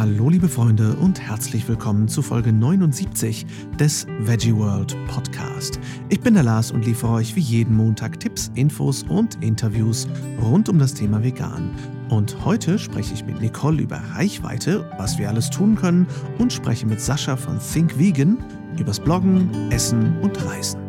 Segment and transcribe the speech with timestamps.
[0.00, 3.44] Hallo liebe Freunde und herzlich willkommen zu Folge 79
[3.78, 5.78] des Veggie World Podcast.
[6.08, 10.08] Ich bin der Lars und liefere euch wie jeden Montag Tipps, Infos und Interviews
[10.40, 11.76] rund um das Thema Vegan.
[12.08, 16.06] Und heute spreche ich mit Nicole über Reichweite, was wir alles tun können
[16.38, 18.38] und spreche mit Sascha von Think Vegan
[18.78, 20.80] übers Bloggen, Essen und Reisen.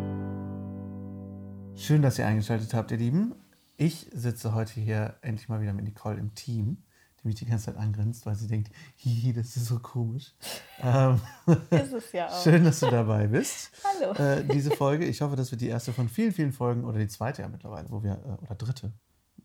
[1.75, 3.36] Schön, dass ihr eingeschaltet habt, ihr Lieben.
[3.75, 6.78] Ich sitze heute hier endlich mal wieder mit Nicole im Team
[7.21, 10.34] die mich die ganze Zeit angrinst, weil sie denkt, hihi, das ist so komisch.
[10.79, 11.21] Ähm,
[11.70, 12.43] ist es ja auch.
[12.43, 13.71] Schön, dass du dabei bist.
[13.84, 14.13] Hallo.
[14.13, 17.07] Äh, diese Folge, ich hoffe, das wird die erste von vielen, vielen Folgen oder die
[17.07, 18.91] zweite ja mittlerweile, wo wir, äh, oder dritte,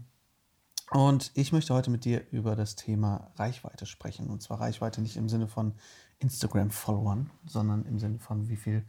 [0.91, 4.29] und ich möchte heute mit dir über das Thema Reichweite sprechen.
[4.29, 5.75] Und zwar Reichweite nicht im Sinne von
[6.19, 8.85] Instagram-Followern, sondern im Sinne von, wie viel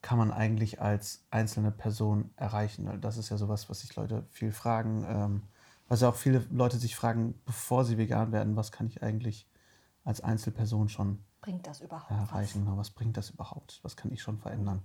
[0.00, 3.00] kann man eigentlich als einzelne Person erreichen.
[3.00, 5.42] Das ist ja sowas, was sich Leute viel fragen, ähm,
[5.88, 9.48] was ja auch viele Leute sich fragen, bevor sie vegan werden, was kann ich eigentlich
[10.04, 12.66] als Einzelperson schon bringt das überhaupt erreichen?
[12.66, 12.76] Was?
[12.76, 13.80] Was bringt das überhaupt?
[13.82, 14.82] Was kann ich schon verändern?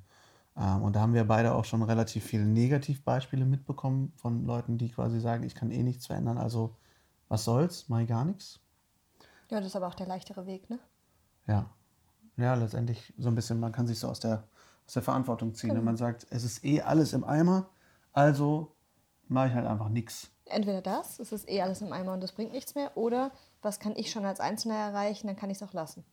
[0.56, 4.90] Ähm, und da haben wir beide auch schon relativ viele Negativbeispiele mitbekommen von Leuten, die
[4.90, 6.76] quasi sagen, ich kann eh nichts verändern, also
[7.28, 8.60] was soll's, mach ich gar nichts.
[9.50, 10.80] Ja, das ist aber auch der leichtere Weg, ne?
[11.48, 11.70] Ja.
[12.38, 14.48] Ja, letztendlich so ein bisschen, man kann sich so aus der,
[14.88, 15.70] aus der Verantwortung ziehen.
[15.70, 15.80] Genau.
[15.80, 17.70] Und man sagt, es ist eh alles im Eimer,
[18.12, 18.76] also
[19.28, 20.32] mache ich halt einfach nichts.
[20.46, 23.32] Entweder das, es ist eh alles im Eimer und das bringt nichts mehr, oder
[23.62, 26.04] was kann ich schon als Einzelner erreichen, dann kann ich es auch lassen.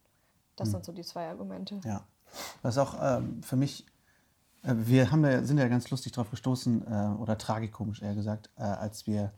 [0.56, 0.72] Das hm.
[0.72, 1.80] sind so die zwei Argumente.
[1.84, 2.06] Ja.
[2.62, 3.86] Was auch ähm, für mich
[4.62, 8.62] wir haben da, sind ja ganz lustig drauf gestoßen, äh, oder tragikomisch eher gesagt, äh,
[8.62, 9.32] als wir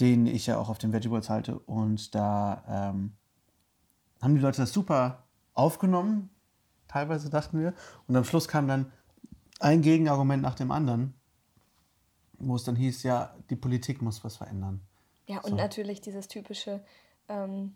[0.00, 1.58] den ich ja auch auf den Vegetables halte.
[1.58, 3.12] Und da ähm,
[4.22, 6.30] haben die Leute das super aufgenommen,
[6.88, 7.74] teilweise dachten wir.
[8.06, 8.90] Und am Schluss kam dann
[9.58, 11.14] ein Gegenargument nach dem anderen
[12.38, 14.80] wo es dann hieß, ja, die Politik muss was verändern.
[15.26, 15.56] Ja, und so.
[15.56, 16.84] natürlich dieses typische,
[17.28, 17.74] ähm,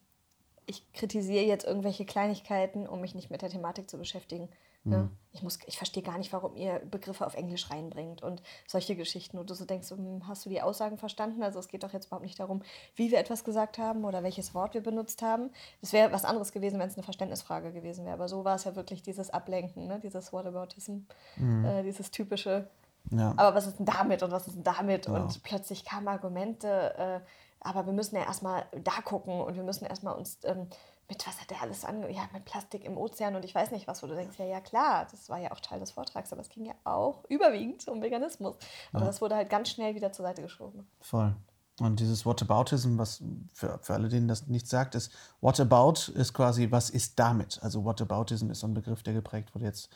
[0.66, 4.48] ich kritisiere jetzt irgendwelche Kleinigkeiten, um mich nicht mit der Thematik zu beschäftigen.
[4.82, 4.96] Ne?
[4.96, 5.10] Mhm.
[5.32, 9.38] Ich, ich verstehe gar nicht, warum ihr Begriffe auf Englisch reinbringt und solche Geschichten.
[9.38, 11.42] Und du so denkst, hm, hast du die Aussagen verstanden?
[11.42, 12.62] Also es geht doch jetzt überhaupt nicht darum,
[12.96, 15.50] wie wir etwas gesagt haben oder welches Wort wir benutzt haben.
[15.82, 18.14] Es wäre was anderes gewesen, wenn es eine Verständnisfrage gewesen wäre.
[18.14, 20.00] Aber so war es ja wirklich dieses Ablenken, ne?
[20.02, 21.00] dieses Whataboutism,
[21.36, 21.64] mhm.
[21.64, 22.68] äh, dieses typische,
[23.10, 23.34] ja.
[23.36, 25.06] Aber was ist denn damit und was ist denn damit?
[25.06, 25.14] Ja.
[25.14, 27.20] Und plötzlich kamen Argumente, äh,
[27.60, 30.68] aber wir müssen ja erstmal da gucken und wir müssen erstmal uns ähm,
[31.10, 32.08] mit was hat der alles an?
[32.10, 34.60] Ja, mit Plastik im Ozean und ich weiß nicht was, wo du denkst, ja, ja
[34.60, 38.00] klar, das war ja auch Teil des Vortrags, aber es ging ja auch überwiegend um
[38.00, 38.56] Veganismus.
[38.92, 39.06] Aber ja.
[39.06, 40.86] das wurde halt ganz schnell wieder zur Seite geschoben.
[41.00, 41.34] Voll.
[41.80, 43.22] Und dieses Whataboutism, was
[43.52, 47.58] für, für alle, denen das nicht sagt, ist, Whatabout ist quasi, was ist damit?
[47.62, 49.90] Also Whataboutism ist so ein Begriff, der geprägt wurde jetzt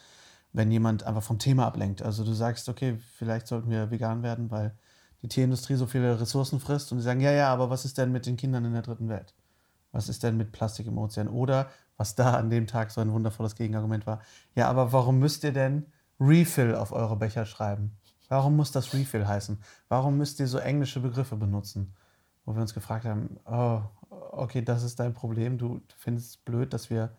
[0.54, 2.00] wenn jemand einfach vom Thema ablenkt.
[2.00, 4.72] Also du sagst, okay, vielleicht sollten wir vegan werden, weil
[5.20, 8.12] die Tierindustrie so viele Ressourcen frisst und die sagen, ja, ja, aber was ist denn
[8.12, 9.34] mit den Kindern in der dritten Welt?
[9.90, 11.28] Was ist denn mit Plastik im Ozean?
[11.28, 14.22] Oder, was da an dem Tag so ein wundervolles Gegenargument war,
[14.54, 15.86] ja, aber warum müsst ihr denn
[16.20, 17.96] Refill auf eure Becher schreiben?
[18.28, 19.58] Warum muss das Refill heißen?
[19.88, 21.94] Warum müsst ihr so englische Begriffe benutzen?
[22.44, 26.72] Wo wir uns gefragt haben, oh, okay, das ist dein Problem, du findest es blöd,
[26.72, 27.10] dass wir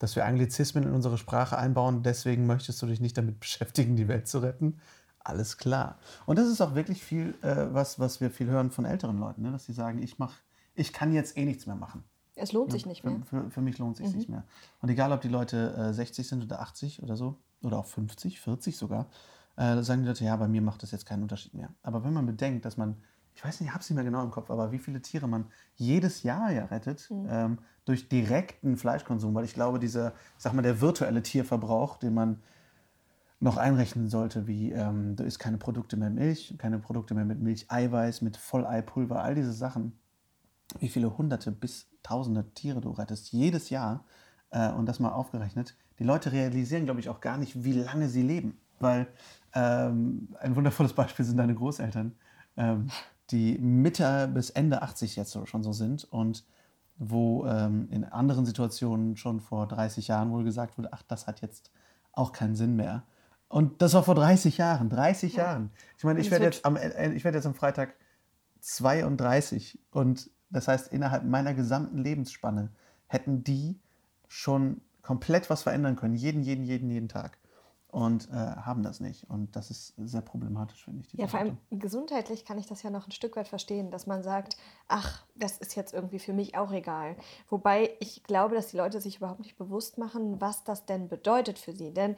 [0.00, 4.08] dass wir Anglizismen in unsere Sprache einbauen, deswegen möchtest du dich nicht damit beschäftigen, die
[4.08, 4.80] Welt zu retten.
[5.20, 5.98] Alles klar.
[6.26, 9.42] Und das ist auch wirklich viel, äh, was, was wir viel hören von älteren Leuten,
[9.42, 9.52] ne?
[9.52, 10.34] dass sie sagen, ich, mach,
[10.74, 12.02] ich kann jetzt eh nichts mehr machen.
[12.34, 13.20] Es lohnt sich nicht mehr.
[13.28, 14.16] Für, für mich lohnt es sich mhm.
[14.16, 14.44] nicht mehr.
[14.80, 18.40] Und egal, ob die Leute äh, 60 sind oder 80 oder so, oder auch 50,
[18.40, 19.06] 40 sogar,
[19.56, 21.68] äh, sagen die Leute, ja, bei mir macht das jetzt keinen Unterschied mehr.
[21.82, 22.96] Aber wenn man bedenkt, dass man
[23.34, 25.26] ich weiß nicht, ich habe es nicht mehr genau im Kopf, aber wie viele Tiere
[25.26, 25.46] man
[25.76, 27.26] jedes Jahr ja rettet mhm.
[27.30, 27.58] ähm,
[27.90, 32.40] durch direkten Fleischkonsum, weil ich glaube, dieser, ich sag mal, der virtuelle Tierverbrauch, den man
[33.40, 37.40] noch einrechnen sollte, wie ähm, da ist keine Produkte mehr Milch, keine Produkte mehr mit
[37.40, 39.98] Milcheiweiß, mit Volleipulver, all diese Sachen,
[40.78, 44.04] wie viele hunderte bis tausende Tiere du rettest jedes Jahr
[44.50, 45.74] äh, und das mal aufgerechnet.
[45.98, 49.08] Die Leute realisieren, glaube ich, auch gar nicht, wie lange sie leben, weil
[49.52, 52.14] ähm, ein wundervolles Beispiel sind deine Großeltern.
[52.56, 52.88] Ähm,
[53.30, 56.44] die Mitte bis Ende 80 jetzt schon so sind und
[57.00, 61.40] wo ähm, in anderen Situationen schon vor 30 Jahren wohl gesagt wurde, ach, das hat
[61.40, 61.72] jetzt
[62.12, 63.04] auch keinen Sinn mehr.
[63.48, 65.44] Und das war vor 30 Jahren, 30 ja.
[65.44, 65.70] Jahren.
[65.96, 67.94] Ich meine, ich werde jetzt, am, äh, ich werd jetzt am Freitag
[68.60, 72.70] 32 und das heißt, innerhalb meiner gesamten Lebensspanne
[73.06, 73.80] hätten die
[74.28, 77.38] schon komplett was verändern können, jeden, jeden, jeden, jeden Tag.
[77.92, 79.28] Und äh, haben das nicht.
[79.28, 81.12] Und das ist sehr problematisch, finde ich.
[81.18, 84.22] Ja, vor allem gesundheitlich kann ich das ja noch ein Stück weit verstehen, dass man
[84.22, 84.56] sagt,
[84.88, 87.16] ach, das ist jetzt irgendwie für mich auch egal.
[87.48, 91.58] Wobei ich glaube, dass die Leute sich überhaupt nicht bewusst machen, was das denn bedeutet
[91.58, 91.92] für sie.
[91.92, 92.16] Denn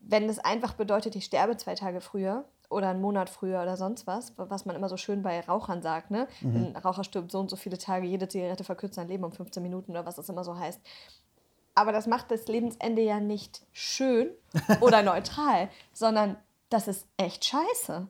[0.00, 4.06] wenn es einfach bedeutet, ich sterbe zwei Tage früher, oder einen Monat früher oder sonst
[4.06, 6.28] was, was man immer so schön bei Rauchern sagt, ne?
[6.40, 6.72] Mhm.
[6.74, 9.60] Ein Raucher stirbt so und so viele Tage, jede Zigarette verkürzt sein Leben um 15
[9.60, 10.80] Minuten oder was das immer so heißt.
[11.80, 14.28] Aber das macht das Lebensende ja nicht schön
[14.82, 16.36] oder neutral, sondern
[16.68, 18.06] das ist echt scheiße.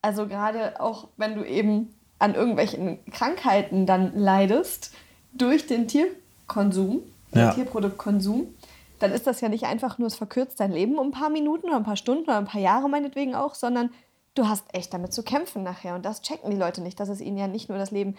[0.00, 4.94] Also gerade auch, wenn du eben an irgendwelchen Krankheiten dann leidest
[5.34, 7.02] durch den Tierkonsum,
[7.34, 7.50] ja.
[7.50, 8.54] den Tierproduktkonsum,
[9.00, 11.66] dann ist das ja nicht einfach nur, es verkürzt dein Leben um ein paar Minuten
[11.66, 13.90] oder ein paar Stunden oder ein paar Jahre meinetwegen auch, sondern
[14.34, 15.94] du hast echt damit zu kämpfen nachher.
[15.94, 18.16] Und das checken die Leute nicht, dass es ihnen ja nicht nur das Leben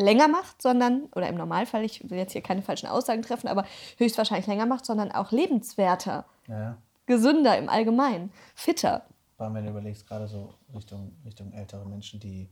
[0.00, 3.64] länger macht, sondern, oder im Normalfall, ich will jetzt hier keine falschen Aussagen treffen, aber
[3.98, 6.76] höchstwahrscheinlich länger macht, sondern auch lebenswerter, ja.
[7.06, 9.04] gesünder im Allgemeinen, fitter.
[9.38, 12.50] Wenn du überlegst, gerade so Richtung, Richtung ältere Menschen, die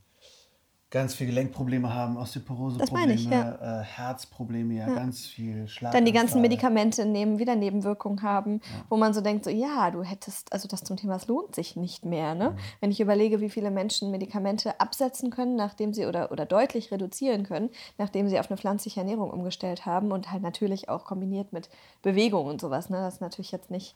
[0.90, 3.80] ganz viele Gelenkprobleme haben, Osteoporose-Probleme, ja.
[3.80, 5.92] äh, Herzprobleme, ja, ja, ganz viel Schlag.
[5.92, 8.84] Dann die ganzen Medikamente nehmen, wieder Nebenwirkungen haben, ja.
[8.88, 11.76] wo man so denkt, so ja, du hättest, also das zum Thema, es lohnt sich
[11.76, 12.34] nicht mehr.
[12.34, 12.50] Ne?
[12.50, 12.56] Mhm.
[12.80, 17.42] Wenn ich überlege, wie viele Menschen Medikamente absetzen können, nachdem sie oder, oder deutlich reduzieren
[17.42, 17.68] können,
[17.98, 21.68] nachdem sie auf eine pflanzliche Ernährung umgestellt haben und halt natürlich auch kombiniert mit
[22.00, 22.88] Bewegung und sowas.
[22.88, 22.96] Ne?
[22.96, 23.94] Das ist natürlich jetzt nicht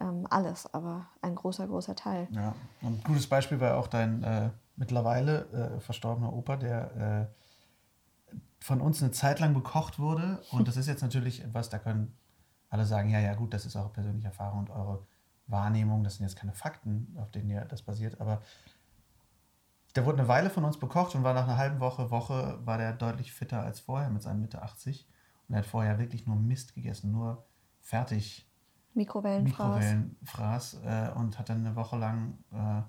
[0.00, 2.26] ähm, alles, aber ein großer, großer Teil.
[2.32, 7.30] Ja, und ein gutes Beispiel war auch dein äh, mittlerweile äh, verstorbener Opa, der
[8.30, 8.34] äh,
[8.64, 10.42] von uns eine Zeit lang bekocht wurde.
[10.50, 12.16] Und das ist jetzt natürlich etwas, da können
[12.70, 15.06] alle sagen, ja, ja, gut, das ist eure persönliche Erfahrung und eure
[15.46, 16.02] Wahrnehmung.
[16.02, 18.20] Das sind jetzt keine Fakten, auf denen ja das basiert.
[18.20, 18.42] Aber
[19.94, 22.78] der wurde eine Weile von uns bekocht und war nach einer halben Woche, Woche, war
[22.78, 25.06] der deutlich fitter als vorher mit seinen Mitte 80.
[25.48, 27.44] Und er hat vorher wirklich nur Mist gegessen, nur
[27.80, 28.50] fertig.
[28.94, 29.84] Mikrowellenfraß.
[29.84, 32.82] Mikrowellenfraß äh, und hat dann eine Woche lang äh,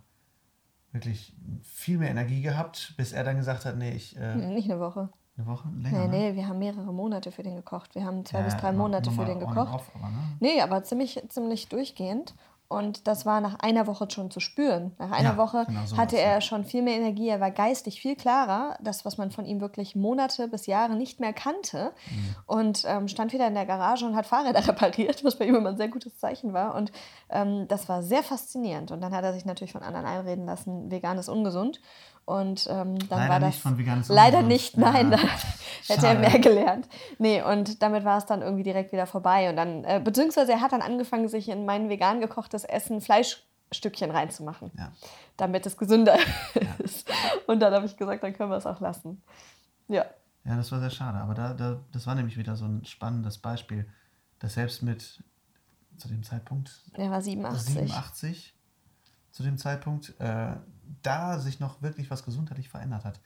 [0.96, 4.18] wirklich viel mehr Energie gehabt, bis er dann gesagt hat, nee, ich...
[4.18, 5.10] Äh, Nicht eine Woche.
[5.38, 5.68] Eine Woche?
[5.78, 6.36] Länger, nee, nee, ne?
[6.36, 7.94] wir haben mehrere Monate für den gekocht.
[7.94, 9.74] Wir haben zwei ja, bis drei Monate für den gekocht.
[9.74, 10.18] Off, aber, ne?
[10.40, 12.34] Nee, aber ziemlich, ziemlich durchgehend.
[12.68, 14.94] Und das war nach einer Woche schon zu spüren.
[14.98, 18.02] Nach einer ja, Woche genau so hatte er schon viel mehr Energie, er war geistig
[18.02, 21.92] viel klarer, das, was man von ihm wirklich Monate bis Jahre nicht mehr kannte.
[22.10, 22.36] Mhm.
[22.48, 25.70] Und ähm, stand wieder in der Garage und hat Fahrräder repariert, was bei ihm immer
[25.70, 26.74] ein sehr gutes Zeichen war.
[26.74, 26.92] Und
[27.30, 28.92] ähm, das war sehr faszinierend.
[28.92, 31.80] Und dann hat er sich natürlich von anderen einreden lassen, vegan ist ungesund.
[32.26, 33.50] Und ähm, dann leider war das.
[33.50, 35.18] Nicht von veganes leider nicht, nein, ja.
[35.18, 35.24] da
[35.88, 36.90] hätte er mehr gelernt.
[37.20, 39.50] Nee, und damit war es dann irgendwie direkt wieder vorbei.
[39.50, 44.10] Und dann, äh, beziehungsweise er hat dann angefangen, sich in mein vegan gekochtes Essen Fleischstückchen
[44.10, 44.92] reinzumachen, ja.
[45.38, 46.18] damit es gesünder
[46.56, 46.62] ja.
[46.80, 47.08] ist.
[47.46, 49.22] Und dann habe ich gesagt, dann können wir es auch lassen.
[49.88, 50.06] Ja.
[50.46, 51.20] Ja, das war sehr schade.
[51.20, 53.88] Aber da, da, das war nämlich wieder so ein spannendes Beispiel,
[54.40, 55.24] dass selbst mit
[55.98, 56.84] zu dem Zeitpunkt.
[56.94, 57.74] Er war 87.
[57.74, 58.55] 87
[59.36, 60.56] zu dem Zeitpunkt, äh,
[61.04, 63.20] da sich noch wirklich was gesundheitlich verändert hat.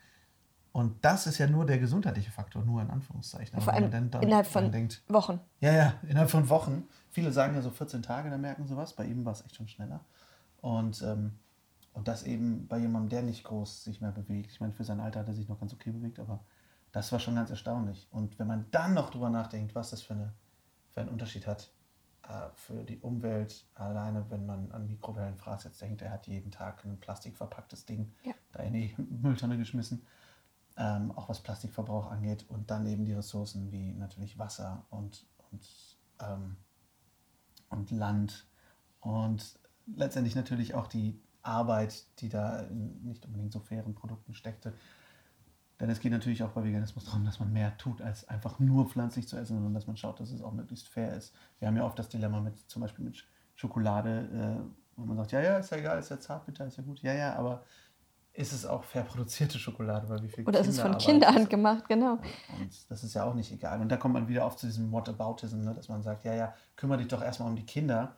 [0.71, 3.53] Und das ist ja nur der gesundheitliche Faktor, nur in Anführungszeichen.
[3.53, 5.39] Aber Vor allem dann, dann, innerhalb von denkt, Wochen.
[5.59, 6.87] Ja, ja, innerhalb von Wochen.
[7.11, 8.93] Viele sagen ja so 14 Tage, da merken sie was.
[8.93, 9.99] Bei ihm war es echt schon schneller.
[10.61, 11.37] Und, ähm,
[11.93, 14.51] und das eben bei jemandem, der nicht groß sich mehr bewegt.
[14.51, 16.39] Ich meine, für sein Alter hat er sich noch ganz okay bewegt, aber
[16.91, 18.07] das war schon ganz erstaunlich.
[18.09, 20.33] Und wenn man dann noch drüber nachdenkt, was das für, eine,
[20.89, 21.69] für einen Unterschied hat,
[22.53, 26.99] für die Umwelt alleine, wenn man an Mikrowellenfraß jetzt denkt, er hat jeden Tag ein
[26.99, 28.33] plastikverpacktes Ding ja.
[28.51, 30.05] da in die Mülltonne geschmissen,
[30.77, 35.67] ähm, auch was Plastikverbrauch angeht und dann eben die Ressourcen wie natürlich Wasser und, und,
[36.21, 36.57] ähm,
[37.69, 38.47] und Land
[38.99, 39.59] und
[39.95, 44.73] letztendlich natürlich auch die Arbeit, die da in nicht unbedingt so fairen Produkten steckte,
[45.79, 48.89] denn es geht natürlich auch bei Veganismus darum, dass man mehr tut, als einfach nur
[48.89, 51.33] pflanzlich zu essen, sondern dass man schaut, dass es auch möglichst fair ist.
[51.59, 55.31] Wir haben ja oft das Dilemma mit zum Beispiel mit Schokolade, äh, wo man sagt,
[55.31, 57.01] ja, ja, ist ja egal, ist ja zartbitter, ist ja gut.
[57.01, 57.63] Ja, ja, aber
[58.33, 61.87] ist es auch fair produzierte Schokolade, weil wie viel Oder ist es von Kinderhand gemacht,
[61.87, 62.13] genau.
[62.13, 63.81] Und das ist ja auch nicht egal.
[63.81, 66.53] Und da kommt man wieder oft zu diesem Whataboutism, ne, dass man sagt, ja, ja,
[66.75, 68.15] kümmere dich doch erstmal um die Kinder.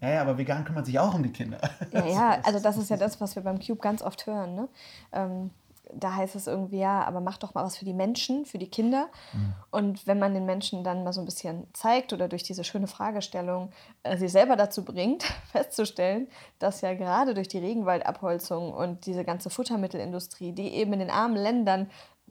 [0.00, 1.60] Ja, ja, aber vegan kümmert sich auch um die Kinder.
[1.92, 4.54] Ja, ja, also das ist ja das, was wir beim Cube ganz oft hören.
[4.54, 4.68] Ne?
[5.12, 5.50] Ähm,
[5.96, 8.68] da heißt es irgendwie, ja, aber mach doch mal was für die Menschen, für die
[8.68, 9.08] Kinder.
[9.32, 9.54] Mhm.
[9.70, 12.86] Und wenn man den Menschen dann mal so ein bisschen zeigt oder durch diese schöne
[12.86, 13.70] Fragestellung
[14.02, 15.22] äh, sie selber dazu bringt,
[15.52, 21.10] festzustellen, dass ja gerade durch die Regenwaldabholzung und diese ganze Futtermittelindustrie, die eben in den
[21.10, 21.90] armen Ländern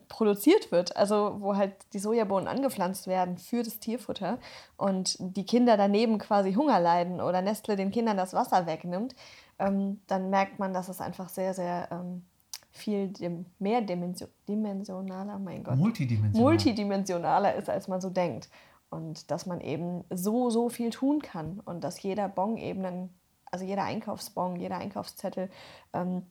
[0.09, 4.37] produziert wird, also wo halt die Sojabohnen angepflanzt werden für das Tierfutter
[4.77, 9.15] und die Kinder daneben quasi Hunger leiden oder Nestle den Kindern das Wasser wegnimmt,
[9.59, 12.23] ähm, dann merkt man, dass es einfach sehr, sehr ähm,
[12.73, 13.13] viel
[13.59, 15.77] mehrdimensionaler, mein Gott.
[15.77, 16.51] Multidimensionaler.
[16.51, 18.49] Multidimensionaler ist, als man so denkt.
[18.93, 23.09] und dass man eben so, so viel tun kann und dass jeder Bon eben, ein,
[23.51, 25.49] also jeder Einkaufsbon, jeder Einkaufszettel
[25.93, 26.27] ähm,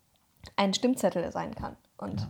[0.56, 1.76] ein Stimmzettel sein kann.
[1.98, 2.28] Und ja.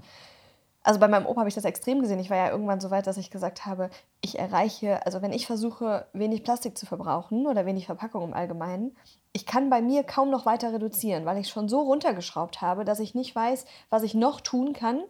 [0.82, 2.18] also bei meinem Opa habe ich das extrem gesehen.
[2.18, 3.90] Ich war ja irgendwann so weit, dass ich gesagt habe,
[4.22, 8.96] ich erreiche, also wenn ich versuche, wenig Plastik zu verbrauchen oder wenig Verpackung im Allgemeinen,
[9.32, 13.00] ich kann bei mir kaum noch weiter reduzieren, weil ich schon so runtergeschraubt habe, dass
[13.00, 15.02] ich nicht weiß, was ich noch tun kann,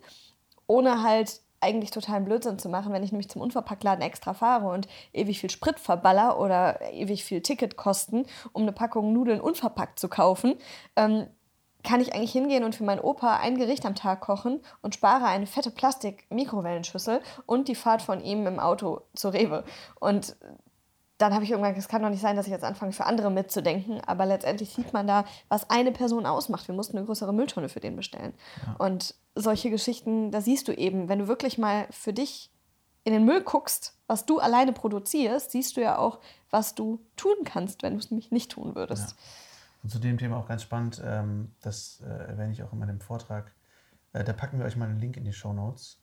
[0.67, 4.89] ohne halt eigentlich totalen Blödsinn zu machen, wenn ich nämlich zum Unverpacktladen extra fahre und
[5.13, 10.57] ewig viel Sprit verballer oder ewig viel Ticketkosten, um eine Packung Nudeln unverpackt zu kaufen,
[10.97, 11.27] ähm,
[11.85, 15.25] kann ich eigentlich hingehen und für meinen Opa ein Gericht am Tag kochen und spare
[15.25, 19.65] eine fette Plastik-Mikrowellenschüssel und die Fahrt von ihm im Auto zur Rewe.
[19.99, 20.37] Und
[21.23, 23.31] dann habe ich irgendwann, es kann doch nicht sein, dass ich jetzt anfange, für andere
[23.31, 26.67] mitzudenken, aber letztendlich sieht man da, was eine Person ausmacht.
[26.67, 28.35] Wir mussten eine größere Mülltonne für den bestellen.
[28.67, 28.75] Ja.
[28.85, 32.51] Und solche Geschichten, da siehst du eben, wenn du wirklich mal für dich
[33.05, 36.19] in den Müll guckst, was du alleine produzierst, siehst du ja auch,
[36.51, 39.11] was du tun kannst, wenn du es nämlich nicht tun würdest.
[39.11, 39.17] Ja.
[39.85, 43.01] Und zu dem Thema auch ganz spannend, ähm, das äh, erwähne ich auch in meinem
[43.01, 43.53] Vortrag.
[44.13, 46.03] Äh, da packen wir euch mal einen Link in die Show Notes.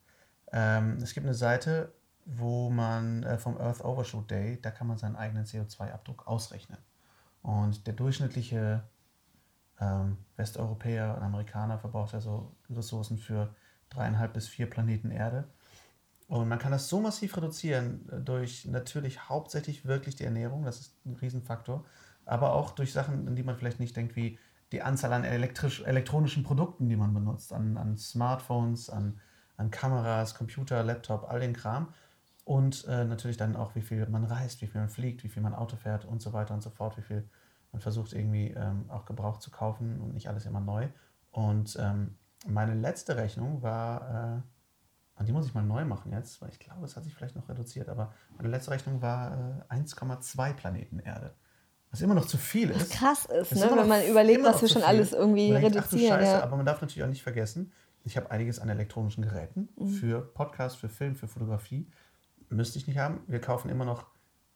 [0.54, 1.94] Ähm, es gibt eine Seite,
[2.38, 6.78] wo man äh, vom Earth Overshoot Day, da kann man seinen eigenen CO2-Abdruck ausrechnen.
[7.42, 8.84] Und der durchschnittliche
[9.80, 13.56] ähm, Westeuropäer und Amerikaner verbraucht also Ressourcen für
[13.90, 15.50] dreieinhalb bis vier Planeten Erde.
[16.28, 20.80] Und man kann das so massiv reduzieren äh, durch natürlich hauptsächlich wirklich die Ernährung, das
[20.80, 21.84] ist ein Riesenfaktor,
[22.26, 24.38] aber auch durch Sachen, an die man vielleicht nicht denkt, wie
[24.72, 29.20] die Anzahl an elektrisch, elektronischen Produkten, die man benutzt, an, an Smartphones, an,
[29.58, 31.92] an Kameras, Computer, Laptop, all den Kram.
[32.50, 35.44] Und äh, natürlich dann auch, wie viel man reist, wie viel man fliegt, wie viel
[35.44, 37.30] man Auto fährt und so weiter und so fort, wie viel
[37.72, 40.88] man versucht irgendwie ähm, auch Gebrauch zu kaufen und nicht alles immer neu.
[41.30, 42.16] Und ähm,
[42.48, 44.42] meine letzte Rechnung war,
[45.14, 47.14] äh, und die muss ich mal neu machen jetzt, weil ich glaube, es hat sich
[47.14, 51.36] vielleicht noch reduziert, aber meine letzte Rechnung war äh, 1,2 Planeten Erde.
[51.92, 52.82] Was immer noch zu viel ist.
[52.82, 53.70] Was krass ist, ne?
[53.76, 56.14] wenn man überlegt, was wir schon alles irgendwie denkt, reduzieren.
[56.14, 56.42] Ach, Scheiße, ja.
[56.42, 57.72] Aber man darf natürlich auch nicht vergessen,
[58.04, 59.88] ich habe einiges an elektronischen Geräten mhm.
[59.88, 61.86] für Podcast, für Film, für Fotografie.
[62.50, 63.22] Müsste ich nicht haben.
[63.28, 64.08] Wir kaufen immer noch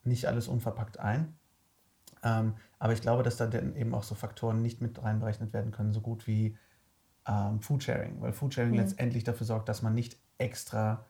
[0.03, 1.37] nicht alles unverpackt ein.
[2.23, 5.71] Ähm, aber ich glaube, dass da dann eben auch so Faktoren nicht mit reinberechnet werden
[5.71, 6.57] können, so gut wie
[7.27, 8.21] ähm, Foodsharing.
[8.21, 8.79] Weil Foodsharing mhm.
[8.79, 11.05] letztendlich dafür sorgt, dass man nicht extra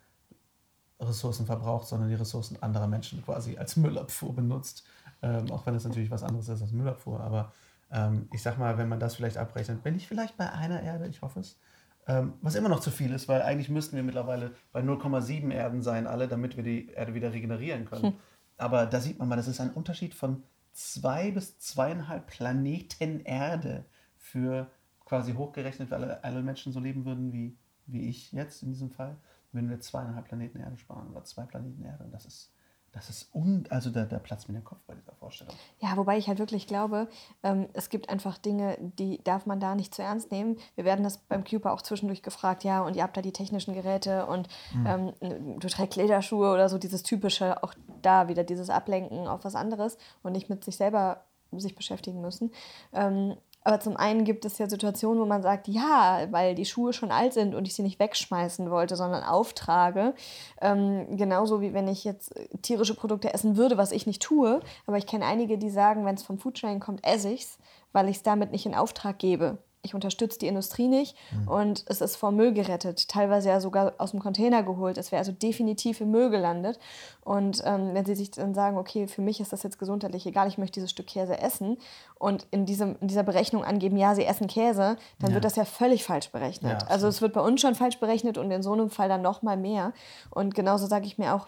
[0.99, 4.87] Ressourcen verbraucht, sondern die Ressourcen anderer Menschen quasi als Müllabfuhr benutzt
[5.23, 7.21] ähm, auch wenn es natürlich was anderes ist als Müllabfuhr.
[7.21, 7.53] Aber
[7.91, 11.07] ähm, ich sag mal, wenn man das vielleicht abrechnet, bin ich vielleicht bei einer Erde,
[11.07, 11.57] ich hoffe es.
[12.05, 15.81] Ähm, was immer noch zu viel ist, weil eigentlich müssten wir mittlerweile bei 0,7 Erden
[15.81, 18.03] sein, alle, damit wir die Erde wieder regenerieren können.
[18.03, 18.13] Hm.
[18.57, 20.43] Aber da sieht man mal, das ist ein Unterschied von
[20.73, 23.85] zwei bis zweieinhalb Planeten Erde
[24.17, 24.69] für
[25.05, 28.89] quasi hochgerechnet, weil alle, alle Menschen so leben würden wie, wie ich jetzt in diesem
[28.89, 29.15] Fall,
[29.51, 32.03] würden wir zweieinhalb Planeten Erde sparen oder zwei Planeten Erde.
[32.03, 32.51] Und das ist
[32.93, 35.53] das ist un also da, da platzt mir der Kopf bei dieser Vorstellung.
[35.79, 37.09] Ja, wobei ich halt wirklich glaube,
[37.41, 40.57] ähm, es gibt einfach Dinge, die darf man da nicht zu ernst nehmen.
[40.75, 43.73] Wir werden das beim Cooper auch zwischendurch gefragt, ja, und ihr habt da die technischen
[43.73, 45.13] Geräte und mhm.
[45.21, 49.55] ähm, du trägst Lederschuhe oder so, dieses typische, auch da wieder dieses Ablenken auf was
[49.55, 52.51] anderes und nicht mit sich selber sich beschäftigen müssen.
[52.93, 56.93] Ähm, aber zum einen gibt es ja Situationen, wo man sagt, ja, weil die Schuhe
[56.93, 60.13] schon alt sind und ich sie nicht wegschmeißen wollte, sondern auftrage.
[60.61, 64.59] Ähm, genauso wie wenn ich jetzt tierische Produkte essen würde, was ich nicht tue.
[64.85, 67.57] Aber ich kenne einige, die sagen, wenn es vom Foodsharing kommt, esse ich es,
[67.93, 71.47] weil ich es damit nicht in Auftrag gebe ich unterstütze die Industrie nicht mhm.
[71.49, 74.97] und es ist vor Müll gerettet, teilweise ja sogar aus dem Container geholt.
[74.97, 76.79] Es wäre also definitiv im Müll gelandet.
[77.21, 80.47] Und ähm, wenn sie sich dann sagen, okay, für mich ist das jetzt gesundheitlich egal,
[80.47, 81.77] ich möchte dieses Stück Käse essen
[82.17, 85.35] und in, diesem, in dieser Berechnung angeben, ja, sie essen Käse, dann ja.
[85.35, 86.81] wird das ja völlig falsch berechnet.
[86.81, 89.21] Ja, also es wird bei uns schon falsch berechnet und in so einem Fall dann
[89.21, 89.91] noch mal mehr.
[90.29, 91.47] Und genauso sage ich mir auch,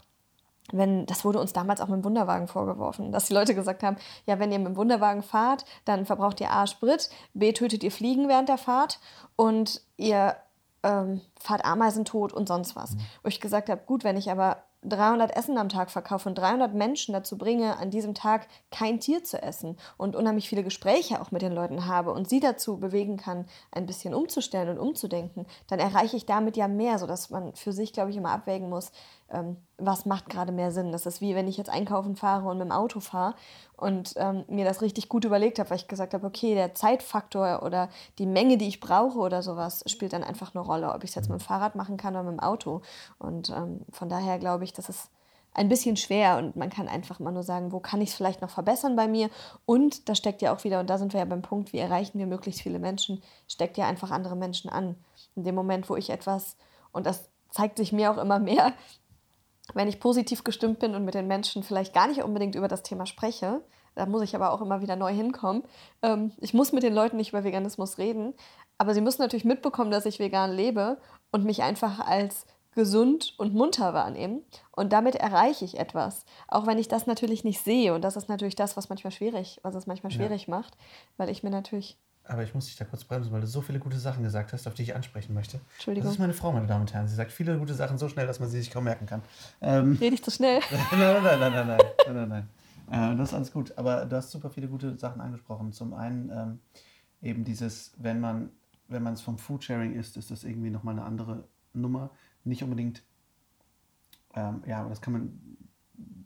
[0.71, 3.97] wenn, das wurde uns damals auch mit dem Wunderwagen vorgeworfen, dass die Leute gesagt haben,
[4.25, 7.91] ja, wenn ihr mit dem Wunderwagen fahrt, dann verbraucht ihr A Sprit, B tötet ihr
[7.91, 8.99] Fliegen während der Fahrt
[9.35, 10.35] und ihr
[10.83, 12.95] ähm, fahrt Ameisen tot und sonst was.
[12.95, 12.99] Mhm.
[13.23, 14.57] Wo ich gesagt habe, gut, wenn ich aber
[14.89, 19.23] 300 Essen am Tag verkaufe und 300 Menschen dazu bringe, an diesem Tag kein Tier
[19.23, 23.17] zu essen und unheimlich viele Gespräche auch mit den Leuten habe und sie dazu bewegen
[23.17, 27.73] kann, ein bisschen umzustellen und umzudenken, dann erreiche ich damit ja mehr, sodass man für
[27.73, 28.91] sich, glaube ich, immer abwägen muss,
[29.31, 30.91] ähm, was macht gerade mehr Sinn.
[30.91, 33.35] Das ist wie wenn ich jetzt einkaufen fahre und mit dem Auto fahre
[33.75, 37.63] und ähm, mir das richtig gut überlegt habe, weil ich gesagt habe, okay, der Zeitfaktor
[37.63, 37.89] oder
[38.19, 41.15] die Menge, die ich brauche oder sowas, spielt dann einfach eine Rolle, ob ich es
[41.15, 42.81] jetzt mit dem Fahrrad machen kann oder mit dem Auto.
[43.17, 45.09] Und ähm, von daher glaube ich, das ist
[45.55, 48.41] ein bisschen schwer und man kann einfach mal nur sagen, wo kann ich es vielleicht
[48.41, 49.29] noch verbessern bei mir?
[49.65, 52.19] Und da steckt ja auch wieder, und da sind wir ja beim Punkt, wie erreichen
[52.19, 54.97] wir möglichst viele Menschen, steckt ja einfach andere Menschen an.
[55.35, 56.57] In dem Moment, wo ich etwas,
[56.91, 58.73] und das zeigt sich mir auch immer mehr,
[59.73, 62.83] wenn ich positiv gestimmt bin und mit den Menschen vielleicht gar nicht unbedingt über das
[62.83, 63.61] Thema spreche,
[63.95, 65.63] da muss ich aber auch immer wieder neu hinkommen.
[66.01, 68.33] Ähm, ich muss mit den Leuten nicht über Veganismus reden,
[68.77, 70.97] aber sie müssen natürlich mitbekommen, dass ich vegan lebe
[71.31, 72.45] und mich einfach als
[72.75, 74.43] gesund und munter wahrnehmen.
[74.71, 76.25] Und damit erreiche ich etwas.
[76.49, 77.93] Auch wenn ich das natürlich nicht sehe.
[77.93, 80.57] Und das ist natürlich das, was manchmal schwierig, was es manchmal schwierig ja.
[80.57, 80.77] macht,
[81.17, 81.97] weil ich mir natürlich.
[82.27, 84.67] Aber ich muss dich da kurz bremsen, weil du so viele gute Sachen gesagt hast,
[84.67, 85.59] auf die ich ansprechen möchte.
[85.75, 86.07] Entschuldigung.
[86.07, 87.07] Das ist meine Frau, meine Damen und Herren.
[87.07, 89.21] Sie sagt viele gute Sachen so schnell, dass man sie sich kaum merken kann.
[89.61, 90.59] Ähm, Rede ich zu schnell?
[90.91, 91.77] nein, nein, nein, nein, nein,
[92.07, 92.29] nein, nein,
[92.89, 93.13] nein.
[93.13, 93.77] Äh, das ist alles gut.
[93.77, 95.71] Aber du hast super viele gute Sachen angesprochen.
[95.71, 96.59] Zum einen ähm,
[97.21, 98.49] eben dieses, wenn man
[98.87, 102.11] wenn man es vom Foodsharing isst, ist das irgendwie nochmal eine andere Nummer.
[102.43, 103.03] Nicht unbedingt,
[104.35, 105.39] ähm, ja, das kann man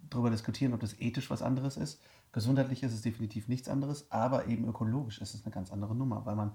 [0.10, 2.02] darüber diskutieren, ob das ethisch was anderes ist.
[2.32, 6.26] Gesundheitlich ist es definitiv nichts anderes, aber eben ökologisch ist es eine ganz andere Nummer,
[6.26, 6.54] weil man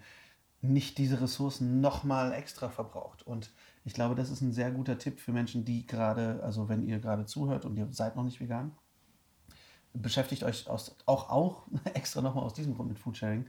[0.61, 3.23] nicht diese Ressourcen nochmal extra verbraucht.
[3.23, 3.53] Und
[3.85, 7.01] ich glaube, das ist ein sehr guter Tipp für Menschen, die gerade, also wenn ihr
[7.01, 8.73] gerade zuhört und ihr seid noch nicht vegan,
[9.93, 13.47] beschäftigt euch aus, auch, auch extra nochmal aus diesem Grund mit Foodsharing,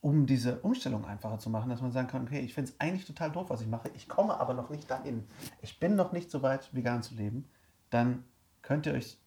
[0.00, 3.06] um diese Umstellung einfacher zu machen, dass man sagen kann, okay, ich finde es eigentlich
[3.06, 5.24] total doof, was ich mache, ich komme aber noch nicht dahin.
[5.62, 7.48] Ich bin noch nicht so weit, vegan zu leben.
[7.90, 8.24] Dann
[8.62, 9.18] könnt ihr euch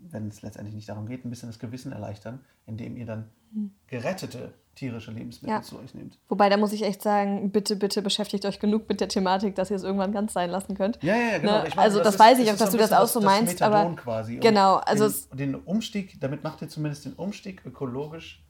[0.00, 3.72] wenn es letztendlich nicht darum geht, ein bisschen das Gewissen erleichtern, indem ihr dann hm.
[3.86, 5.62] gerettete tierische Lebensmittel ja.
[5.62, 6.18] zu euch nehmt.
[6.28, 9.70] Wobei, da muss ich echt sagen, bitte, bitte beschäftigt euch genug mit der Thematik, dass
[9.70, 11.02] ihr es irgendwann ganz sein lassen könnt.
[11.02, 11.62] Ja, ja, genau.
[11.62, 11.68] Ne?
[11.70, 13.62] Meine, also das, das weiß ich auch, dass du das auch so meinst.
[13.62, 14.36] aber quasi.
[14.36, 18.44] genau, also den, den Umstieg, damit macht ihr zumindest den Umstieg ökologisch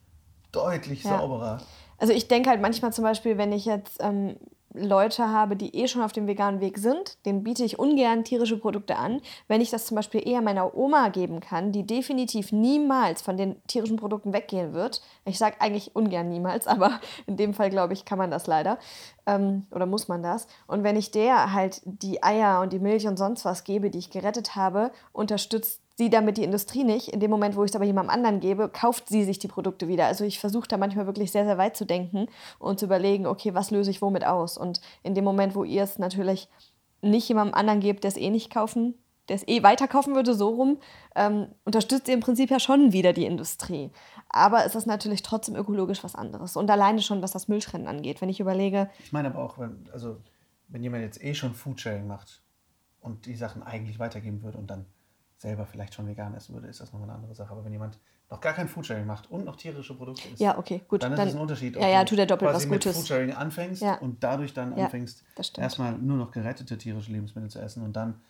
[0.51, 1.17] deutlich ja.
[1.17, 1.61] sauberer.
[1.99, 4.37] Also ich denke halt manchmal zum Beispiel, wenn ich jetzt ähm,
[4.77, 8.59] Leute habe, die eh schon auf dem veganen Weg sind, denen biete ich ungern tierische
[8.59, 9.21] Produkte an.
[9.49, 13.63] Wenn ich das zum Beispiel eher meiner Oma geben kann, die definitiv niemals von den
[13.67, 15.03] tierischen Produkten weggehen wird.
[15.25, 18.79] Ich sage eigentlich ungern niemals, aber in dem Fall glaube ich, kann man das leider.
[19.27, 20.47] Ähm, oder muss man das.
[20.67, 23.99] Und wenn ich der halt die Eier und die Milch und sonst was gebe, die
[23.99, 27.09] ich gerettet habe, unterstützt sie damit die Industrie nicht.
[27.09, 29.89] In dem Moment, wo ich es aber jemandem anderen gebe, kauft sie sich die Produkte
[29.89, 30.07] wieder.
[30.07, 33.55] Also ich versuche da manchmal wirklich sehr, sehr weit zu denken und zu überlegen, okay,
[33.55, 34.59] was löse ich womit aus?
[34.59, 36.49] Und in dem Moment, wo ihr es natürlich
[37.01, 38.95] nicht jemandem anderen gebt, der es eh nicht kaufen,
[39.29, 40.79] der es eh weiterkaufen würde, so rum,
[41.15, 43.91] ähm, unterstützt ihr im Prinzip ja schon wieder die Industrie.
[44.29, 46.57] Aber es ist natürlich trotzdem ökologisch was anderes.
[46.57, 48.21] Und alleine schon, was das Mülltrennen angeht.
[48.21, 48.91] Wenn ich überlege.
[48.99, 50.19] Ich meine aber auch, wenn, also,
[50.69, 52.43] wenn jemand jetzt eh schon Foodsharing macht
[53.01, 54.87] und die Sachen eigentlich weitergeben würde und dann
[55.47, 57.53] selber vielleicht schon vegan essen würde, ist das nochmal eine andere Sache.
[57.53, 60.83] Aber wenn jemand noch gar kein Foodsharing macht und noch tierische Produkte isst, ja, okay,
[60.89, 61.05] gut.
[61.05, 62.87] dann ist es ein Unterschied, ob ja, ja, tut er doppelt quasi was Gutes.
[62.87, 63.95] mit Foodsharing anfängst ja.
[63.99, 65.23] und dadurch dann anfängst,
[65.57, 68.21] erstmal nur noch gerettete tierische Lebensmittel zu essen und dann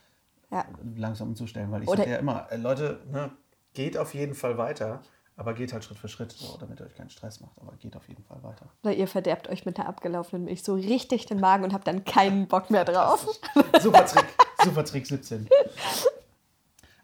[0.97, 1.71] langsam umzustellen.
[1.71, 3.31] Weil ich sage ja immer, äh, Leute, ne,
[3.73, 5.01] geht auf jeden Fall weiter,
[5.37, 7.59] aber geht halt Schritt für Schritt, so, damit ihr euch keinen Stress macht.
[7.59, 8.67] Aber geht auf jeden Fall weiter.
[8.83, 12.05] Oder ihr verderbt euch mit der abgelaufenen Milch so richtig den Magen und habt dann
[12.05, 13.27] keinen Bock mehr drauf.
[13.81, 14.27] Super Trick,
[14.63, 15.49] super Trick 17.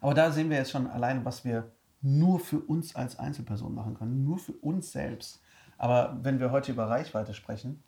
[0.03, 3.93] Aber da sehen wir jetzt schon allein, was wir nur für uns als Einzelperson machen
[3.93, 5.41] können, nur für uns selbst.
[5.77, 7.81] Aber wenn wir heute über Reichweite sprechen,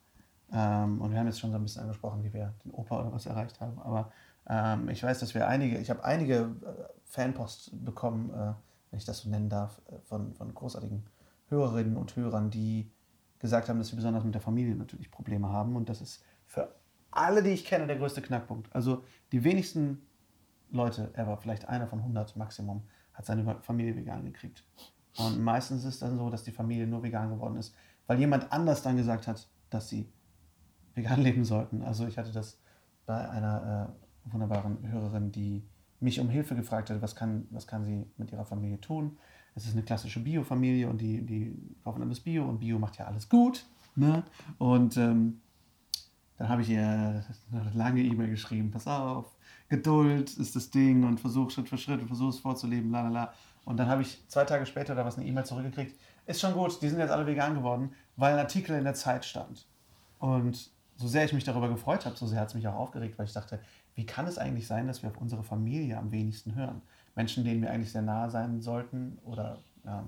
[0.53, 3.11] ähm, und wir haben jetzt schon so ein bisschen angesprochen, wie wir den Opa oder
[3.11, 4.13] was erreicht haben, aber
[4.47, 8.53] ähm, ich weiß, dass wir einige, ich habe einige äh, Fanpost bekommen, äh,
[8.91, 11.05] wenn ich das so nennen darf, äh, von, von großartigen
[11.49, 12.89] Hörerinnen und Hörern, die
[13.39, 15.75] gesagt haben, dass sie besonders mit der Familie natürlich Probleme haben.
[15.75, 16.73] Und das ist für
[17.11, 18.73] alle, die ich kenne, der größte Knackpunkt.
[18.73, 20.01] Also die wenigsten
[20.71, 24.63] Leute ever, vielleicht einer von 100 Maximum, hat seine Familie vegan gekriegt.
[25.17, 27.73] Und meistens ist es dann so, dass die Familie nur vegan geworden ist,
[28.07, 30.07] weil jemand anders dann gesagt hat, dass sie
[30.93, 31.81] vegan leben sollten.
[31.81, 32.59] Also ich hatte das
[33.05, 33.93] bei einer
[34.27, 35.63] äh, wunderbaren Hörerin, die
[35.99, 39.17] mich um Hilfe gefragt hat, was kann, was kann sie mit ihrer Familie tun.
[39.55, 43.05] Es ist eine klassische Bio-Familie und die, die kaufen alles Bio und Bio macht ja
[43.05, 43.65] alles gut.
[43.95, 44.23] Ne?
[44.57, 45.39] Und ähm,
[46.37, 49.34] dann habe ich ihr eine lange E-Mail geschrieben, pass auf,
[49.67, 53.09] Geduld ist das Ding und versuch Schritt für Schritt und versuch es vorzuleben, la la
[53.09, 53.33] la.
[53.65, 55.99] Und dann habe ich zwei Tage später da was eine E-Mail zurückgekriegt.
[56.27, 59.25] Ist schon gut, die sind jetzt alle vegan geworden, weil ein Artikel in der Zeit
[59.25, 59.67] stand.
[60.19, 63.17] Und so sehr ich mich darüber gefreut habe, so sehr hat es mich auch aufgeregt,
[63.17, 63.59] weil ich dachte,
[63.95, 66.81] wie kann es eigentlich sein, dass wir auf unsere Familie am wenigsten hören?
[67.15, 70.07] Menschen, denen wir eigentlich sehr nahe sein sollten oder ja,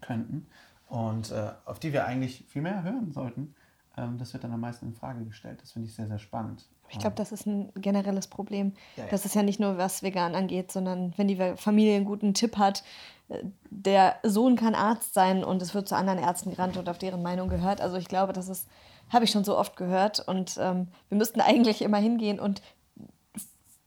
[0.00, 0.46] könnten
[0.88, 3.54] und äh, auf die wir eigentlich viel mehr hören sollten,
[3.96, 5.60] das wird dann am meisten in Frage gestellt.
[5.60, 6.64] Das finde ich sehr, sehr spannend.
[6.88, 8.72] Ich glaube, das ist ein generelles Problem.
[8.96, 9.10] Ja, ja.
[9.10, 12.58] Das ist ja nicht nur, was vegan angeht, sondern wenn die Familie einen guten Tipp
[12.58, 12.82] hat,
[13.28, 13.38] äh,
[13.70, 17.22] der Sohn kann Arzt sein und es wird zu anderen Ärzten gerannt und auf deren
[17.22, 17.80] Meinung gehört.
[17.80, 18.68] Also ich glaube, das ist,
[19.10, 20.20] habe ich schon so oft gehört.
[20.20, 22.62] Und ähm, wir müssten eigentlich immer hingehen und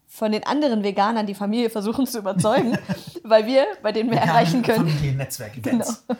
[0.07, 2.77] von den anderen Veganern die Familie versuchen zu überzeugen,
[3.23, 4.87] weil wir bei denen mehr erreichen können.
[4.87, 6.05] Familiennetzwerk-Events.
[6.07, 6.19] Genau.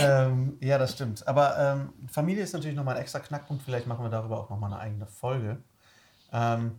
[0.00, 1.26] Ähm, ja, das stimmt.
[1.26, 3.62] Aber ähm, Familie ist natürlich nochmal ein extra Knackpunkt.
[3.62, 5.58] Vielleicht machen wir darüber auch nochmal eine eigene Folge.
[6.32, 6.78] Ähm,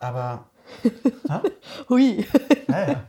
[0.00, 0.50] aber
[1.88, 2.26] Hui.
[2.68, 3.06] Ja, ja.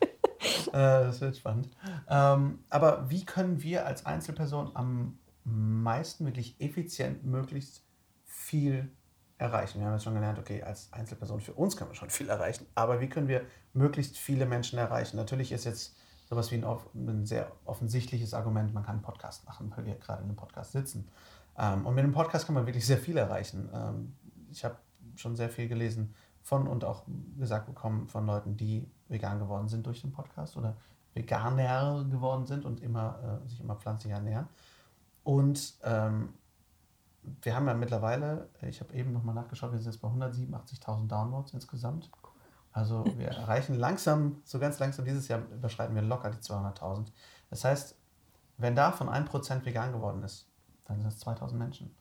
[0.67, 1.70] Äh, das wird spannend.
[2.10, 7.84] Ähm, aber wie können wir als Einzelperson am meisten wirklich effizient möglichst
[8.26, 8.91] viel
[9.38, 9.80] erreichen?
[9.80, 12.65] Wir haben jetzt schon gelernt, okay, als Einzelperson für uns können wir schon viel erreichen,
[12.76, 15.17] aber wie können wir möglichst viele Menschen erreichen?
[15.17, 15.97] Natürlich ist jetzt
[16.30, 20.24] sowas wie ein, ein sehr offensichtliches Argument, man kann einen Podcast machen, weil wir gerade
[20.24, 21.08] in einem Podcast sitzen.
[21.58, 23.70] Ähm, und mit einem Podcast kann man wirklich sehr viel erreichen.
[23.74, 24.16] Ähm,
[24.52, 24.76] ich habe
[25.16, 26.13] schon sehr viel gelesen
[26.44, 27.04] von und auch
[27.38, 30.76] gesagt bekommen von Leuten, die vegan geworden sind durch den Podcast oder
[31.13, 34.48] Veganer geworden sind und immer, äh, sich immer pflanzlich ernähren.
[35.24, 36.34] Und ähm,
[37.42, 41.54] wir haben ja mittlerweile, ich habe eben nochmal nachgeschaut, wir sind jetzt bei 187.000 Downloads
[41.54, 42.10] insgesamt.
[42.78, 47.08] Also wir erreichen langsam, so ganz langsam, dieses Jahr überschreiten wir locker die 200.000.
[47.50, 47.96] Das heißt,
[48.58, 50.48] wenn davon 1% vegan geworden ist,
[50.86, 51.96] dann sind es 2000 Menschen.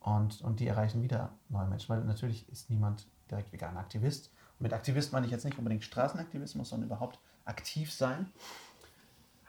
[0.00, 4.30] Und, und die erreichen wieder neue Menschen, weil natürlich ist niemand direkt veganer Aktivist.
[4.58, 8.30] Und mit Aktivist meine ich jetzt nicht unbedingt Straßenaktivismus, sondern überhaupt aktiv sein.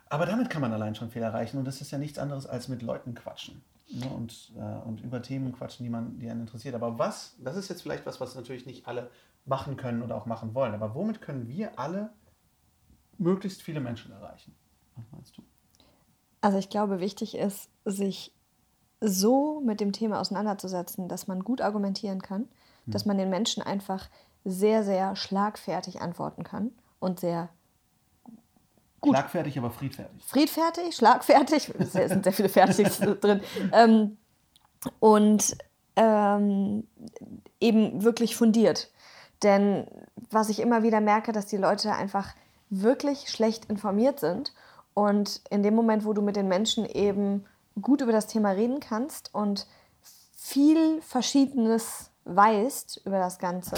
[0.09, 2.67] Aber damit kann man allein schon viel erreichen und das ist ja nichts anderes als
[2.67, 4.07] mit Leuten quatschen ne?
[4.09, 6.75] und, äh, und über Themen quatschen, die, man, die einen interessiert.
[6.75, 9.09] Aber was, das ist jetzt vielleicht was, was natürlich nicht alle
[9.45, 12.11] machen können oder auch machen wollen, aber womit können wir alle
[13.17, 14.55] möglichst viele Menschen erreichen?
[14.95, 15.43] Was meinst du?
[16.41, 18.33] Also ich glaube, wichtig ist, sich
[18.99, 22.93] so mit dem Thema auseinanderzusetzen, dass man gut argumentieren kann, hm.
[22.93, 24.09] dass man den Menschen einfach
[24.43, 27.49] sehr, sehr schlagfertig antworten kann und sehr
[29.01, 29.15] gut.
[29.15, 30.23] Schlagfertig, aber friedfertig.
[30.23, 33.41] Friedfertig, schlagfertig, es sind sehr viele Fertigs drin.
[33.71, 34.17] Ähm,
[34.99, 35.55] und
[35.95, 36.87] ähm,
[37.59, 38.90] eben wirklich fundiert.
[39.43, 39.87] Denn
[40.29, 42.33] was ich immer wieder merke, dass die Leute einfach
[42.69, 44.53] wirklich schlecht informiert sind.
[44.93, 47.45] Und in dem Moment, wo du mit den Menschen eben
[47.81, 49.67] gut über das Thema reden kannst und
[50.35, 53.75] viel Verschiedenes weißt über das Ganze,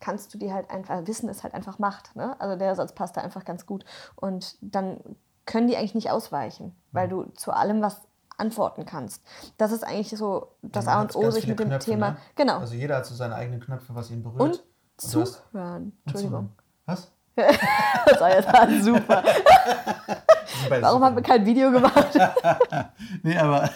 [0.00, 2.14] kannst du die halt einfach, Wissen ist halt einfach Macht.
[2.16, 2.38] Ne?
[2.40, 3.84] Also der Satz passt da einfach ganz gut.
[4.16, 4.98] Und dann
[5.46, 8.02] können die eigentlich nicht ausweichen, weil du zu allem was
[8.36, 9.22] antworten kannst.
[9.58, 12.10] Das ist eigentlich so das A und O, sich mit dem Knöpfe, Thema.
[12.12, 12.16] Ne?
[12.34, 12.58] Genau.
[12.58, 14.40] Also jeder hat so seine eigenen Knöpfe, was ihn berührt.
[14.40, 14.64] Und
[14.96, 15.92] zuhören.
[16.04, 16.50] Entschuldigung.
[16.86, 17.10] Was?
[17.36, 19.24] das war jetzt super.
[20.68, 22.14] Warum haben wir kein Video gemacht?
[23.22, 23.70] nee, aber, aber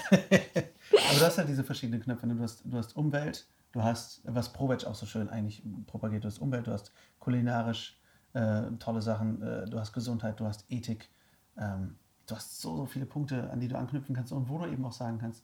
[1.19, 2.27] du hast ja diese verschiedenen Knöpfe.
[2.27, 2.37] Ne?
[2.37, 6.29] Du hast, du hast Umwelt, du hast, was Provetsch auch so schön eigentlich propagiert, du
[6.29, 7.99] hast Umwelt, du hast kulinarisch
[8.35, 11.11] äh, tolle Sachen, äh, du hast Gesundheit, du hast Ethik.
[11.57, 14.67] Ähm, du hast so, so viele Punkte, an die du anknüpfen kannst und wo du
[14.67, 15.43] eben auch sagen kannst,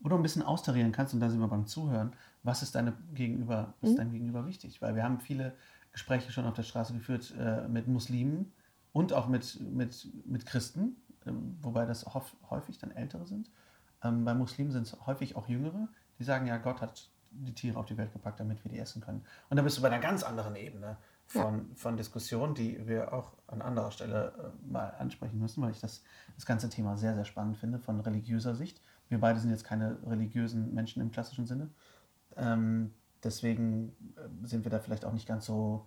[0.00, 2.12] wo du ein bisschen austarieren kannst und da sind wir beim Zuhören,
[2.44, 3.96] was ist, deine Gegenüber, ist mhm.
[3.96, 4.80] deinem Gegenüber wichtig?
[4.80, 5.54] Weil wir haben viele
[5.92, 8.52] Gespräche schon auf der Straße geführt äh, mit Muslimen
[8.92, 12.06] und auch mit, mit, mit Christen, äh, wobei das
[12.50, 13.50] häufig dann Ältere sind.
[14.02, 17.78] Ähm, bei Muslimen sind es häufig auch Jüngere, die sagen, ja, Gott hat die Tiere
[17.78, 19.24] auf die Welt gepackt, damit wir die essen können.
[19.48, 21.64] Und da bist du bei einer ganz anderen Ebene von, ja.
[21.74, 26.02] von Diskussion, die wir auch an anderer Stelle äh, mal ansprechen müssen, weil ich das,
[26.36, 28.80] das ganze Thema sehr, sehr spannend finde von religiöser Sicht.
[29.08, 31.70] Wir beide sind jetzt keine religiösen Menschen im klassischen Sinne.
[32.36, 32.92] Ähm,
[33.22, 35.86] deswegen äh, sind wir da vielleicht auch nicht ganz so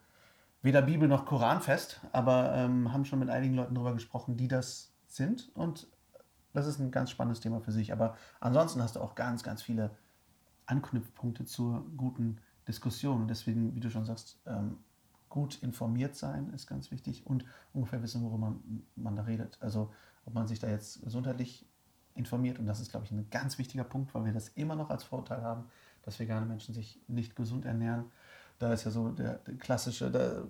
[0.62, 4.48] weder Bibel noch Koran fest, aber ähm, haben schon mit einigen Leuten darüber gesprochen, die
[4.48, 5.50] das sind.
[5.56, 5.88] Und
[6.54, 7.92] das ist ein ganz spannendes Thema für sich.
[7.92, 9.92] Aber ansonsten hast du auch ganz, ganz viele
[10.66, 13.22] Anknüpfpunkte zur guten Diskussion.
[13.22, 14.78] Und deswegen, wie du schon sagst, ähm,
[15.30, 19.58] gut informiert sein ist ganz wichtig und ungefähr wissen, worüber man, man da redet.
[19.62, 19.94] Also
[20.26, 21.66] ob man sich da jetzt gesundheitlich
[22.16, 22.60] informiert.
[22.60, 25.04] Und das ist, glaube ich, ein ganz wichtiger Punkt, weil wir das immer noch als
[25.04, 25.66] Vorteil haben,
[26.08, 28.06] dass vegane Menschen sich nicht gesund ernähren.
[28.60, 30.46] Da ist ja so der, der klassische, der,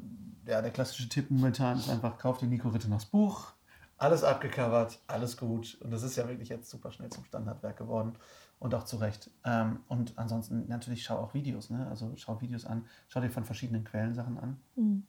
[0.45, 3.53] ja, der klassische Tipp momentan ist einfach, kauft die Nico Ritteners Buch,
[3.97, 5.75] alles abgecovert, alles gut.
[5.81, 8.13] Und das ist ja wirklich jetzt super schnell zum Standardwerk geworden.
[8.59, 9.31] Und auch zu Recht.
[9.45, 11.87] Ähm, und ansonsten natürlich schau auch Videos, ne?
[11.87, 14.59] Also schau Videos an, schau dir von verschiedenen Quellen Sachen an.
[14.75, 15.03] Mhm.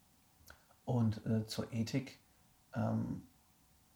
[0.87, 2.21] Und äh, zur Ethik,
[2.75, 3.23] ähm,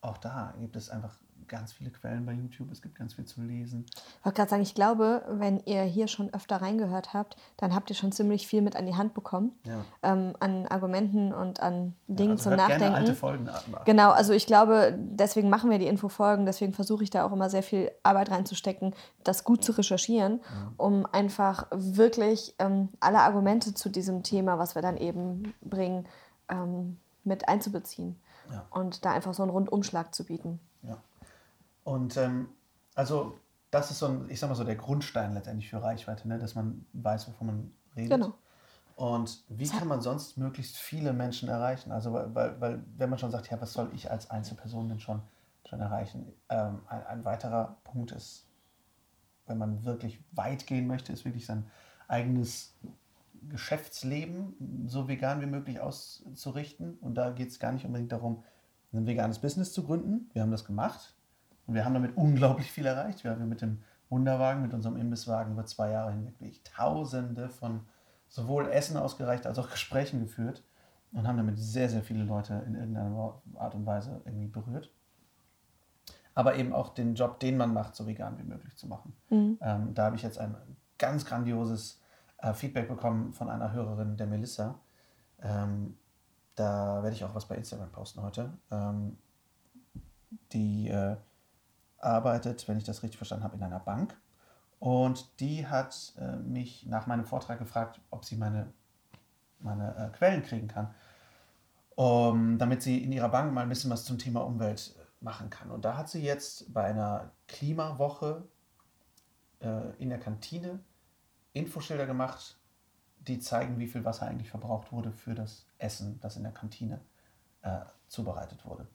[0.02, 1.16] auch da gibt es einfach
[1.48, 3.84] ganz viele Quellen bei YouTube, es gibt ganz viel zu lesen.
[3.88, 7.90] Ich wollte gerade sagen, ich glaube, wenn ihr hier schon öfter reingehört habt, dann habt
[7.90, 9.52] ihr schon ziemlich viel mit an die Hand bekommen.
[9.64, 9.84] Ja.
[10.02, 12.78] Ähm, an Argumenten und an Dingen ja, also zum Nachdenken.
[12.78, 13.84] Gerne alte Folgen nach.
[13.84, 17.50] Genau, also ich glaube, deswegen machen wir die Infofolgen, deswegen versuche ich da auch immer
[17.50, 20.72] sehr viel Arbeit reinzustecken, das gut zu recherchieren, ja.
[20.76, 26.06] um einfach wirklich ähm, alle Argumente zu diesem Thema, was wir dann eben bringen,
[26.48, 28.16] ähm, mit einzubeziehen.
[28.70, 30.60] Und da einfach so einen Rundumschlag zu bieten.
[30.82, 30.98] Ja.
[31.84, 32.48] Und ähm,
[32.94, 33.38] also
[33.70, 36.38] das ist so ein, ich sag mal so, der Grundstein letztendlich für Reichweite, ne?
[36.38, 38.10] dass man weiß, wovon man redet.
[38.10, 38.34] Genau.
[38.96, 41.90] Und wie kann man sonst möglichst viele Menschen erreichen?
[41.90, 45.22] Also, weil, weil wenn man schon sagt, ja, was soll ich als Einzelperson denn schon,
[45.66, 46.32] schon erreichen?
[46.50, 48.46] Ähm, ein, ein, weiterer Punkt ist,
[49.46, 51.66] wenn man wirklich weit gehen möchte, ist wirklich sein
[52.06, 52.74] eigenes
[53.48, 56.98] Geschäftsleben so vegan wie möglich auszurichten.
[57.00, 58.44] Und da geht es gar nicht unbedingt darum,
[58.92, 60.30] ein veganes Business zu gründen.
[60.34, 61.14] Wir haben das gemacht
[61.66, 63.24] und wir haben damit unglaublich viel erreicht.
[63.24, 67.80] Wir haben mit dem Wunderwagen, mit unserem Imbisswagen über zwei Jahre hinweg wirklich Tausende von
[68.28, 70.62] sowohl Essen ausgereicht als auch Gesprächen geführt
[71.12, 74.90] und haben damit sehr, sehr viele Leute in irgendeiner Art und Weise irgendwie berührt.
[76.34, 79.14] Aber eben auch den Job, den man macht, so vegan wie möglich zu machen.
[79.28, 79.58] Mhm.
[79.60, 80.54] Ähm, da habe ich jetzt ein
[80.98, 82.00] ganz grandioses
[82.38, 84.78] äh, Feedback bekommen von einer Hörerin, der Melissa.
[85.42, 85.98] Ähm,
[86.54, 88.52] da werde ich auch was bei Instagram posten heute.
[88.70, 89.18] Ähm,
[90.52, 91.16] die äh,
[92.02, 94.16] arbeitet, wenn ich das richtig verstanden habe, in einer Bank.
[94.78, 98.72] Und die hat äh, mich nach meinem Vortrag gefragt, ob sie meine,
[99.60, 100.92] meine äh, Quellen kriegen kann,
[101.94, 105.70] um, damit sie in ihrer Bank mal ein bisschen was zum Thema Umwelt machen kann.
[105.70, 108.42] Und da hat sie jetzt bei einer Klimawoche
[109.60, 110.80] äh, in der Kantine
[111.52, 112.58] Infoschilder gemacht,
[113.20, 117.00] die zeigen, wie viel Wasser eigentlich verbraucht wurde für das Essen, das in der Kantine
[117.62, 118.88] äh, zubereitet wurde.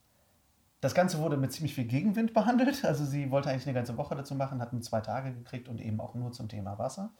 [0.79, 2.85] Das Ganze wurde mit ziemlich viel Gegenwind behandelt.
[2.85, 5.81] Also sie wollte eigentlich eine ganze Woche dazu machen, hat nur zwei Tage gekriegt und
[5.81, 7.13] eben auch nur zum Thema Wasser.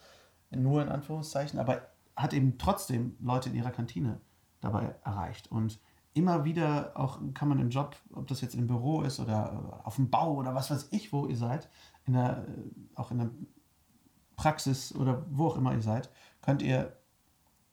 [0.50, 1.82] Nur in Anführungszeichen, aber
[2.16, 4.20] hat eben trotzdem Leute in ihrer Kantine
[4.60, 5.50] dabei erreicht.
[5.50, 5.80] Und
[6.14, 9.96] immer wieder auch kann man im Job, ob das jetzt im Büro ist oder auf
[9.96, 11.68] dem Bau oder was weiß ich, wo ihr seid,
[12.06, 12.46] in der,
[12.94, 13.30] auch in der
[14.36, 16.10] Praxis oder wo auch immer ihr seid,
[16.42, 16.96] könnt ihr,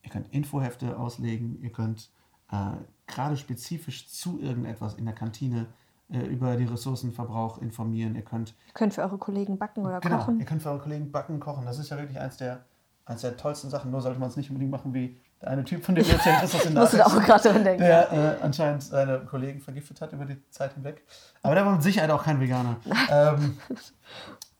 [0.02, 2.10] ihr könnt Infohefte auslegen, ihr könnt
[2.50, 5.66] äh, gerade spezifisch zu irgendetwas in der Kantine
[6.10, 8.14] äh, über die Ressourcenverbrauch informieren.
[8.14, 10.38] Ihr könnt, ihr könnt für eure Kollegen backen oder genau, kochen.
[10.38, 11.64] Ihr könnt für eure Kollegen backen, kochen.
[11.64, 12.64] Das ist ja wirklich eins der,
[13.04, 13.90] eins der tollsten Sachen.
[13.90, 16.36] Nur sollte man es nicht unbedingt machen wie der eine Typ, von dem du erzählt
[16.40, 17.82] hast, das in Musst du da auch gerade dran denken.
[17.82, 21.02] Der äh, anscheinend seine Kollegen vergiftet hat über die Zeit hinweg.
[21.42, 22.76] Aber der war mit Sicherheit auch kein Veganer.
[23.10, 23.58] ähm,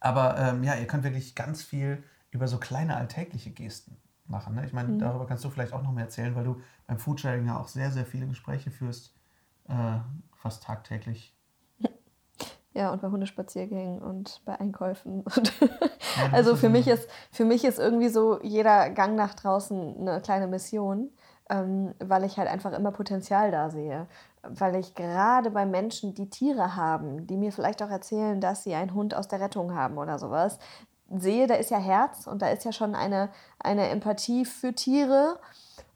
[0.00, 3.96] aber ähm, ja, ihr könnt wirklich ganz viel über so kleine alltägliche Gesten
[4.28, 4.54] machen.
[4.54, 4.64] Ne?
[4.66, 4.98] Ich meine, mhm.
[4.98, 7.90] darüber kannst du vielleicht auch noch mehr erzählen, weil du beim Foodsharing ja auch sehr,
[7.90, 9.14] sehr viele Gespräche führst,
[9.68, 9.98] äh,
[10.34, 11.36] fast tagtäglich.
[12.76, 15.24] Ja, und bei Hundespaziergängen und bei Einkäufen.
[15.40, 20.20] ja, also für mich, ist, für mich ist irgendwie so jeder Gang nach draußen eine
[20.20, 21.10] kleine Mission,
[21.48, 24.06] ähm, weil ich halt einfach immer Potenzial da sehe.
[24.42, 28.74] Weil ich gerade bei Menschen, die Tiere haben, die mir vielleicht auch erzählen, dass sie
[28.74, 30.58] einen Hund aus der Rettung haben oder sowas,
[31.10, 35.38] sehe, da ist ja Herz und da ist ja schon eine, eine Empathie für Tiere.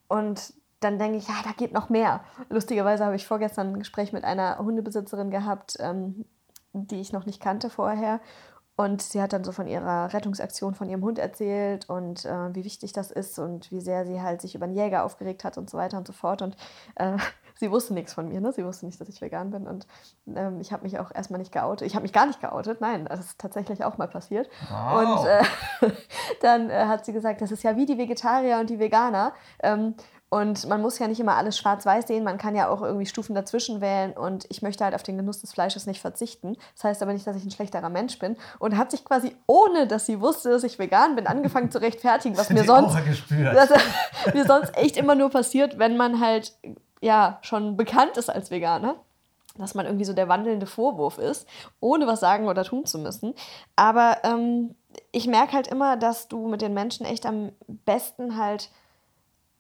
[0.09, 2.21] Und dann denke ich, ja, da geht noch mehr.
[2.49, 6.25] Lustigerweise habe ich vorgestern ein Gespräch mit einer Hundebesitzerin gehabt, ähm,
[6.73, 8.21] die ich noch nicht kannte vorher.
[8.77, 12.65] Und sie hat dann so von ihrer Rettungsaktion von ihrem Hund erzählt und äh, wie
[12.65, 15.69] wichtig das ist und wie sehr sie halt sich über den Jäger aufgeregt hat und
[15.69, 16.41] so weiter und so fort.
[16.41, 16.57] Und
[16.95, 17.19] äh,
[17.61, 18.53] sie wusste nichts von mir, ne?
[18.53, 19.67] Sie wusste nicht, dass ich vegan bin.
[19.67, 19.87] Und
[20.35, 21.87] ähm, ich habe mich auch erstmal nicht geoutet.
[21.87, 24.49] Ich habe mich gar nicht geoutet, nein, das ist tatsächlich auch mal passiert.
[24.71, 25.21] Wow.
[25.21, 25.93] Und äh,
[26.41, 29.35] dann äh, hat sie gesagt, das ist ja wie die Vegetarier und die Veganer.
[29.63, 29.95] Ähm,
[30.33, 33.35] und man muss ja nicht immer alles schwarz-weiß sehen, man kann ja auch irgendwie Stufen
[33.35, 36.57] dazwischen wählen und ich möchte halt auf den Genuss des Fleisches nicht verzichten.
[36.77, 38.37] Das heißt aber nicht, dass ich ein schlechterer Mensch bin.
[38.61, 42.37] Und hat sich quasi, ohne dass sie wusste, dass ich vegan bin, angefangen zu rechtfertigen,
[42.37, 43.71] was mir sonst, was,
[44.35, 46.57] mir sonst echt immer nur passiert, wenn man halt
[47.01, 48.97] ja schon bekannt ist als Veganer
[49.59, 51.47] dass man irgendwie so der wandelnde Vorwurf ist,
[51.81, 53.35] ohne was sagen oder tun zu müssen.
[53.77, 54.75] Aber ähm,
[55.13, 58.71] ich merke halt immer, dass du mit den Menschen echt am besten halt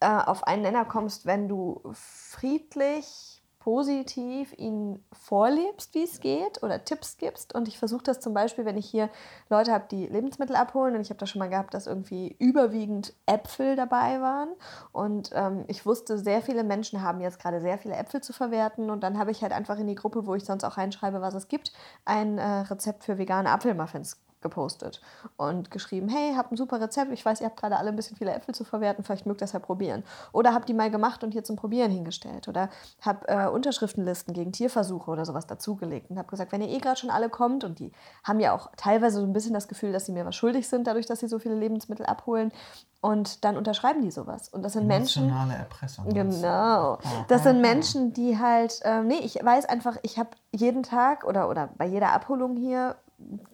[0.00, 6.82] äh, auf einen Nenner kommst, wenn du friedlich, positiv ihnen vorlebst, wie es geht oder
[6.84, 7.54] Tipps gibst.
[7.54, 9.10] Und ich versuche das zum Beispiel, wenn ich hier
[9.50, 10.96] Leute habe, die Lebensmittel abholen.
[10.96, 14.48] Und ich habe das schon mal gehabt, dass irgendwie überwiegend Äpfel dabei waren.
[14.92, 18.90] Und ähm, ich wusste, sehr viele Menschen haben jetzt gerade sehr viele Äpfel zu verwerten.
[18.90, 21.34] Und dann habe ich halt einfach in die Gruppe, wo ich sonst auch reinschreibe, was
[21.34, 21.72] es gibt,
[22.06, 25.00] ein äh, Rezept für vegane Apfelmuffins gepostet
[25.37, 28.16] und geschrieben, hey, habt ein super Rezept, ich weiß, ihr habt gerade alle ein bisschen
[28.16, 30.03] viele Äpfel zu verwerten, vielleicht mögt ihr das ja probieren.
[30.33, 32.48] Oder habt die mal gemacht und hier zum Probieren hingestellt.
[32.48, 32.70] Oder
[33.03, 36.98] hab äh, Unterschriftenlisten gegen Tierversuche oder sowas dazugelegt und habe gesagt, wenn ihr eh gerade
[36.98, 37.92] schon alle kommt und die
[38.24, 40.87] haben ja auch teilweise so ein bisschen das Gefühl, dass sie mir was schuldig sind,
[40.87, 42.53] dadurch, dass sie so viele Lebensmittel abholen
[43.00, 44.48] und dann unterschreiben die sowas.
[44.48, 45.31] Und das sind Menschen.
[45.55, 46.09] Erpressung.
[46.12, 46.98] Genau.
[47.29, 51.48] Das sind Menschen, die halt, ähm, nee, ich weiß einfach, ich habe jeden Tag oder,
[51.48, 52.96] oder bei jeder Abholung hier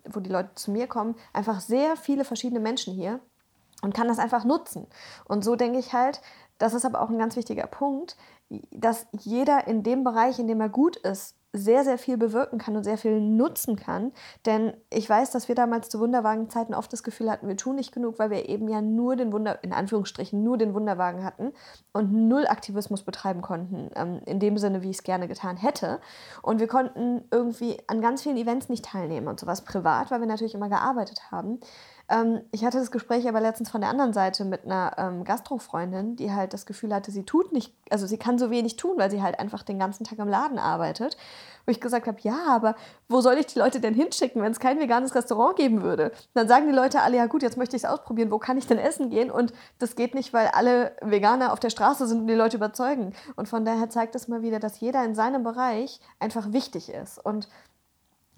[0.04, 3.20] wo die Leute zu mir kommen, einfach sehr viele verschiedene Menschen hier
[3.82, 4.86] und kann das einfach nutzen.
[5.24, 6.20] Und so denke ich halt,
[6.58, 8.16] das ist aber auch ein ganz wichtiger Punkt,
[8.70, 12.76] dass jeder in dem Bereich, in dem er gut ist, sehr, sehr viel bewirken kann
[12.76, 14.12] und sehr viel nutzen kann.
[14.44, 17.92] Denn ich weiß, dass wir damals zu Wunderwagenzeiten oft das Gefühl hatten, wir tun nicht
[17.92, 21.52] genug, weil wir eben ja nur den Wunder, in Anführungsstrichen, nur den Wunderwagen hatten
[21.92, 26.00] und null Aktivismus betreiben konnten, ähm, in dem Sinne, wie ich es gerne getan hätte.
[26.42, 30.26] Und wir konnten irgendwie an ganz vielen Events nicht teilnehmen und sowas privat, weil wir
[30.26, 31.60] natürlich immer gearbeitet haben.
[32.08, 36.16] Ähm, ich hatte das Gespräch aber letztens von der anderen Seite mit einer ähm, Gastrofreundin,
[36.16, 39.10] die halt das Gefühl hatte, sie tut nicht, also sie kann so wenig tun, weil
[39.10, 41.16] sie halt einfach den ganzen Tag im Laden arbeitet.
[41.64, 42.76] Wo ich gesagt habe, ja, aber
[43.08, 46.12] wo soll ich die Leute denn hinschicken, wenn es kein veganes Restaurant geben würde?
[46.34, 48.68] Dann sagen die Leute alle, ja gut, jetzt möchte ich es ausprobieren, wo kann ich
[48.68, 49.30] denn essen gehen?
[49.32, 53.14] Und das geht nicht, weil alle Veganer auf der Straße sind und die Leute überzeugen.
[53.34, 57.18] Und von daher zeigt es mal wieder, dass jeder in seinem Bereich einfach wichtig ist.
[57.24, 57.48] Und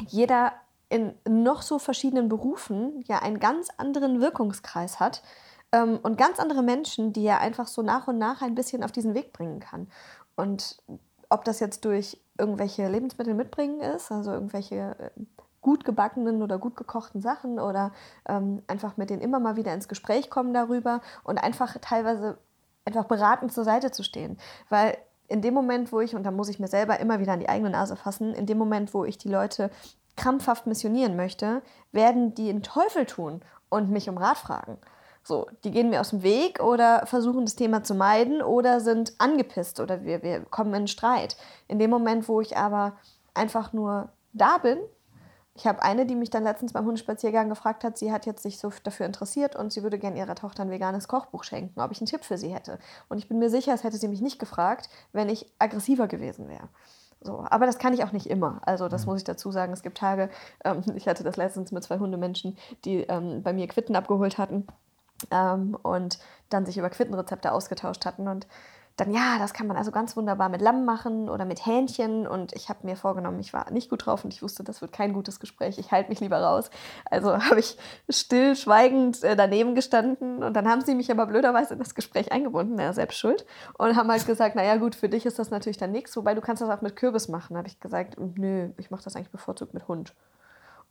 [0.06, 0.52] jeder
[0.88, 5.22] in noch so verschiedenen Berufen ja einen ganz anderen Wirkungskreis hat
[5.72, 8.92] ähm, und ganz andere Menschen, die er einfach so nach und nach ein bisschen auf
[8.92, 9.88] diesen Weg bringen kann.
[10.36, 10.82] Und
[11.28, 15.10] ob das jetzt durch irgendwelche Lebensmittel mitbringen ist, also irgendwelche äh,
[15.60, 17.92] gut gebackenen oder gut gekochten Sachen oder
[18.26, 22.38] ähm, einfach mit denen immer mal wieder ins Gespräch kommen darüber und einfach teilweise
[22.84, 24.38] einfach beratend zur Seite zu stehen.
[24.70, 24.96] Weil
[25.26, 27.50] in dem Moment, wo ich, und da muss ich mir selber immer wieder an die
[27.50, 29.70] eigene Nase fassen, in dem Moment, wo ich die Leute
[30.18, 34.76] krampfhaft missionieren möchte, werden die einen Teufel tun und mich um Rat fragen.
[35.22, 39.12] So, die gehen mir aus dem Weg oder versuchen das Thema zu meiden oder sind
[39.18, 41.36] angepisst oder wir, wir kommen in Streit.
[41.68, 42.96] In dem Moment, wo ich aber
[43.34, 44.78] einfach nur da bin,
[45.54, 48.60] ich habe eine, die mich dann letztens beim Hundespaziergang gefragt hat, sie hat jetzt sich
[48.60, 52.00] so dafür interessiert und sie würde gerne ihrer Tochter ein veganes Kochbuch schenken, ob ich
[52.00, 52.78] einen Tipp für sie hätte.
[53.08, 56.48] Und ich bin mir sicher, es hätte sie mich nicht gefragt, wenn ich aggressiver gewesen
[56.48, 56.68] wäre.
[57.20, 58.60] So, aber das kann ich auch nicht immer.
[58.64, 59.12] Also das mhm.
[59.12, 59.72] muss ich dazu sagen.
[59.72, 60.30] Es gibt Tage,
[60.64, 64.66] ähm, ich hatte das letztens mit zwei Hundemenschen, die ähm, bei mir Quitten abgeholt hatten
[65.30, 68.28] ähm, und dann sich über Quittenrezepte ausgetauscht hatten.
[68.28, 68.46] Und
[68.98, 72.26] dann, ja, das kann man also ganz wunderbar mit Lamm machen oder mit Hähnchen.
[72.26, 74.92] Und ich habe mir vorgenommen, ich war nicht gut drauf und ich wusste, das wird
[74.92, 75.78] kein gutes Gespräch.
[75.78, 76.70] Ich halte mich lieber raus.
[77.04, 80.42] Also habe ich still, schweigend äh, daneben gestanden.
[80.42, 83.46] Und dann haben sie mich aber blöderweise in das Gespräch eingebunden, ja, selbst schuld.
[83.78, 86.16] Und haben halt gesagt, naja gut, für dich ist das natürlich dann nichts.
[86.16, 87.54] Wobei du kannst das auch mit Kürbis machen.
[87.54, 90.12] Da habe ich gesagt, nö, ich mache das eigentlich bevorzugt mit Hund.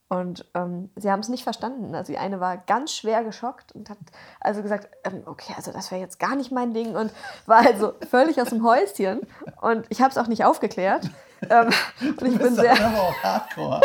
[0.09, 1.93] Und ähm, sie haben es nicht verstanden.
[1.93, 3.97] Also die eine war ganz schwer geschockt und hat
[4.39, 7.11] also gesagt, ähm, okay, also das wäre jetzt gar nicht mein Ding und
[7.45, 9.27] war also völlig aus dem Häuschen.
[9.61, 11.09] Und ich habe es auch nicht aufgeklärt.
[11.51, 11.69] Ähm,
[12.01, 12.73] und ich bin sehr,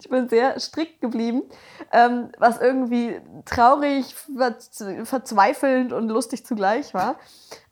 [0.00, 1.44] ich bin sehr strikt geblieben,
[1.92, 4.12] ähm, was irgendwie traurig,
[5.04, 7.14] verzweifelnd und lustig zugleich war.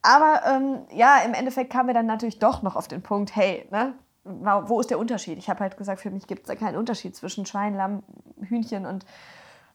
[0.03, 3.67] Aber ähm, ja, im Endeffekt kamen wir dann natürlich doch noch auf den Punkt, hey,
[3.73, 3.95] ne,
[4.29, 5.39] wo ist der Unterschied?
[5.39, 8.03] Ich habe halt gesagt, für mich gibt es da keinen Unterschied zwischen Schwein, Lamm,
[8.41, 9.05] Hühnchen und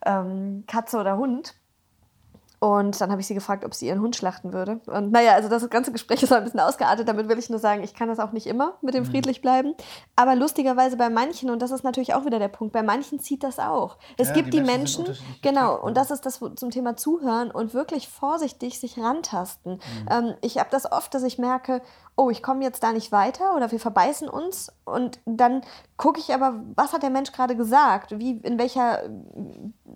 [0.06, 1.56] ähm, Katze oder Hund.
[2.64, 4.80] Und dann habe ich sie gefragt, ob sie ihren Hund schlachten würde.
[4.86, 7.06] Und naja, also das ganze Gespräch ist ein bisschen ausgeartet.
[7.06, 9.08] Damit will ich nur sagen, ich kann das auch nicht immer mit dem mhm.
[9.10, 9.74] friedlich bleiben.
[10.16, 13.44] Aber lustigerweise bei manchen, und das ist natürlich auch wieder der Punkt, bei manchen zieht
[13.44, 13.98] das auch.
[14.18, 17.74] Es ja, gibt die Menschen, Menschen genau, und das ist das zum Thema Zuhören und
[17.74, 19.74] wirklich vorsichtig sich rantasten.
[19.74, 20.08] Mhm.
[20.10, 21.82] Ähm, ich habe das oft, dass ich merke,
[22.16, 25.62] oh, ich komme jetzt da nicht weiter oder wir verbeißen uns und dann
[25.98, 28.18] gucke ich aber, was hat der Mensch gerade gesagt?
[28.20, 29.02] Wie, in welcher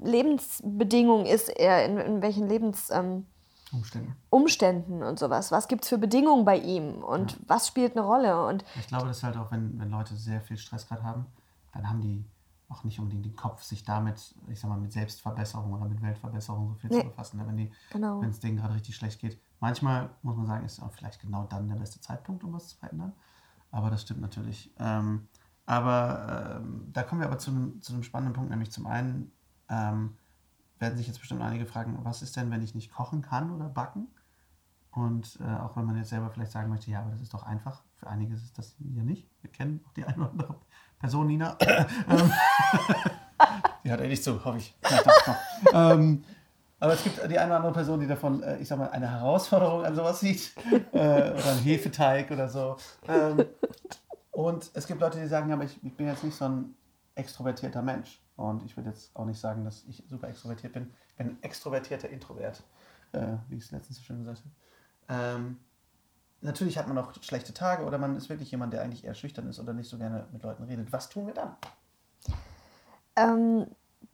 [0.04, 2.90] Lebensbedingung ist er, in, in welchen Lebens...
[2.92, 3.26] Ähm,
[3.74, 4.16] Umständen.
[4.30, 5.52] Umständen und sowas.
[5.52, 7.38] Was gibt es für Bedingungen bei ihm und ja.
[7.48, 8.48] was spielt eine Rolle?
[8.48, 11.26] Und ich glaube, das ist halt auch, wenn, wenn Leute sehr viel Stress gerade haben,
[11.74, 12.26] dann haben die
[12.70, 16.70] auch nicht unbedingt den Kopf, sich damit, ich sag mal, mit Selbstverbesserung oder mit Weltverbesserung
[16.70, 17.00] so viel nee.
[17.00, 17.40] zu befassen.
[17.46, 18.22] Wenn es genau.
[18.22, 21.76] denen gerade richtig schlecht geht, Manchmal muss man sagen, ist auch vielleicht genau dann der
[21.76, 23.13] beste Zeitpunkt, um was zu verändern.
[23.72, 24.74] Aber das stimmt natürlich.
[24.80, 25.28] Ähm,
[25.65, 29.32] aber ähm, da kommen wir aber zu einem, zu einem spannenden Punkt, nämlich zum einen
[29.70, 30.15] ähm,
[30.80, 33.67] werden sich jetzt bestimmt einige fragen, was ist denn, wenn ich nicht kochen kann oder
[33.67, 34.08] backen?
[34.91, 37.43] Und äh, auch wenn man jetzt selber vielleicht sagen möchte, ja, aber das ist doch
[37.43, 37.84] einfach.
[37.96, 39.30] Für einige ist das ja nicht.
[39.41, 40.56] Wir kennen auch die eine oder andere
[41.00, 41.58] Person, Nina.
[42.10, 42.32] Ähm,
[43.84, 44.76] die hat nicht so, hoffe ich.
[45.74, 46.24] ähm,
[46.80, 49.10] aber es gibt die eine oder andere Person, die davon, äh, ich sag mal, eine
[49.10, 50.54] Herausforderung an sowas sieht.
[50.92, 52.78] äh, oder einen Hefeteig oder so.
[53.08, 53.46] Ähm,
[54.32, 56.76] und es gibt Leute, die sagen, ja, aber ich, ich, bin jetzt nicht so ein
[57.16, 58.22] extrovertierter Mensch.
[58.36, 60.94] Und ich würde jetzt auch nicht sagen, dass ich super extrovertiert bin.
[61.10, 62.63] Ich bin ein extrovertierter Introvert,
[63.13, 64.44] äh, wie ich es letztens so schön gesagt
[65.08, 65.38] habe.
[65.38, 65.60] Ähm,
[66.42, 69.48] natürlich hat man auch schlechte Tage oder man ist wirklich jemand, der eigentlich eher schüchtern
[69.48, 70.92] ist oder nicht so gerne mit Leuten redet.
[70.92, 71.56] Was tun wir dann?
[73.16, 73.66] Ähm,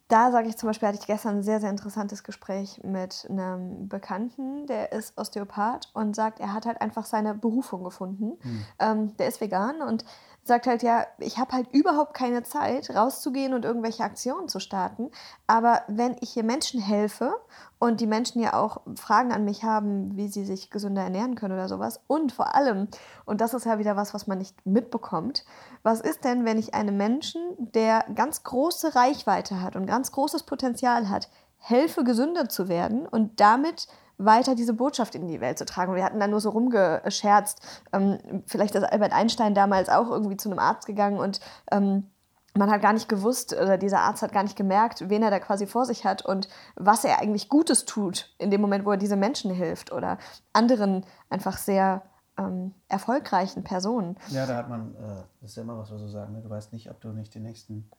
[0.08, 3.88] da sage ich zum Beispiel, hatte ich gestern ein sehr, sehr interessantes Gespräch mit einem
[3.88, 8.34] Bekannten, der ist Osteopath und sagt, er hat halt einfach seine Berufung gefunden.
[8.44, 8.66] Mhm.
[8.80, 10.06] Ähm, der ist vegan und
[10.46, 15.10] sagt halt, ja, ich habe halt überhaupt keine Zeit, rauszugehen und irgendwelche Aktionen zu starten.
[15.48, 17.34] Aber wenn ich hier Menschen helfe
[17.80, 21.54] und die Menschen ja auch Fragen an mich haben, wie sie sich gesünder ernähren können
[21.54, 22.02] oder sowas.
[22.08, 22.90] Und vor allem,
[23.26, 25.46] und das ist ja wieder was, was man nicht mitbekommt,
[25.82, 30.44] was ist denn, wenn ich einem Menschen, der ganz große Reichweite hat und ganz großes
[30.44, 33.88] Potenzial hat, helfe, gesünder zu werden und damit
[34.26, 35.96] weiter diese Botschaft in die Welt zu tragen.
[35.96, 37.62] Wir hatten dann nur so rumgescherzt,
[37.92, 41.40] ähm, vielleicht ist Albert Einstein damals auch irgendwie zu einem Arzt gegangen und
[41.72, 42.08] ähm,
[42.56, 45.40] man hat gar nicht gewusst, oder dieser Arzt hat gar nicht gemerkt, wen er da
[45.40, 48.98] quasi vor sich hat und was er eigentlich Gutes tut in dem Moment, wo er
[48.98, 50.20] diese Menschen hilft oder
[50.54, 52.04] anderen einfach sehr
[52.38, 54.18] ähm, erfolgreichen Personen.
[54.30, 56.42] Ja, da hat man, äh, das ist ja immer was, was wir so sagen, ne?
[56.42, 57.90] du weißt nicht, ob du nicht den nächsten,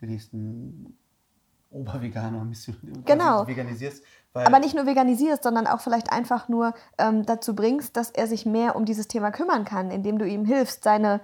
[0.00, 0.98] den nächsten
[1.70, 2.46] Oberveganer
[3.04, 3.46] genau.
[3.46, 4.02] veganisierst.
[4.34, 8.44] Aber nicht nur veganisierst, sondern auch vielleicht einfach nur ähm, dazu bringst, dass er sich
[8.44, 11.20] mehr um dieses Thema kümmern kann, indem du ihm hilfst, seine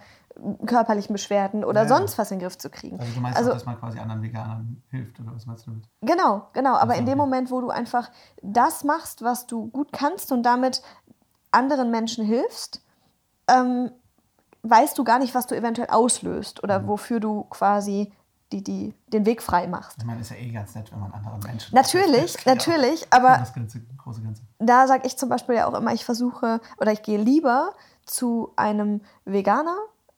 [0.66, 1.88] körperlichen Beschwerden oder ja.
[1.88, 2.98] sonst was in den Griff zu kriegen.
[2.98, 5.72] Also du meinst also, auch, dass man quasi anderen Veganern hilft oder was meinst du
[5.72, 5.88] damit?
[6.00, 6.74] Genau, genau.
[6.74, 8.10] Aber also, in dem Moment, wo du einfach
[8.42, 10.82] das machst, was du gut kannst und damit
[11.50, 12.82] anderen Menschen hilfst,
[13.48, 13.90] ähm,
[14.62, 16.86] weißt du gar nicht, was du eventuell auslöst oder mhm.
[16.88, 18.12] wofür du quasi
[18.52, 19.96] die, die, den Weg frei machst.
[19.98, 21.74] Ich meine, ist ja eh ganz nett, wenn man anderen Menschen.
[21.74, 22.46] Natürlich, hilft.
[22.46, 24.42] natürlich, aber das Ganze, große Ganze.
[24.58, 27.72] da sage ich zum Beispiel ja auch immer, ich versuche oder ich gehe lieber
[28.04, 29.76] zu einem Veganer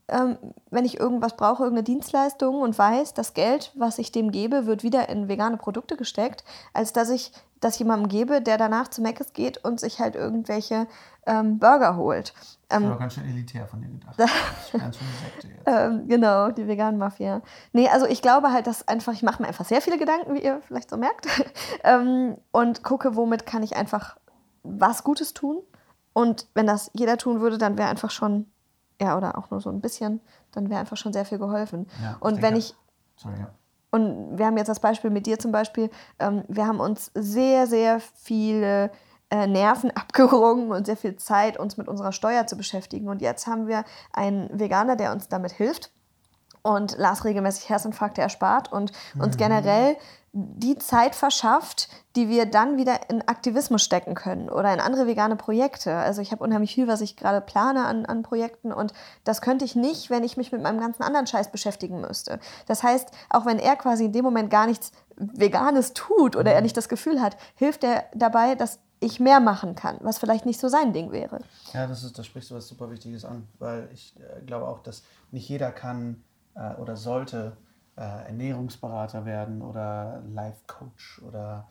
[0.09, 0.37] ähm,
[0.71, 4.83] wenn ich irgendwas brauche, irgendeine Dienstleistung und weiß, das Geld, was ich dem gebe, wird
[4.83, 9.33] wieder in vegane Produkte gesteckt, als dass ich das jemandem gebe, der danach zu Meckes
[9.33, 10.87] geht und sich halt irgendwelche
[11.27, 12.35] ähm, Burger holt.
[12.75, 14.17] Ähm, war ganz schön elitär von dir gedacht.
[14.73, 15.63] ganz schön Sekte jetzt.
[15.67, 17.43] Ähm, genau, die veganen Mafia.
[17.73, 20.43] Nee, also ich glaube halt, dass einfach, ich mache mir einfach sehr viele Gedanken, wie
[20.43, 21.27] ihr vielleicht so merkt,
[21.85, 24.17] ähm, und gucke, womit kann ich einfach
[24.63, 25.59] was Gutes tun.
[26.13, 28.47] Und wenn das jeder tun würde, dann wäre einfach schon
[29.01, 30.21] ja, oder auch nur so ein bisschen,
[30.53, 31.87] dann wäre einfach schon sehr viel geholfen.
[32.03, 32.75] Ja, und wenn ich.
[33.17, 33.51] Sorry, ja.
[33.91, 37.69] Und wir haben jetzt das Beispiel mit dir zum Beispiel, ähm, wir haben uns sehr,
[37.69, 38.91] sehr viele
[39.31, 43.09] äh, Nerven abgerungen und sehr viel Zeit, uns mit unserer Steuer zu beschäftigen.
[43.09, 45.91] Und jetzt haben wir einen Veganer, der uns damit hilft
[46.63, 49.39] und Lars regelmäßig Herzinfarkte erspart und uns mhm.
[49.39, 49.97] generell
[50.37, 55.37] die Zeit verschafft, die wir dann wieder in Aktivismus stecken können oder in andere vegane
[55.37, 55.95] Projekte.
[55.95, 59.65] Also ich habe unheimlich viel, was ich gerade plane an, an Projekten und das könnte
[59.65, 62.41] ich nicht, wenn ich mich mit meinem ganzen anderen Scheiß beschäftigen müsste.
[62.67, 66.61] Das heißt, auch wenn er quasi in dem Moment gar nichts Veganes tut oder er
[66.61, 66.65] mhm.
[66.65, 70.61] nicht das Gefühl hat, hilft er dabei, dass ich mehr machen kann, was vielleicht nicht
[70.61, 71.41] so sein Ding wäre.
[71.73, 74.81] Ja, das ist, da sprichst du was super Wichtiges an, weil ich äh, glaube auch,
[74.81, 76.23] dass nicht jeder kann
[76.55, 77.57] äh, oder sollte
[77.97, 81.69] äh, Ernährungsberater werden oder Life-Coach oder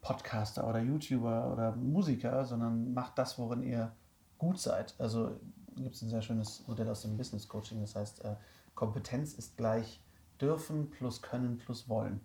[0.00, 3.92] Podcaster oder YouTuber oder Musiker, sondern macht das, worin ihr
[4.38, 4.94] gut seid.
[4.98, 5.32] Also
[5.76, 8.34] gibt es ein sehr schönes Modell aus dem Business Coaching, das heißt, äh,
[8.74, 10.00] Kompetenz ist gleich
[10.40, 12.20] dürfen plus können plus wollen.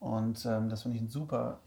[0.00, 1.60] Und ähm, das finde ich einen super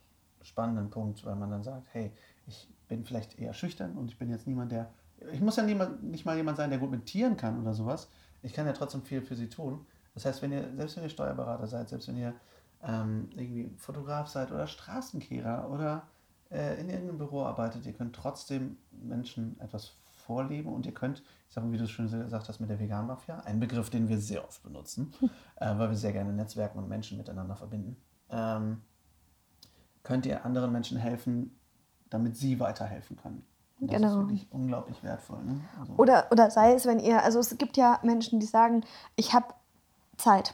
[0.43, 2.11] spannenden Punkt, weil man dann sagt, hey,
[2.47, 4.91] ich bin vielleicht eher schüchtern und ich bin jetzt niemand, der,
[5.31, 8.09] ich muss ja niemand, nicht mal jemand sein, der gut mit Tieren kann oder sowas.
[8.41, 9.85] Ich kann ja trotzdem viel für sie tun.
[10.13, 12.33] Das heißt, wenn ihr, selbst wenn ihr Steuerberater seid, selbst wenn ihr
[12.83, 16.07] ähm, irgendwie Fotograf seid oder Straßenkehrer oder
[16.51, 19.93] äh, in irgendeinem Büro arbeitet, ihr könnt trotzdem Menschen etwas
[20.25, 22.79] vorleben und ihr könnt, ich sage mal, wie du es schon gesagt hast mit der
[22.79, 25.13] Vegan-Mafia, ein Begriff, den wir sehr oft benutzen,
[25.55, 27.97] äh, weil wir sehr gerne Netzwerken und Menschen miteinander verbinden,
[28.29, 28.81] ähm,
[30.04, 31.58] könnt ihr anderen Menschen helfen,
[32.10, 33.45] damit sie weiterhelfen können.
[33.80, 34.14] Und das genau.
[34.14, 35.43] ist wirklich unglaublich wertvoll.
[35.43, 35.62] Ne?
[35.80, 38.84] Also oder, oder sei es, wenn ihr, also es gibt ja Menschen, die sagen,
[39.16, 39.47] ich habe
[40.18, 40.54] Zeit.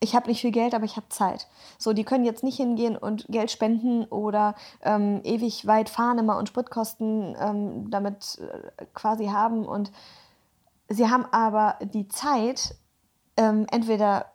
[0.00, 1.48] Ich habe nicht viel Geld, aber ich habe Zeit.
[1.76, 6.38] So, die können jetzt nicht hingehen und Geld spenden oder ähm, ewig weit fahren immer
[6.38, 9.66] und Spritkosten ähm, damit äh, quasi haben.
[9.66, 9.90] Und
[10.88, 12.76] sie haben aber die Zeit,
[13.36, 14.26] ähm, entweder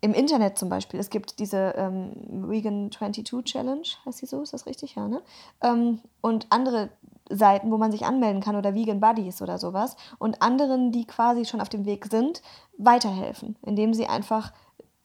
[0.00, 2.12] im Internet zum Beispiel, es gibt diese ähm,
[2.48, 4.94] Vegan 22 Challenge, heißt sie so, ist das richtig?
[4.94, 5.22] Ja, ne?
[5.62, 6.90] Ähm, und andere
[7.30, 11.44] Seiten, wo man sich anmelden kann oder Vegan Buddies oder sowas und anderen, die quasi
[11.44, 12.42] schon auf dem Weg sind,
[12.78, 14.52] weiterhelfen, indem sie einfach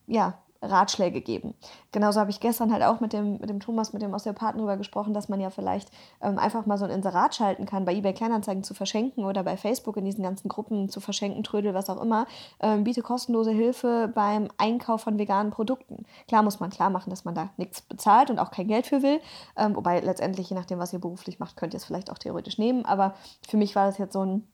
[0.07, 1.53] ja, Ratschläge geben.
[1.91, 4.77] Genauso habe ich gestern halt auch mit dem, mit dem Thomas, mit dem Osteopathen darüber
[4.77, 5.89] gesprochen, dass man ja vielleicht
[6.21, 9.57] ähm, einfach mal so ein Inserat schalten kann, bei eBay Kleinanzeigen zu verschenken oder bei
[9.57, 12.25] Facebook in diesen ganzen Gruppen zu verschenken, Trödel, was auch immer.
[12.59, 16.05] Ähm, biete kostenlose Hilfe beim Einkauf von veganen Produkten.
[16.27, 19.03] Klar muss man klar machen, dass man da nichts bezahlt und auch kein Geld für
[19.03, 19.19] will.
[19.57, 22.57] Ähm, wobei letztendlich, je nachdem, was ihr beruflich macht, könnt ihr es vielleicht auch theoretisch
[22.57, 22.85] nehmen.
[22.85, 23.13] Aber
[23.47, 24.47] für mich war das jetzt so ein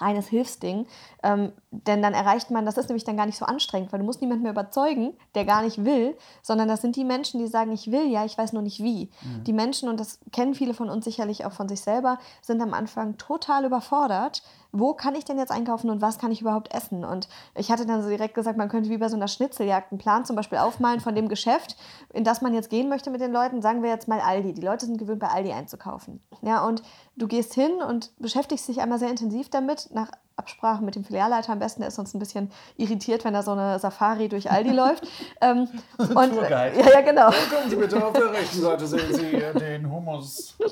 [0.00, 0.86] reines Hilfsding.
[1.22, 4.06] Ähm, denn dann erreicht man, das ist nämlich dann gar nicht so anstrengend, weil du
[4.06, 7.72] musst niemanden mehr überzeugen, der gar nicht will, sondern das sind die Menschen, die sagen,
[7.72, 9.10] ich will ja, ich weiß nur nicht wie.
[9.22, 9.44] Mhm.
[9.44, 12.74] Die Menschen, und das kennen viele von uns sicherlich auch von sich selber, sind am
[12.74, 14.42] Anfang total überfordert.
[14.78, 17.04] Wo kann ich denn jetzt einkaufen und was kann ich überhaupt essen?
[17.04, 19.98] Und ich hatte dann so direkt gesagt, man könnte wie bei so einer Schnitzeljagd einen
[19.98, 21.76] Plan zum Beispiel aufmalen von dem Geschäft,
[22.12, 23.62] in das man jetzt gehen möchte mit den Leuten.
[23.62, 24.54] Sagen wir jetzt mal Aldi.
[24.54, 26.22] Die Leute sind gewöhnt, bei Aldi einzukaufen.
[26.42, 26.82] Ja, und
[27.16, 31.52] du gehst hin und beschäftigst dich einmal sehr intensiv damit, nach Absprache mit dem Filialleiter
[31.52, 34.70] am besten, der ist sonst ein bisschen irritiert, wenn da so eine Safari durch Aldi
[34.72, 35.08] läuft.
[35.40, 35.68] Ähm,
[35.98, 36.78] und, Tourguide.
[36.78, 37.26] Ja, ja, genau.
[37.26, 40.56] Kommen Sie bitte auf der rechten Seite, sehen Sie den Hummus.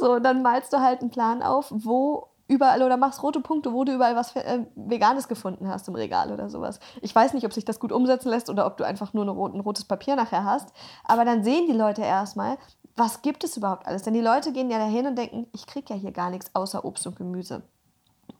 [0.00, 3.84] So, dann malst du halt einen Plan auf, wo überall oder machst rote Punkte, wo
[3.84, 6.80] du überall was äh, Veganes gefunden hast im Regal oder sowas.
[7.02, 9.60] Ich weiß nicht, ob sich das gut umsetzen lässt oder ob du einfach nur ein
[9.60, 10.72] rotes Papier nachher hast.
[11.04, 12.56] Aber dann sehen die Leute erstmal,
[12.96, 14.02] was gibt es überhaupt alles?
[14.02, 16.84] Denn die Leute gehen ja dahin und denken, ich kriege ja hier gar nichts außer
[16.84, 17.62] Obst und Gemüse.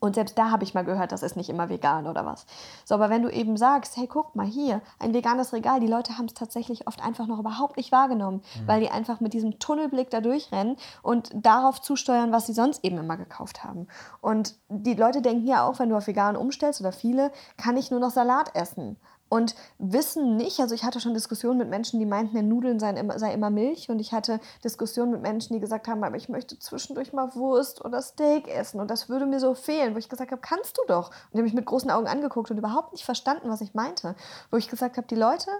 [0.01, 2.46] Und selbst da habe ich mal gehört, das ist nicht immer vegan oder was.
[2.84, 6.18] So, aber wenn du eben sagst, hey, guck mal hier, ein veganes Regal, die Leute
[6.18, 8.68] haben es tatsächlich oft einfach noch überhaupt nicht wahrgenommen, mhm.
[8.68, 12.99] weil die einfach mit diesem Tunnelblick da durchrennen und darauf zusteuern, was sie sonst eben
[12.99, 13.88] immer gekauft haben.
[14.20, 17.90] Und die Leute denken ja auch, wenn du auf vegan umstellst oder viele, kann ich
[17.90, 18.96] nur noch Salat essen
[19.28, 22.90] und wissen nicht, also ich hatte schon Diskussionen mit Menschen, die meinten, in Nudeln sei
[22.90, 26.28] immer, sei immer Milch und ich hatte Diskussionen mit Menschen, die gesagt haben, aber ich
[26.28, 30.08] möchte zwischendurch mal Wurst oder Steak essen und das würde mir so fehlen, wo ich
[30.08, 31.08] gesagt habe, kannst du doch.
[31.08, 34.14] Und die haben mich mit großen Augen angeguckt und überhaupt nicht verstanden, was ich meinte.
[34.50, 35.50] Wo ich gesagt habe, die Leute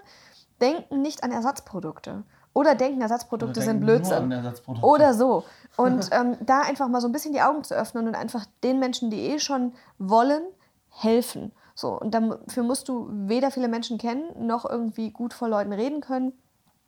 [0.61, 4.31] denken nicht an Ersatzprodukte oder denken, Ersatzprodukte oder denken sind Blödsinn.
[4.31, 4.87] Ersatzprodukte.
[4.87, 5.43] Oder so.
[5.77, 8.79] Und ähm, da einfach mal so ein bisschen die Augen zu öffnen und einfach den
[8.79, 10.41] Menschen, die eh schon wollen,
[10.89, 11.51] helfen.
[11.79, 16.01] So, und dafür musst du weder viele Menschen kennen, noch irgendwie gut vor Leuten reden
[16.01, 16.33] können.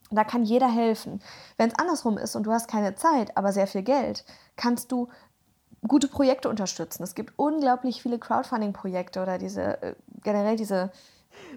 [0.10, 1.22] Da kann jeder helfen.
[1.58, 4.26] Wenn es andersrum ist und du hast keine Zeit, aber sehr viel Geld,
[4.58, 5.08] kannst du
[5.88, 7.04] gute Projekte unterstützen.
[7.04, 10.92] Es gibt unglaublich viele Crowdfunding-Projekte oder diese äh, generell diese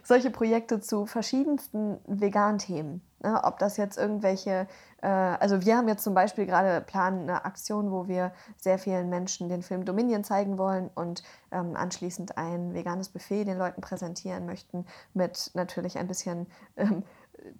[0.02, 3.02] solche Projekte zu verschiedensten veganen Themen.
[3.24, 3.40] Ne?
[3.42, 4.66] Ob das jetzt irgendwelche,
[5.02, 9.08] äh, also wir haben jetzt zum Beispiel gerade planen eine Aktion, wo wir sehr vielen
[9.08, 14.46] Menschen den Film Dominion zeigen wollen und ähm, anschließend ein veganes Buffet den Leuten präsentieren
[14.46, 16.46] möchten mit natürlich ein bisschen
[16.76, 17.02] ähm,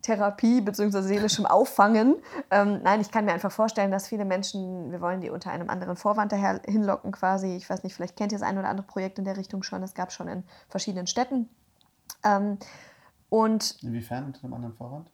[0.02, 1.02] Therapie bzw.
[1.02, 2.16] seelischem Auffangen.
[2.50, 5.68] Ähm, nein, ich kann mir einfach vorstellen, dass viele Menschen, wir wollen die unter einem
[5.68, 7.56] anderen Vorwand daher hinlocken quasi.
[7.56, 9.82] Ich weiß nicht, vielleicht kennt ihr das ein oder andere Projekt in der Richtung schon.
[9.82, 11.48] Es gab schon in verschiedenen Städten.
[12.24, 12.58] Ähm,
[13.28, 15.10] und Inwiefern unter einem anderen Vorwand?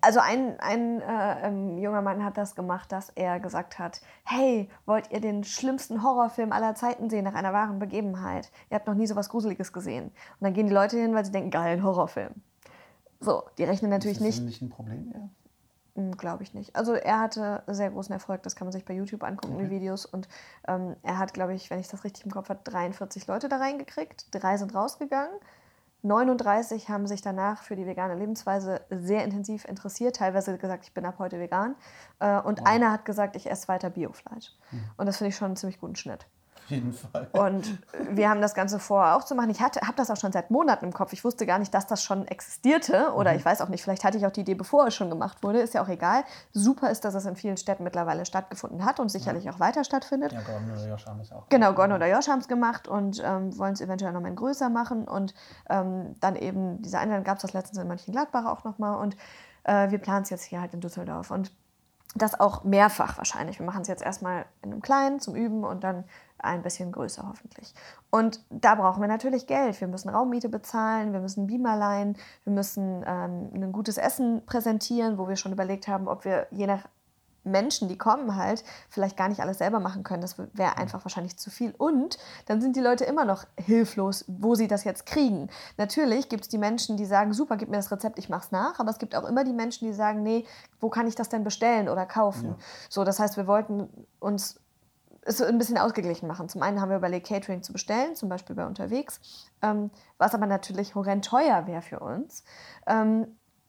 [0.00, 4.70] also ein, ein äh, ähm, junger Mann hat das gemacht, dass er gesagt hat, hey,
[4.86, 8.50] wollt ihr den schlimmsten Horrorfilm aller Zeiten sehen nach einer wahren Begebenheit?
[8.70, 10.06] Ihr habt noch nie so was Gruseliges gesehen.
[10.06, 12.32] Und dann gehen die Leute hin, weil sie denken, geil, ein Horrorfilm.
[13.20, 14.38] So, die rechnen natürlich ist das nicht.
[14.38, 15.28] Ist nicht ein Problem, ja?
[15.96, 16.74] Hm, Glaube ich nicht.
[16.74, 19.64] Also er hatte sehr großen Erfolg, das kann man sich bei YouTube angucken, okay.
[19.64, 20.06] die Videos.
[20.06, 20.26] Und
[20.66, 23.58] ähm, er hat, glaube ich, wenn ich das richtig im Kopf habe, 43 Leute da
[23.58, 24.26] reingekriegt.
[24.34, 25.34] Drei sind rausgegangen.
[26.04, 31.06] 39 haben sich danach für die vegane Lebensweise sehr intensiv interessiert, teilweise gesagt, ich bin
[31.06, 31.76] ab heute vegan.
[32.20, 32.66] Äh, und wow.
[32.66, 34.52] einer hat gesagt, ich esse weiter Biofleisch.
[34.70, 34.84] Mhm.
[34.98, 36.26] Und das finde ich schon einen ziemlich guten Schnitt.
[36.64, 37.28] Auf jeden Fall.
[37.32, 37.78] Und
[38.10, 39.50] wir haben das Ganze vor auch zu machen.
[39.50, 41.12] Ich habe das auch schon seit Monaten im Kopf.
[41.12, 43.12] Ich wusste gar nicht, dass das schon existierte.
[43.14, 43.38] Oder mhm.
[43.38, 45.60] ich weiß auch nicht, vielleicht hatte ich auch die Idee, bevor es schon gemacht wurde.
[45.60, 46.24] Ist ja auch egal.
[46.52, 49.52] Super ist, dass es in vielen Städten mittlerweile stattgefunden hat und sicherlich ja.
[49.52, 50.32] auch weiter stattfindet.
[50.32, 51.48] Ja, Gordon oder Josh haben es auch.
[51.50, 54.70] Genau, Gordon oder Josh haben es gemacht und ähm, wollen es eventuell noch mal größer
[54.70, 55.06] machen.
[55.06, 55.34] Und
[55.68, 58.94] ähm, dann eben, diese Einladung gab es das letztens in Mönchengladbach auch noch mal.
[58.94, 59.16] Und
[59.64, 61.30] äh, wir planen es jetzt hier halt in Düsseldorf.
[61.30, 61.52] Und
[62.14, 63.58] das auch mehrfach wahrscheinlich.
[63.58, 66.04] Wir machen es jetzt erstmal in einem kleinen zum Üben und dann
[66.38, 67.74] ein bisschen größer hoffentlich.
[68.10, 69.80] Und da brauchen wir natürlich Geld.
[69.80, 75.18] Wir müssen Raummiete bezahlen, wir müssen Beamer leihen, wir müssen ähm, ein gutes Essen präsentieren,
[75.18, 76.86] wo wir schon überlegt haben, ob wir je nach
[77.44, 80.22] Menschen, die kommen halt, vielleicht gar nicht alles selber machen können.
[80.22, 81.74] Das wäre einfach wahrscheinlich zu viel.
[81.76, 85.48] Und dann sind die Leute immer noch hilflos, wo sie das jetzt kriegen.
[85.76, 88.78] Natürlich gibt es die Menschen, die sagen, super, gib mir das Rezept, ich mach's nach.
[88.78, 90.44] Aber es gibt auch immer die Menschen, die sagen, nee,
[90.80, 92.50] wo kann ich das denn bestellen oder kaufen?
[92.50, 92.56] Ja.
[92.88, 93.88] So, das heißt, wir wollten
[94.20, 94.60] uns
[95.26, 96.48] es ein bisschen ausgeglichen machen.
[96.48, 99.20] Zum einen haben wir überlegt, Catering zu bestellen, zum Beispiel bei unterwegs,
[99.62, 102.44] ähm, was aber natürlich horrend teuer wäre für uns.
[102.86, 103.26] Ähm,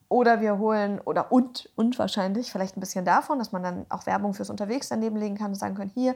[0.08, 4.06] oder wir holen, oder und, und wahrscheinlich, vielleicht ein bisschen davon, dass man dann auch
[4.06, 6.14] Werbung fürs Unterwegs daneben legen kann und sagen können, hier,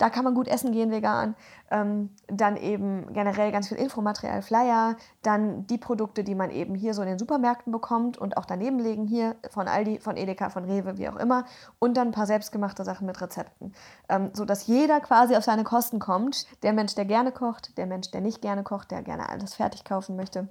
[0.00, 1.34] da kann man gut essen gehen vegan.
[1.70, 6.94] Ähm, dann eben generell ganz viel Infomaterial, Flyer, dann die Produkte, die man eben hier
[6.94, 10.64] so in den Supermärkten bekommt und auch daneben legen hier von Aldi, von Edeka, von
[10.64, 11.44] Rewe, wie auch immer.
[11.78, 13.74] Und dann ein paar selbstgemachte Sachen mit Rezepten.
[14.08, 16.46] Ähm, sodass jeder quasi auf seine Kosten kommt.
[16.62, 19.84] Der Mensch, der gerne kocht, der Mensch, der nicht gerne kocht, der gerne alles fertig
[19.84, 20.48] kaufen möchte.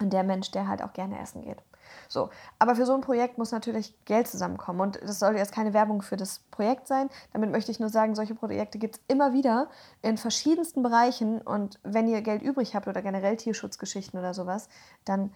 [0.00, 1.62] Und der Mensch, der halt auch gerne essen geht.
[2.08, 2.30] So.
[2.58, 4.80] Aber für so ein Projekt muss natürlich Geld zusammenkommen.
[4.80, 7.08] Und das soll jetzt keine Werbung für das Projekt sein.
[7.32, 9.68] Damit möchte ich nur sagen, solche Projekte gibt es immer wieder
[10.02, 11.40] in verschiedensten Bereichen.
[11.40, 14.68] Und wenn ihr Geld übrig habt oder generell Tierschutzgeschichten oder sowas,
[15.04, 15.30] dann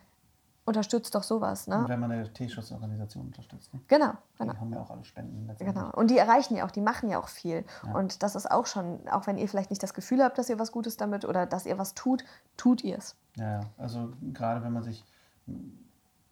[0.70, 1.66] unterstützt doch sowas.
[1.66, 1.78] Ne?
[1.78, 3.72] Und wenn man eine Tierschutzorganisation unterstützt.
[3.74, 3.80] Ne?
[3.88, 4.52] Genau, genau.
[4.52, 5.50] Die haben ja auch alle Spenden.
[5.58, 5.90] Genau.
[5.92, 7.64] Und die erreichen ja auch, die machen ja auch viel.
[7.84, 7.92] Ja.
[7.94, 10.58] Und das ist auch schon, auch wenn ihr vielleicht nicht das Gefühl habt, dass ihr
[10.58, 12.24] was Gutes damit oder dass ihr was tut,
[12.56, 13.16] tut ihr es.
[13.36, 15.04] Ja, also gerade wenn man sich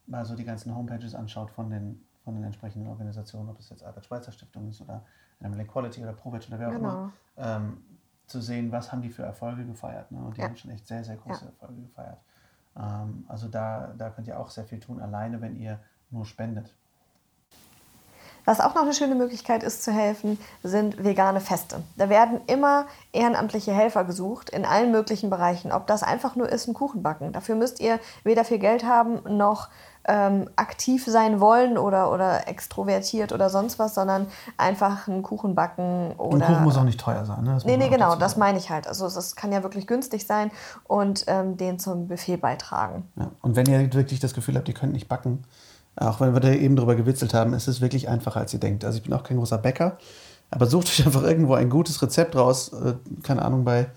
[0.09, 3.85] mal so die ganzen Homepages anschaut von den, von den entsprechenden Organisationen, ob das jetzt
[3.85, 5.05] Albert-Schweitzer Stiftung ist oder
[5.41, 6.89] Animal Equality oder ProVeg oder wer auch genau.
[6.89, 7.83] immer, ähm,
[8.27, 10.11] zu sehen, was haben die für Erfolge gefeiert.
[10.11, 10.19] Ne?
[10.19, 10.49] Und die ja.
[10.49, 11.51] haben schon echt sehr, sehr große ja.
[11.51, 12.19] Erfolge gefeiert.
[12.77, 15.81] Ähm, also da, da könnt ihr auch sehr viel tun, alleine wenn ihr
[16.11, 16.75] nur spendet.
[18.49, 21.83] Was auch noch eine schöne Möglichkeit ist zu helfen, sind vegane Feste.
[21.99, 25.71] Da werden immer ehrenamtliche Helfer gesucht in allen möglichen Bereichen.
[25.71, 27.33] Ob das einfach nur ist, ein Kuchen backen.
[27.33, 29.69] Dafür müsst ihr weder viel Geld haben noch
[30.07, 36.15] ähm, aktiv sein wollen oder, oder extrovertiert oder sonst was, sondern einfach einen Kuchen backen
[36.17, 36.47] oder.
[36.47, 37.53] Ein Kuchen muss auch nicht teuer sein, ne?
[37.53, 38.87] Das nee, nee, genau, das meine ich halt.
[38.87, 40.51] Also es kann ja wirklich günstig sein
[40.85, 43.07] und ähm, den zum Buffet beitragen.
[43.17, 43.31] Ja.
[43.43, 45.45] Und wenn ihr wirklich das Gefühl habt, ihr könnt nicht backen,
[46.01, 48.85] auch wenn wir da eben drüber gewitzelt haben, ist es wirklich einfacher, als ihr denkt.
[48.85, 49.99] Also ich bin auch kein großer Bäcker,
[50.51, 53.89] aber sucht euch einfach irgendwo ein gutes Rezept raus, äh, keine Ahnung, bei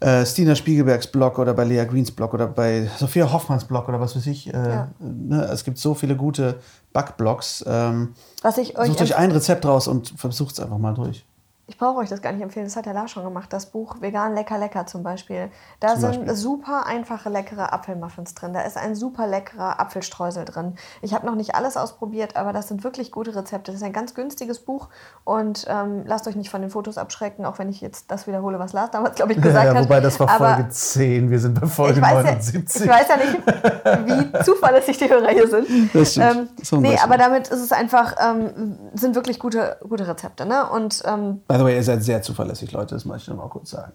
[0.00, 4.00] äh, Stina Spiegelbergs Blog oder bei Lea Greens Blog oder bei Sophia Hoffmanns Blog oder
[4.00, 4.52] was weiß ich.
[4.52, 4.88] Äh, ja.
[4.98, 6.60] ne, es gibt so viele gute
[6.92, 7.64] Backblogs.
[7.66, 11.24] Ähm, was ich euch sucht euch ein Rezept raus und versucht es einfach mal durch
[11.70, 14.00] ich brauche euch das gar nicht empfehlen, das hat der Lars schon gemacht, das Buch
[14.00, 15.50] Vegan Lecker Lecker zum Beispiel.
[15.78, 16.34] Da zum sind Beispiel.
[16.34, 18.52] super einfache, leckere Apfelmuffins drin.
[18.52, 20.74] Da ist ein super leckerer Apfelstreusel drin.
[21.00, 23.70] Ich habe noch nicht alles ausprobiert, aber das sind wirklich gute Rezepte.
[23.70, 24.88] Das ist ein ganz günstiges Buch
[25.22, 28.58] und ähm, lasst euch nicht von den Fotos abschrecken, auch wenn ich jetzt das wiederhole,
[28.58, 31.38] was Lars damals, glaube ich, gesagt ja, ja, wobei das war Folge aber 10, wir
[31.38, 32.84] sind bei Folge ich 79.
[32.84, 35.94] Ja, ich weiß ja nicht, wie zuverlässig die Hörer hier sind.
[35.94, 36.50] Das stimmt.
[36.72, 40.46] Ähm, nee, aber damit ist es einfach, ähm, sind wirklich gute, gute Rezepte.
[40.46, 40.68] Ne?
[40.68, 43.70] Und, ähm, the way, ihr seid sehr zuverlässig, Leute, das möchte ich noch mal kurz
[43.70, 43.92] sagen.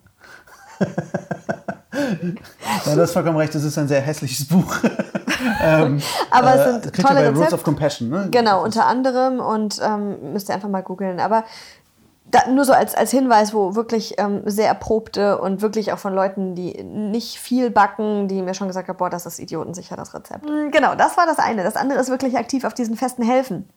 [2.86, 4.78] ja, du hast vollkommen recht, das ist ein sehr hässliches Buch.
[5.62, 6.02] ähm,
[6.32, 7.40] Aber es sind äh, tolle Rezepte.
[7.40, 8.28] Rules of Compassion, ne?
[8.32, 11.20] Genau, unter anderem und ähm, müsst ihr einfach mal googeln.
[11.20, 11.44] Aber
[12.26, 16.14] da, nur so als, als Hinweis, wo wirklich ähm, sehr erprobte und wirklich auch von
[16.14, 20.14] Leuten, die nicht viel backen, die mir schon gesagt haben, boah, das ist idiotensicher, das
[20.14, 20.44] Rezept.
[20.44, 21.64] Mhm, genau, das war das eine.
[21.64, 23.70] Das andere ist wirklich aktiv auf diesen Festen helfen.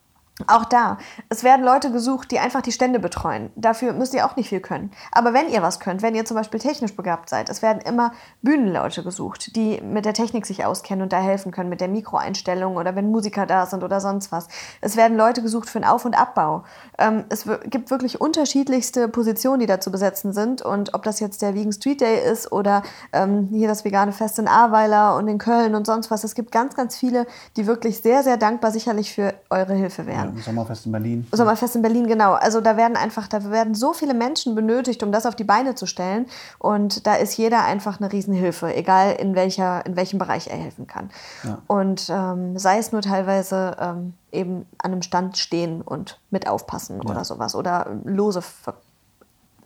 [0.47, 3.51] Auch da, es werden Leute gesucht, die einfach die Stände betreuen.
[3.57, 4.93] Dafür müsst ihr auch nicht viel können.
[5.11, 8.13] Aber wenn ihr was könnt, wenn ihr zum Beispiel technisch begabt seid, es werden immer
[8.43, 12.77] Bühnenleute gesucht, die mit der Technik sich auskennen und da helfen können, mit der Mikroeinstellung
[12.77, 14.47] oder wenn Musiker da sind oder sonst was.
[14.81, 16.63] Es werden Leute gesucht für den Auf- und Abbau.
[16.99, 20.63] Ähm, es gibt wirklich unterschiedlichste Positionen, die da zu besetzen sind.
[20.63, 22.83] Und ob das jetzt der Vegan Street Day ist oder
[23.13, 26.53] ähm, hier das vegane Fest in Ahrweiler und in Köln und sonst was, es gibt
[26.53, 27.27] ganz, ganz viele,
[27.57, 30.28] die wirklich sehr, sehr dankbar sicherlich für eure Hilfe wären.
[30.37, 31.27] Sommerfest in Berlin.
[31.33, 32.35] Sommerfest in Berlin, genau.
[32.35, 35.75] Also da werden einfach, da werden so viele Menschen benötigt, um das auf die Beine
[35.75, 36.27] zu stellen.
[36.59, 40.87] Und da ist jeder einfach eine Riesenhilfe, egal in, welcher, in welchem Bereich er helfen
[40.87, 41.11] kann.
[41.45, 41.59] Ja.
[41.67, 47.01] Und ähm, sei es nur teilweise ähm, eben an einem Stand stehen und mit aufpassen
[47.03, 47.11] ja.
[47.11, 47.55] oder sowas.
[47.55, 48.43] Oder lose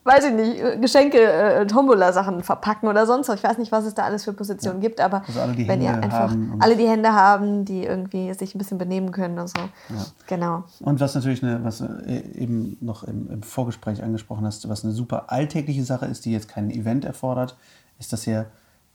[0.04, 3.36] weiß ich nicht, Geschenke, äh, Tombola-Sachen verpacken oder sonst was.
[3.36, 4.88] Ich weiß nicht, was es da alles für Positionen ja.
[4.88, 8.54] gibt, aber also alle, wenn Hände ihr einfach alle die Hände haben, die irgendwie sich
[8.54, 9.58] ein bisschen benehmen können und so.
[9.58, 10.04] Ja.
[10.26, 10.64] Genau.
[10.80, 14.92] Und was natürlich eine, was äh, eben noch im, im, Vorgespräch angesprochen hast, was eine
[14.92, 17.56] super alltägliche Sache ist, die jetzt kein Event erfordert,
[17.98, 18.46] ist, dass ihr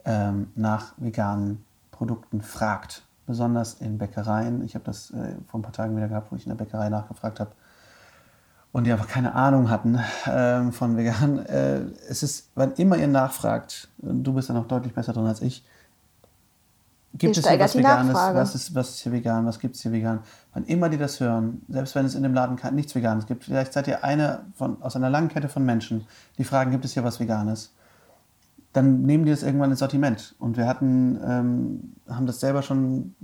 [0.06, 3.04] ähm, nach veganen Produkten fragt.
[3.26, 4.64] Besonders in Bäckereien.
[4.64, 6.88] Ich habe das äh, vor ein paar Tagen wieder gehabt, wo ich in der Bäckerei
[6.88, 7.52] nachgefragt habe
[8.78, 11.44] und die einfach keine Ahnung hatten ähm, von vegan.
[11.48, 15.42] Äh, es ist, wann immer ihr nachfragt, du bist ja noch deutlich besser drin als
[15.42, 15.66] ich,
[17.16, 18.14] gibt es hier was Veganes?
[18.14, 19.48] Was ist, was ist hier vegan?
[19.48, 20.20] Was gibt es hier vegan?
[20.54, 23.74] Wann immer die das hören, selbst wenn es in dem Laden nichts Veganes gibt, vielleicht
[23.74, 26.06] seid ihr eine von, aus einer langen Kette von Menschen,
[26.38, 27.74] die fragen, gibt es hier was Veganes?
[28.74, 30.36] Dann nehmen die das irgendwann ins Sortiment.
[30.38, 33.16] Und wir hatten, ähm, haben das selber schon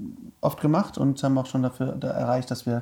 [0.42, 2.82] oft gemacht und haben auch schon dafür da erreicht, dass wir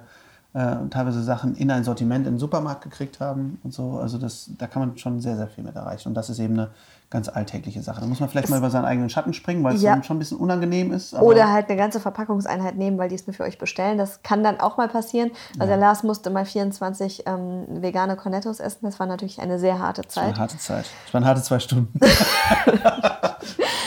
[0.54, 4.00] äh, teilweise Sachen in ein Sortiment im Supermarkt gekriegt haben und so.
[4.00, 6.10] Also das, da kann man schon sehr, sehr viel mit erreichen.
[6.10, 6.70] Und das ist eben eine
[7.10, 8.02] ganz alltägliche Sache.
[8.02, 10.02] Da muss man vielleicht mal über seinen eigenen Schatten springen, weil es ja.
[10.04, 11.14] schon ein bisschen unangenehm ist.
[11.14, 13.98] Oder halt eine ganze Verpackungseinheit nehmen, weil die es nur für euch bestellen.
[13.98, 15.32] Das kann dann auch mal passieren.
[15.60, 15.80] Also ja.
[15.80, 18.80] Lars musste mal 24 ähm, vegane Cornettos essen.
[18.84, 20.10] Das war natürlich eine sehr harte Zeit.
[20.10, 20.86] Das war eine harte Zeit.
[21.06, 22.00] Das waren harte zwei Stunden.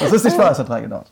[0.01, 1.11] das ist nicht wahr, es hat drei gedauert.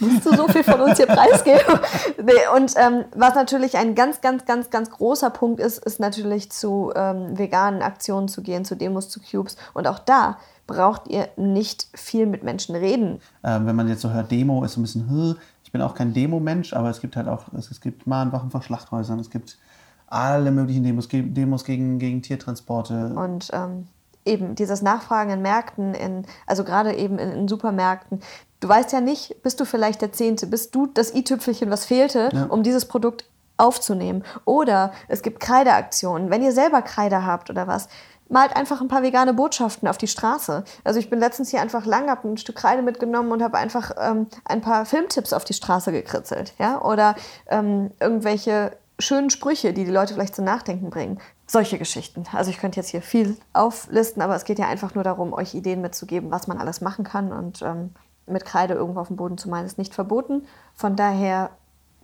[0.00, 1.80] Musst du so viel von uns hier preisgeben?
[2.22, 6.50] nee, und ähm, was natürlich ein ganz, ganz, ganz, ganz großer Punkt ist, ist natürlich
[6.50, 9.56] zu ähm, veganen Aktionen zu gehen, zu Demos, zu Cubes.
[9.72, 13.20] Und auch da braucht ihr nicht viel mit Menschen reden.
[13.42, 16.14] Ähm, wenn man jetzt so hört, Demo ist so ein bisschen, ich bin auch kein
[16.14, 19.58] Demo-Mensch, aber es gibt halt auch, es, es gibt Mahnwachen vor Schlachthäusern, es gibt
[20.06, 23.14] alle möglichen Demos, Demos gegen, gegen Tiertransporte.
[23.14, 23.88] Und ähm,
[24.24, 28.20] eben dieses Nachfragen in Märkten, in, also gerade eben in, in, Supermärkten.
[28.60, 32.30] Du weißt ja nicht, bist du vielleicht der Zehnte, bist du das i-Tüpfelchen, was fehlte,
[32.32, 32.44] ja.
[32.44, 34.24] um dieses Produkt aufzunehmen.
[34.44, 36.30] Oder es gibt Kreideaktionen.
[36.30, 37.88] Wenn ihr selber Kreide habt oder was,
[38.28, 40.64] malt einfach ein paar vegane Botschaften auf die Straße.
[40.82, 43.92] Also ich bin letztens hier einfach lang, habe ein Stück Kreide mitgenommen und habe einfach
[43.98, 46.54] ähm, ein paar Filmtipps auf die Straße gekritzelt.
[46.58, 46.80] Ja?
[46.82, 47.14] Oder
[47.48, 51.20] ähm, irgendwelche schönen Sprüche, die die Leute vielleicht zum Nachdenken bringen.
[51.54, 52.24] Solche Geschichten.
[52.32, 55.54] Also ich könnte jetzt hier viel auflisten, aber es geht ja einfach nur darum, euch
[55.54, 57.32] Ideen mitzugeben, was man alles machen kann.
[57.32, 57.90] Und ähm,
[58.26, 60.42] mit Kreide irgendwo auf dem Boden zu malen, ist nicht verboten.
[60.74, 61.50] Von daher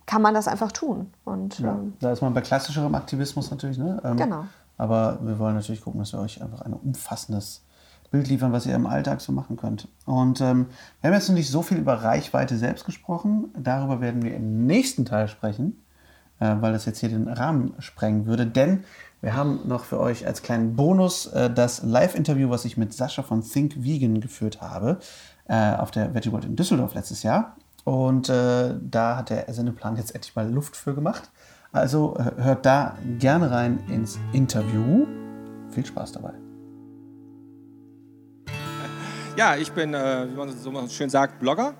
[0.05, 1.13] kann man das einfach tun.
[1.25, 3.77] Und, Ja, ähm, da ist man bei klassischerem Aktivismus natürlich.
[3.77, 4.01] Ne?
[4.03, 4.45] Ähm, Genau.
[4.77, 7.61] Aber wir wollen natürlich gucken, dass wir euch einfach ein umfassendes
[8.09, 9.87] Bild liefern, was ihr im Alltag so machen könnt.
[10.05, 10.67] Und ähm,
[11.01, 13.53] wir haben jetzt noch nicht so viel über Reichweite selbst gesprochen.
[13.57, 15.81] Darüber werden wir im nächsten Teil sprechen,
[16.45, 18.45] weil das jetzt hier den Rahmen sprengen würde.
[18.45, 18.83] Denn
[19.21, 23.21] wir haben noch für euch als kleinen Bonus äh, das Live-Interview, was ich mit Sascha
[23.21, 24.99] von Think Vegan geführt habe,
[25.47, 27.55] äh, auf der Veggie World in Düsseldorf letztes Jahr.
[27.83, 31.29] Und äh, da hat der Sendeplan jetzt endlich mal Luft für gemacht.
[31.71, 35.05] Also äh, hört da gerne rein ins Interview.
[35.69, 36.33] Viel Spaß dabei.
[39.37, 41.73] Ja, ich bin, äh, wie man so schön sagt, Blogger.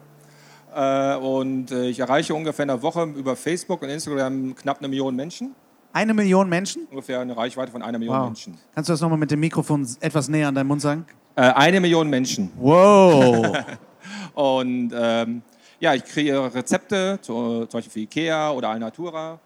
[0.74, 4.88] Äh, und äh, ich erreiche ungefähr in der Woche über Facebook und Instagram knapp eine
[4.88, 5.54] Million Menschen.
[5.94, 6.88] Eine Million Menschen?
[6.90, 8.26] Ungefähr eine Reichweite von einer Million Wow.
[8.28, 8.58] Menschen.
[8.74, 11.06] Kannst du das nochmal mit dem Mikrofon etwas näher an deinen Mund sagen?
[11.36, 12.52] Äh, eine Million Menschen.
[12.58, 13.58] Wow.
[14.34, 15.42] Und ähm,
[15.80, 19.40] ja, ich kreiere Rezepte, zu- zum Beispiel für Ikea oder Alnatura.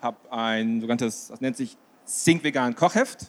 [0.00, 1.76] Habe ein sogenanntes, das nennt sich
[2.24, 3.26] Think Vegan Kochheft.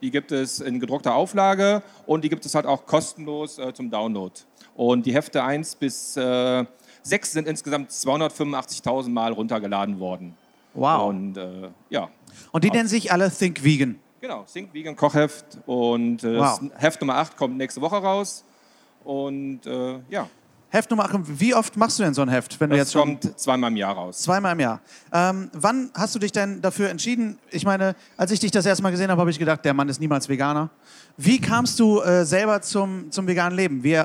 [0.00, 3.90] Die gibt es in gedruckter Auflage und die gibt es halt auch kostenlos äh, zum
[3.90, 4.32] Download.
[4.74, 6.64] Und die Hefte 1 bis äh,
[7.02, 10.36] 6 sind insgesamt 285.000 Mal runtergeladen worden.
[10.74, 11.08] Wow.
[11.10, 12.08] Und äh, ja,
[12.52, 13.98] Und die nennen sich alle Think Vegan.
[14.20, 15.58] genau, Think Vegan Kochheft.
[15.66, 16.60] Und äh, Wow.
[16.76, 18.44] Heft Nummer 8 kommt nächste Woche raus.
[19.04, 20.28] Und äh, ja,
[20.70, 21.38] Heft Nummer 8.
[21.38, 23.70] Wie oft machst du denn so ein Heft, wenn du das jetzt schon kommt zweimal
[23.70, 24.20] im Jahr raus.
[24.22, 24.80] zweimal im Jahr?
[25.12, 27.38] Ähm, wann hast du dich denn dafür entschieden?
[27.50, 29.90] Ich meine, als ich dich das erste Mal gesehen habe, habe ich gedacht, der Mann
[29.90, 30.70] ist niemals Veganer.
[31.18, 33.84] Wie kamst du äh, selber zum, zum veganen Leben?
[33.84, 34.00] Wie,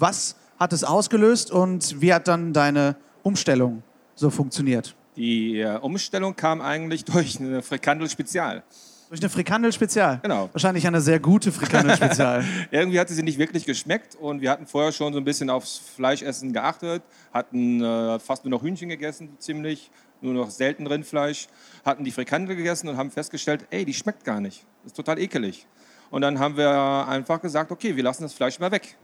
[0.00, 3.82] was hat es ausgelöst und wie hat dann deine Umstellung
[4.14, 4.94] so funktioniert?
[5.16, 8.62] Die äh, Umstellung kam eigentlich durch eine Frikandel Spezial.
[9.08, 10.20] Durch eine Frikandel-Spezial?
[10.22, 10.48] Genau.
[10.52, 12.44] Wahrscheinlich eine sehr gute Frikandel-Spezial.
[12.70, 15.78] Irgendwie hatte sie nicht wirklich geschmeckt und wir hatten vorher schon so ein bisschen aufs
[15.78, 17.02] Fleischessen geachtet,
[17.32, 19.90] hatten äh, fast nur noch Hühnchen gegessen, ziemlich,
[20.20, 21.48] nur noch selten Rindfleisch,
[21.84, 25.66] hatten die Frikandel gegessen und haben festgestellt, ey, die schmeckt gar nicht, ist total ekelig.
[26.10, 26.70] Und dann haben wir
[27.08, 28.96] einfach gesagt, okay, wir lassen das Fleisch mal weg.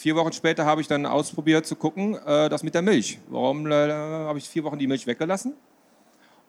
[0.00, 3.18] Vier Wochen später habe ich dann ausprobiert zu gucken, äh, das mit der Milch.
[3.28, 5.52] Warum äh, habe ich vier Wochen die Milch weggelassen?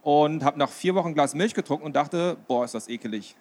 [0.03, 3.35] Und habe nach vier Wochen ein Glas Milch getrunken und dachte, boah, ist das ekelig.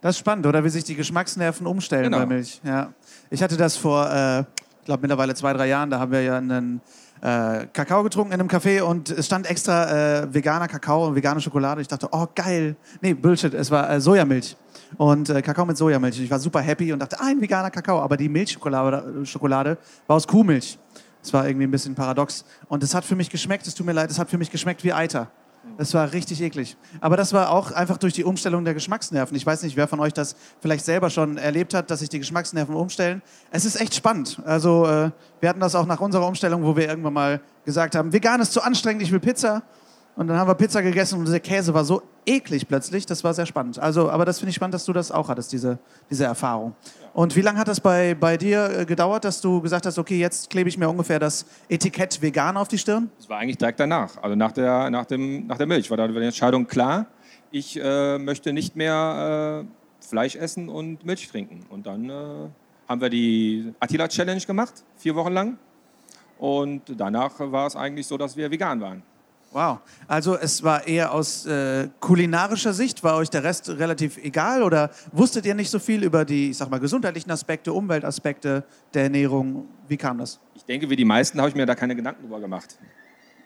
[0.00, 0.64] Das ist spannend, oder?
[0.64, 2.18] Wie sich die Geschmacksnerven umstellen Genau.
[2.18, 2.60] bei Milch.
[2.64, 2.92] Ja.
[3.30, 4.42] Ich hatte das vor, äh,
[4.90, 6.80] glaube mittlerweile zwei, drei Jahren, da haben wir ja einen
[7.22, 11.40] äh, Kakao getrunken in einem Café und es stand extra äh, veganer Kakao und vegane
[11.40, 11.80] Schokolade.
[11.80, 12.74] Ich dachte, oh geil.
[13.00, 14.56] Nee, Bullshit, es war äh, Sojamilch.
[14.96, 16.20] Und äh, Kakao mit Sojamilch.
[16.20, 18.00] Ich war super happy und dachte, ah, ein veganer Kakao.
[18.00, 19.78] Aber die Milchschokolade Schokolade
[20.08, 20.76] war aus Kuhmilch.
[21.22, 22.44] Das war irgendwie ein bisschen paradox.
[22.66, 24.82] Und es hat für mich geschmeckt, es tut mir leid, es hat für mich geschmeckt
[24.82, 25.30] wie Eiter.
[25.78, 26.76] Das war richtig eklig.
[27.00, 29.36] Aber das war auch einfach durch die Umstellung der Geschmacksnerven.
[29.36, 32.18] Ich weiß nicht, wer von euch das vielleicht selber schon erlebt hat, dass sich die
[32.18, 33.22] Geschmacksnerven umstellen.
[33.50, 34.40] Es ist echt spannend.
[34.44, 35.10] Also äh,
[35.40, 38.52] wir hatten das auch nach unserer Umstellung, wo wir irgendwann mal gesagt haben, vegan ist
[38.52, 39.62] zu anstrengend, ich will Pizza.
[40.20, 43.06] Und dann haben wir Pizza gegessen und der Käse war so eklig plötzlich.
[43.06, 43.78] Das war sehr spannend.
[43.78, 45.78] Also, aber das finde ich spannend, dass du das auch hattest, diese,
[46.10, 46.74] diese Erfahrung.
[47.14, 50.18] Und wie lange hat das bei, bei dir äh, gedauert, dass du gesagt hast, okay,
[50.18, 53.08] jetzt klebe ich mir ungefähr das Etikett vegan auf die Stirn?
[53.16, 56.06] Das war eigentlich direkt danach, also nach der, nach dem, nach der Milch war da
[56.06, 57.06] die Entscheidung klar.
[57.50, 61.64] Ich äh, möchte nicht mehr äh, Fleisch essen und Milch trinken.
[61.70, 62.12] Und dann äh,
[62.86, 65.58] haben wir die Attila Challenge gemacht, vier Wochen lang.
[66.36, 69.02] Und danach war es eigentlich so, dass wir vegan waren.
[69.52, 69.78] Wow.
[70.06, 74.90] Also es war eher aus äh, kulinarischer Sicht, war euch der Rest relativ egal oder
[75.10, 79.66] wusstet ihr nicht so viel über die, ich sag mal, gesundheitlichen Aspekte, Umweltaspekte der Ernährung?
[79.88, 80.38] Wie kam das?
[80.54, 82.78] Ich denke, wie die meisten habe ich mir da keine Gedanken drüber gemacht.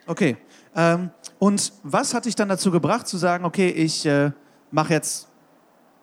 [0.06, 0.36] Okay.
[0.76, 4.30] Ähm, und was hat dich dann dazu gebracht zu sagen, okay, ich äh,
[4.70, 5.28] mache jetzt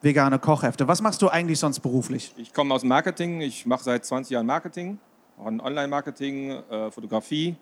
[0.01, 0.87] vegane Kochhefte?
[0.87, 2.33] Was machst du eigentlich sonst beruflich?
[2.37, 4.97] Ich komme aus Marketing, ich mache seit 20 Jahren Marketing,
[5.37, 7.55] Online-Marketing, äh, Fotografie,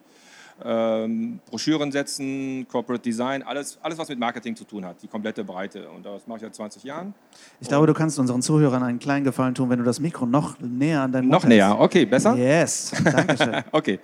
[0.64, 5.44] ähm, Broschüren setzen, Corporate Design, alles, alles, was mit Marketing zu tun hat, die komplette
[5.44, 5.90] Breite.
[5.90, 7.14] Und das mache ich seit 20 Jahren.
[7.60, 10.60] Ich glaube, du kannst unseren Zuhörern einen kleinen Gefallen tun, wenn du das Mikro noch
[10.60, 12.36] näher an deinen Mund Noch näher, okay, besser?
[12.36, 13.64] Yes, Dankeschön.
[13.72, 14.00] Okay.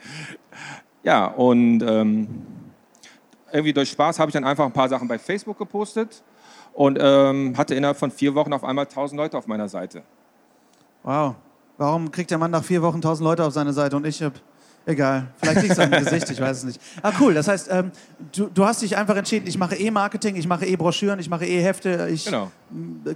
[1.03, 2.27] Ja, und ähm,
[3.51, 6.23] irgendwie durch Spaß habe ich dann einfach ein paar Sachen bei Facebook gepostet
[6.73, 10.03] und ähm, hatte innerhalb von vier Wochen auf einmal 1000 Leute auf meiner Seite.
[11.03, 11.35] Wow.
[11.77, 14.33] Warum kriegt der Mann nach vier Wochen tausend Leute auf seine Seite und ich hab.
[14.87, 16.79] Egal, vielleicht liegt es am Gesicht, ich weiß es nicht.
[17.01, 17.91] Ah, cool, das heißt, ähm,
[18.35, 22.07] du, du hast dich einfach entschieden, ich mache E-Marketing, ich mache E-Broschüren, ich mache E-Hefte,
[22.11, 22.51] ich Genau.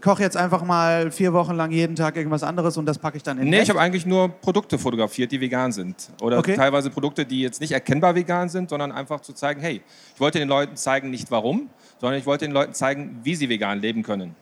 [0.02, 3.24] koche jetzt einfach mal vier Wochen lang jeden Tag irgendwas anderes und das packe ich
[3.24, 3.64] dann in Nee, Heft.
[3.66, 6.10] ich habe eigentlich nur Produkte fotografiert, die vegan sind.
[6.24, 6.56] Oder Okay.
[6.56, 9.84] teilweise Produkte, die jetzt nicht erkennbar vegan sind, sondern einfach zu zeigen, hey,
[10.16, 11.70] ich wollte den Leuten zeigen, nicht warum,
[12.02, 14.36] sondern ich wollte den Leuten zeigen, wie sie vegan leben können.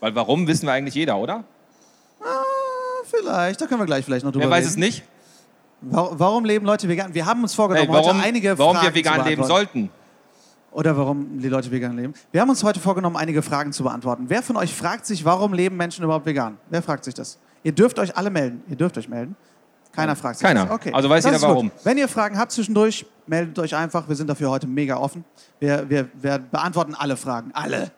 [0.00, 1.44] Weil warum wissen wir eigentlich jeder, oder?
[2.20, 2.24] Ah,
[3.04, 4.68] vielleicht, da können wir gleich vielleicht noch drüber Wer weiß reden.
[4.70, 5.02] es nicht?
[5.90, 7.12] Wa- Warum leben Leute vegan?
[7.14, 9.90] Wir haben uns vorgenommen, Hey, warum heute einige warum Fragen wir vegan leben sollten.
[10.72, 12.14] Oder warum die Leute vegan leben.
[12.32, 14.24] Wir haben uns heute vorgenommen, einige Fragen zu beantworten.
[14.28, 16.56] Wer von euch fragt sich, warum leben Menschen überhaupt vegan?
[16.68, 17.38] Wer fragt sich das?
[17.62, 18.62] Ihr dürft euch alle melden.
[18.68, 19.36] Ihr dürft euch melden.
[19.92, 20.64] Keiner fragt sich Keiner.
[20.66, 20.74] das.
[20.74, 20.92] Okay.
[20.92, 21.70] Also weiß Das jeder warum.
[21.84, 24.08] Wenn ihr Fragen habt zwischendurch, meldet euch einfach.
[24.08, 25.24] Wir sind dafür heute mega offen.
[25.60, 27.52] Wir, wir, wir beantworten alle Fragen.
[27.54, 27.92] Alle.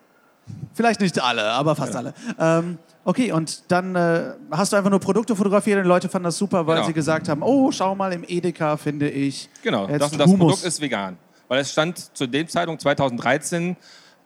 [0.75, 2.13] Vielleicht nicht alle, aber fast alle.
[2.39, 2.77] Ähm,
[3.07, 6.67] okay, und dann äh, hast du einfach nur Produkte fotografiert und Leute fanden das super,
[6.67, 6.87] weil Genau.
[6.89, 10.39] sie gesagt haben, oh, schau mal, im Edeka finde ich Genau, jetzt das, das Hummus.
[10.53, 11.17] Produkt ist vegan.
[11.49, 13.77] Weil es stand zu dem Zeitpunkt 2013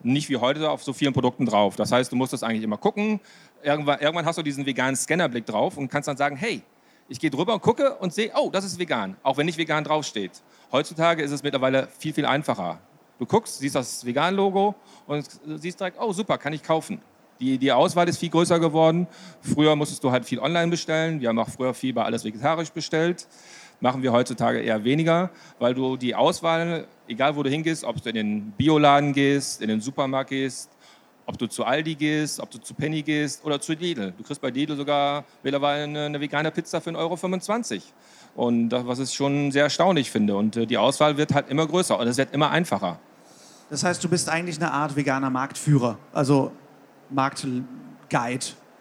[0.03, 1.77] nicht wie heute auf so vielen Produkten drauf.
[1.77, 3.21] Das heißt, du musst das eigentlich immer gucken.
[3.63, 6.63] Irgendwann, irgendwann hast du diesen veganen Scannerblick drauf und kannst dann sagen, hey,
[7.09, 9.85] ich gehe drüber und gucke und sehe, oh, das ist vegan, auch wenn nicht vegan
[9.85, 10.31] draufsteht.
[10.73, 12.79] Heutzutage ist es mittlerweile viel, viel einfacher.
[13.19, 14.75] Du guckst, siehst das Vegan-Logo
[15.07, 17.03] und siehst direkt, oh, super, kann ich kaufen.
[17.41, 19.07] Die, die Auswahl ist viel größer geworden.
[19.41, 21.21] Früher musstest du halt viel online bestellen.
[21.21, 23.27] Wir haben auch früher viel bei alles vegetarisch bestellt.
[23.81, 28.11] Machen wir heutzutage eher weniger, weil du die Auswahl, egal wo du hingehst, ob du
[28.11, 30.71] in den Bioladen gehst, in den Supermarkt gehst,
[31.25, 34.13] ob du zu Aldi gehst, ob du zu Penny gehst oder zu Lidl.
[34.19, 37.83] Du kriegst bei Lidl sogar mittlerweile eine, eine vegane Pizza für 1,25 Euro.
[38.35, 40.37] Und das, was ich schon sehr erstaunlich finde.
[40.37, 42.99] Und äh, die Auswahl wird halt immer größer und es wird immer einfacher.
[43.71, 46.51] Das heißt, du bist eigentlich eine Art veganer Marktführer, also
[47.11, 47.65] Marktguide.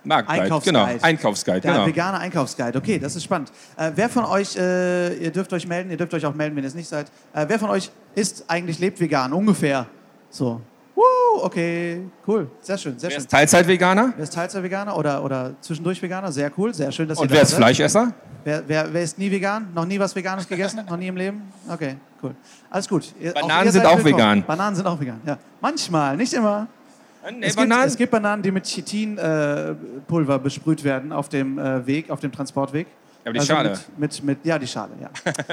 [0.03, 0.77] Marktguide, Einkaufsguide.
[0.79, 1.03] genau.
[1.03, 1.85] Einkaufsguide, Der genau.
[1.85, 2.77] vegane Einkaufsguide.
[2.77, 3.51] Okay, das ist spannend.
[3.75, 6.63] Äh, wer von euch, äh, ihr dürft euch melden, ihr dürft euch auch melden, wenn
[6.63, 7.07] ihr es nicht seid.
[7.33, 9.33] Äh, wer von euch ist eigentlich lebt vegan?
[9.33, 9.85] Ungefähr.
[10.29, 10.61] So.
[10.95, 11.01] Woo,
[11.43, 12.49] okay, cool.
[12.61, 13.21] Sehr schön, sehr Wer schön.
[13.21, 14.13] ist Teilzeit-Veganer?
[14.15, 16.31] Wer ist Teilzeit-Veganer oder, oder zwischendurch Veganer?
[16.31, 17.57] Sehr cool, sehr schön, dass ihr Und da wer ist seid.
[17.57, 18.13] Fleischesser?
[18.43, 19.67] Wer, wer, wer ist nie vegan?
[19.73, 20.81] Noch nie was Veganes gegessen?
[20.89, 21.41] Noch nie im Leben?
[21.69, 22.35] Okay, cool.
[22.69, 23.13] Alles gut.
[23.19, 24.13] Ihr- Bananen ihr sind auch willkommen.
[24.17, 24.43] vegan.
[24.45, 25.37] Bananen sind auch vegan, ja.
[25.61, 26.67] Manchmal, nicht immer.
[27.23, 27.87] Nee, Es gibt, Bananen?
[27.87, 32.31] es gibt Bananen, die mit Chitinpulver äh, besprüht werden auf dem äh, Weg, auf dem
[32.31, 32.87] Transportweg.
[33.25, 33.69] Aber die Schale.
[33.97, 35.09] Mit, mit, mit, ja, die Schale, ja.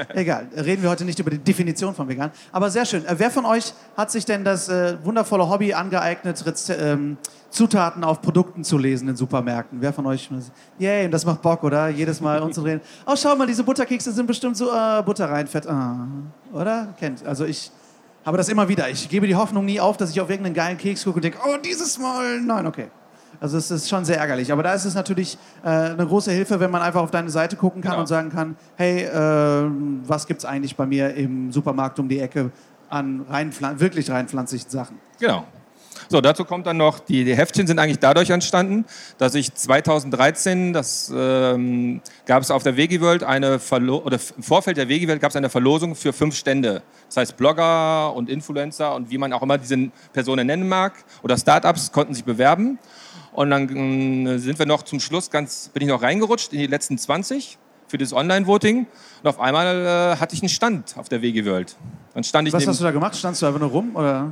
[0.15, 2.31] Egal, reden wir heute nicht über die Definition von vegan.
[2.51, 3.05] Aber sehr schön.
[3.05, 7.17] Äh, wer von euch hat sich denn das äh, wundervolle Hobby angeeignet, Reze ähm,
[7.49, 9.81] Zutaten auf Produkten zu lesen in Supermärkten?
[9.81, 10.29] Wer von euch?
[10.79, 11.89] Yay, und das macht Bock, oder?
[11.89, 12.79] Jedes Mal umzudrehen.
[13.05, 15.67] Oh, schau mal, diese Butterkekse sind bestimmt so äh, Butter rein, Fett.
[15.67, 16.07] Ah.
[16.53, 16.93] Oder?
[16.97, 17.25] Kennt.
[17.25, 17.71] Also ich
[18.27, 18.89] habe das immer wieder.
[18.89, 21.39] Ich gebe die Hoffnung nie auf, dass ich auf irgendeinen geilen Keks gucke und denke,
[21.47, 22.41] oh, dieses Mal.
[22.41, 22.87] Nein, okay.
[23.39, 24.51] Also es ist schon sehr ärgerlich.
[24.51, 27.55] Aber da ist es natürlich äh, eine große Hilfe, wenn man einfach auf deine Seite
[27.55, 28.01] gucken kann Genau.
[28.01, 29.71] und sagen kann, hey, äh,
[30.05, 32.51] was gibt es eigentlich bei mir im Supermarkt um die Ecke
[32.89, 34.99] an rein, wirklich rein pflanzlichen Sachen?
[35.19, 35.45] Genau.
[36.09, 38.85] So, dazu kommt dann noch, die, die Heftchen sind eigentlich dadurch entstanden,
[39.17, 44.77] dass ich 2013, das ähm, gab es auf der Wegiworld eine Verlo oder im Vorfeld
[44.77, 46.81] der Wegiworld gab es eine Verlosung für fünf Stände.
[47.07, 50.93] Das heißt, Blogger und Influencer und wie man auch immer diese Personen nennen mag
[51.23, 52.79] oder Startups konnten sich bewerben.
[53.33, 56.67] Und dann äh, sind wir noch zum Schluss ganz, bin ich noch reingerutscht in die
[56.67, 58.87] letzten 20 für das Online-Voting.
[59.23, 61.75] Und auf einmal äh, hatte ich einen Stand auf der Wegiworld.
[62.13, 63.15] Dann stand ich Was hast du da gemacht?
[63.15, 63.95] Standst du einfach nur rum?
[63.95, 64.31] Oder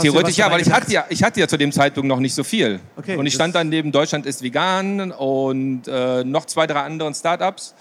[0.00, 2.42] Theoretisch ja, weil ich hatte ja, ich hatte ja zu dem Zeitpunkt noch nicht so
[2.44, 2.80] viel.
[2.96, 7.14] Okay, und ich stand dann neben Deutschland ist vegan und äh, noch zwei, drei anderen
[7.14, 7.74] Startups.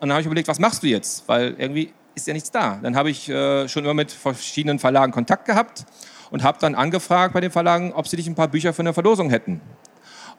[0.00, 1.24] Und dann habe ich überlegt, was machst du jetzt?
[1.26, 2.78] Weil irgendwie ist ja nichts da.
[2.82, 5.84] Dann habe ich äh, schon immer mit verschiedenen Verlagen Kontakt gehabt
[6.30, 8.94] und habe dann angefragt bei den Verlagen, ob sie nicht ein paar Bücher für eine
[8.94, 9.60] Verlosung hätten.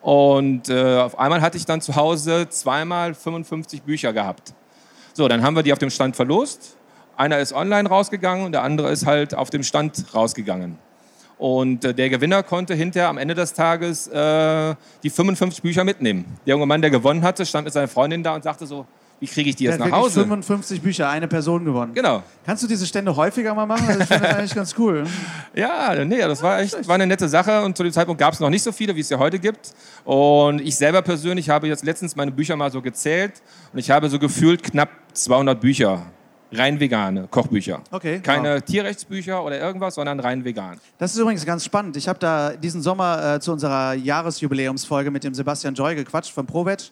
[0.01, 4.53] Und äh, auf einmal hatte ich dann zu Hause zweimal 55 Bücher gehabt.
[5.13, 6.77] So, dann haben wir die auf dem Stand verlost.
[7.17, 10.79] Einer ist online rausgegangen und der andere ist halt auf dem Stand rausgegangen.
[11.41, 16.25] Und äh, der Gewinner konnte hinterher am Ende des Tages äh, die 55 Bücher mitnehmen.
[16.45, 18.85] Der junge Mann, der gewonnen hatte, stand mit seiner Freundin da und sagte so,
[19.19, 20.19] wie kriege ich die jetzt nach Hause?
[20.19, 21.95] 55 Bücher, eine Person gewonnen.
[21.95, 22.21] Genau.
[22.45, 23.87] Kannst du diese Stände häufiger mal machen?
[23.87, 25.03] Also ich finde das eigentlich ganz cool.
[25.55, 28.39] Ja, nee, das war echt war eine nette Sache und zu dem Zeitpunkt gab es
[28.39, 29.71] noch nicht so viele, wie es ja heute gibt.
[30.05, 33.41] Und ich selber persönlich habe jetzt letztens meine Bücher mal so gezählt
[33.73, 36.05] und ich habe so gefühlt knapp 200 Bücher,
[36.51, 37.81] rein vegane Kochbücher.
[37.91, 38.61] Okay, Keine wow.
[38.61, 40.79] Tierrechtsbücher oder irgendwas, sondern rein vegan.
[40.97, 41.97] Das ist übrigens ganz spannend.
[41.97, 46.45] Ich habe da diesen Sommer äh, zu unserer Jahresjubiläumsfolge mit dem Sebastian Joy gequatscht von
[46.45, 46.91] ProVeg.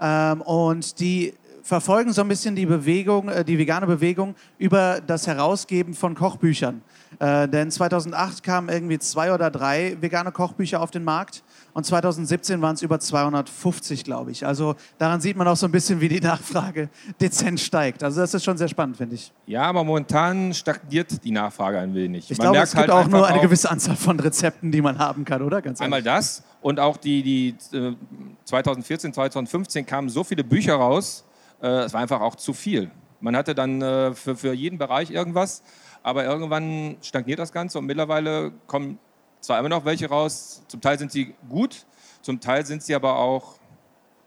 [0.00, 5.26] Ähm, und die verfolgen so ein bisschen die Bewegung, äh, die vegane Bewegung über das
[5.26, 6.82] Herausgeben von Kochbüchern.
[7.18, 11.42] Äh, denn 2008 kamen irgendwie zwei oder drei vegane Kochbücher auf den Markt
[11.72, 14.46] und 2017 waren es über 250, glaube ich.
[14.46, 16.88] Also daran sieht man auch so ein bisschen, wie die Nachfrage
[17.20, 18.02] dezent steigt.
[18.02, 19.32] Also das ist schon sehr spannend, finde ich.
[19.46, 22.30] Ja, aber momentan stagniert die Nachfrage ein wenig.
[22.30, 24.82] Ich Man glaube, merkt es gibt halt auch nur eine gewisse Anzahl von Rezepten, die
[24.82, 25.62] man haben kann, oder?
[25.62, 26.12] Ganz Einmal ehrlich.
[26.12, 27.94] das und auch die, die äh,
[28.44, 31.24] 2014, 2015 kamen so viele Bücher raus,
[31.62, 32.90] äh, es war einfach auch zu viel.
[33.20, 35.62] Man hatte dann äh, für, für jeden Bereich irgendwas,
[36.02, 38.98] aber irgendwann stagniert das Ganze und mittlerweile kommen
[39.40, 41.86] zwar immer noch welche raus, zum Teil sind sie gut,
[42.22, 43.54] zum Teil sind sie aber auch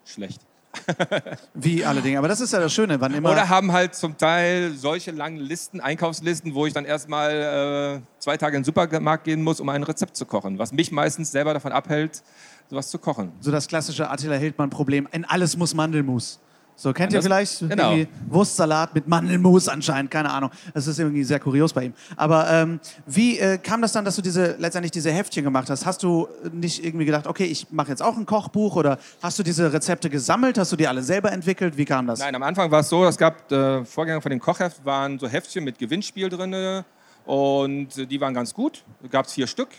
[0.06, 0.42] schlecht.
[1.54, 2.18] Wie alle Dinge.
[2.18, 3.32] Aber das ist ja das Schöne, wann immer.
[3.32, 8.38] Oder haben halt zum Teil solche langen Listen, Einkaufslisten, wo ich dann erstmal äh, zwei
[8.38, 10.58] Tage in den Supermarkt gehen muss, um ein Rezept zu kochen.
[10.58, 12.24] Was mich meistens selber davon abhält,
[12.70, 13.32] sowas zu kochen.
[13.40, 15.08] so das klassische Attila Hildmann-Problem.
[15.12, 16.40] In alles muss Mandelmus.
[16.76, 17.92] So, kennt ihr Das- vielleicht genau.
[17.92, 20.10] irgendwie Wurstsalat mit Mandelmus anscheinend?
[20.12, 20.50] Keine Ahnung.
[20.74, 21.94] Das ist irgendwie sehr kurios bei ihm.
[22.18, 25.86] Aber ähm, wie äh, kam das dann, dass du diese, letztendlich diese Heftchen gemacht hast?
[25.86, 28.76] Hast du nicht irgendwie gedacht, okay, ich mache jetzt auch ein Kochbuch?
[28.76, 30.58] Oder hast du diese Rezepte gesammelt?
[30.58, 31.78] Hast du die alle selber entwickelt?
[31.78, 32.20] Wie kam das?
[32.20, 35.28] Nein, am Anfang war es so, es gab äh, Vorgänger von den Kochheft, waren so
[35.28, 36.84] Heftchen mit Gewinnspiel drin
[37.26, 38.84] und äh, die waren ganz gut.
[39.02, 39.70] Da gab es vier Stück.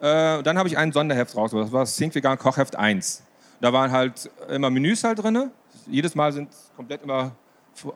[0.00, 3.22] Äh, dann habe ich ein Sonderheft rausgebracht, das war das Think Vegan Kochheft 1.
[3.60, 5.50] Da waren halt immer Menüs halt drin.
[5.86, 7.32] Jedes Mal sind komplett immer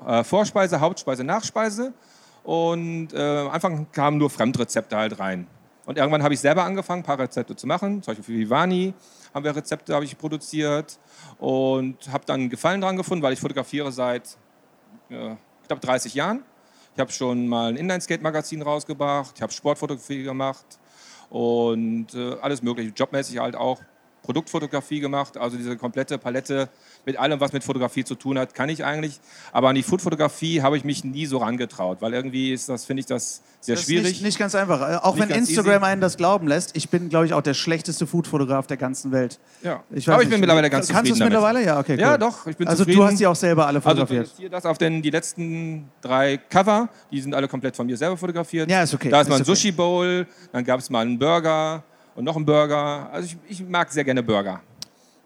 [0.06, 1.92] äh, Vorspeise, Hauptspeise, Nachspeise.
[2.44, 5.46] Und äh, am Anfang kamen nur Fremdrezepte halt rein.
[5.86, 8.02] Und irgendwann habe ich selber angefangen, ein paar Rezepte zu machen.
[8.02, 8.92] Zum Beispiel für Vivani
[9.32, 10.98] haben wir Rezepte habe ich produziert
[11.38, 14.36] und habe dann Gefallen dran gefunden, weil ich fotografiere seit
[15.10, 16.42] äh, knapp 30 Jahren.
[16.94, 20.64] Ich habe schon mal ein Inline-Skate-Magazin rausgebracht, ich habe Sportfotografie gemacht
[21.30, 23.80] und äh, alles mögliche, jobmäßig halt auch
[24.26, 26.68] Produktfotografie gemacht, also diese komplette Palette
[27.06, 29.20] mit allem, was mit Fotografie zu tun hat, kann ich eigentlich.
[29.52, 33.00] Aber an die Foodfotografie habe ich mich nie so rangetraut, weil irgendwie ist das, finde
[33.00, 34.04] ich das sehr Das ist schwierig.
[34.08, 34.80] Nicht, nicht ganz einfach.
[34.80, 35.92] Äh, Auch wenn Instagram easy.
[35.92, 39.38] einen das glauben lässt, ich bin, glaube ich, auch der schlechteste Foodfotograf der ganzen Welt.
[39.62, 39.82] ja.
[39.90, 40.34] Ich weiß Aber ich nicht.
[40.34, 41.54] bin mittlerweile ganz Kannst du es zufrieden damit.
[41.54, 41.64] mittlerweile?
[41.64, 41.92] Ja, okay.
[41.94, 42.00] Cool.
[42.00, 42.98] Ja, doch, ich bin also zufrieden.
[43.00, 44.30] du hast die auch selber alle Also fotografiert.
[44.36, 48.16] hier das auf den die letzten drei Cover, die sind alle komplett von mir selber
[48.16, 48.68] fotografiert.
[48.70, 49.08] Ja, ist okay.
[49.08, 49.54] Da ist mal Ist ein okay.
[49.54, 51.84] Sushi Bowl, dann gab es mal einen Burger
[52.16, 53.08] und noch einen Burger.
[53.12, 54.60] Also ich, ich mag sehr gerne Burger.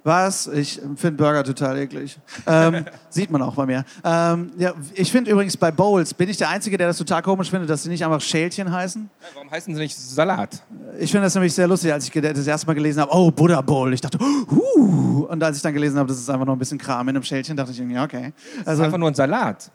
[0.03, 0.47] Was?
[0.47, 2.19] Ich finde Burger total eklig.
[2.47, 3.85] Ähm, sieht man auch bei mir.
[4.03, 7.51] Ähm, ja, ich finde übrigens bei Bowls, bin ich der Einzige, der das total komisch
[7.51, 9.11] findet, dass sie nicht einfach Schälchen heißen?
[9.35, 10.63] Warum heißen sie nicht Salat?
[10.99, 13.61] Ich finde das nämlich sehr lustig, als ich das erste Mal gelesen habe, oh, Buddha
[13.61, 13.93] Bowl.
[13.93, 14.19] Ich dachte,
[14.51, 15.27] huh.
[15.29, 17.23] Und als ich dann gelesen habe, das ist einfach nur ein bisschen Kram in einem
[17.23, 18.33] Schälchen, dachte ich irgendwie, ja, okay.
[18.41, 19.71] Das ist Also, einfach nur ein Salat.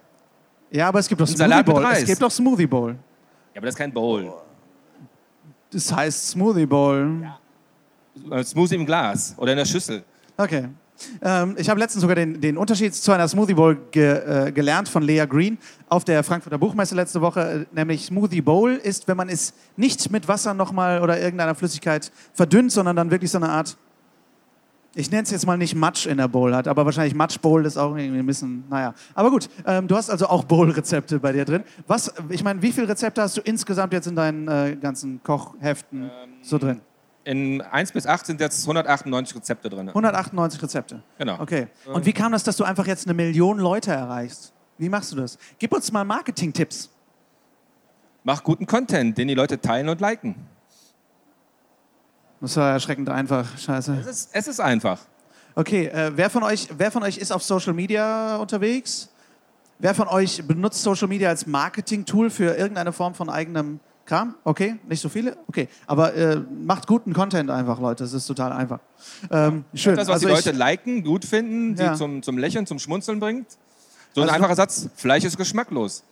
[0.71, 1.85] ja, aber es gibt doch ein Smoothie Salat Bowl.
[1.91, 2.91] Es gibt doch Smoothie Bowl.
[3.53, 4.33] Ja, aber das ist kein Bowl.
[5.75, 7.27] Das heißt Smoothie Bowl.
[8.31, 10.05] Äh, Smoothie im Glas oder in der Schüssel.
[10.37, 10.69] Okay.
[11.21, 14.87] Ähm, ich habe letztens sogar den, den Unterschied zu einer Smoothie Bowl ge, äh, gelernt
[14.87, 15.57] von Lea Green
[15.89, 17.67] auf der Frankfurter Buchmesse letzte Woche.
[17.73, 22.09] Äh, nämlich Smoothie Bowl ist, wenn man es nicht mit Wasser nochmal oder irgendeiner Flüssigkeit
[22.33, 23.75] verdünnt, sondern dann wirklich so eine Art,
[24.95, 27.65] ich nenne es jetzt mal nicht Matsch in der Bowl hat, aber wahrscheinlich Matsch Bowl
[27.65, 28.93] ist auch irgendwie ein bisschen, naja.
[29.13, 31.63] Aber gut, ähm, du hast also auch Bowl-Rezepte bei dir drin.
[31.85, 36.09] Was, ich meine, wie viele Rezepte hast du insgesamt jetzt in deinen äh, ganzen Kochheften
[36.41, 36.79] so drin?
[37.25, 39.89] In 1 bis 8 sind jetzt 198 Rezepte drin.
[39.89, 41.01] 198 Rezepte.
[41.17, 41.41] Genau.
[41.41, 41.67] Okay.
[41.91, 44.53] Und wie kam das, dass du einfach jetzt eine Million Leute erreichst?
[44.77, 45.37] Wie machst du das?
[45.57, 46.89] Gib uns mal Marketing-Tipps.
[48.23, 50.35] Mach guten Content, den die Leute teilen und liken.
[52.41, 53.57] Das war erschreckend einfach.
[53.57, 53.97] Scheiße.
[54.01, 54.99] Es ist, es ist einfach.
[55.55, 59.09] Okay, äh, wer, von euch, wer von euch ist auf Social Media unterwegs?
[59.79, 64.35] Wer von euch benutzt Social Media als Marketing-Tool für irgendeine Form von eigenem Kram?
[64.43, 65.37] Okay, nicht so viele?
[65.47, 68.03] Okay, aber äh, macht guten Content einfach, Leute.
[68.03, 68.79] Das ist total einfach.
[69.31, 69.95] Ähm, schön.
[69.95, 71.91] Das, was Also die ich- Leute liken, gut finden, Ja.
[71.91, 73.47] die zum, zum Lächeln, zum Schmunzeln bringt.
[74.13, 76.03] So ein Also einfacher Satz, Fleisch ist geschmacklos.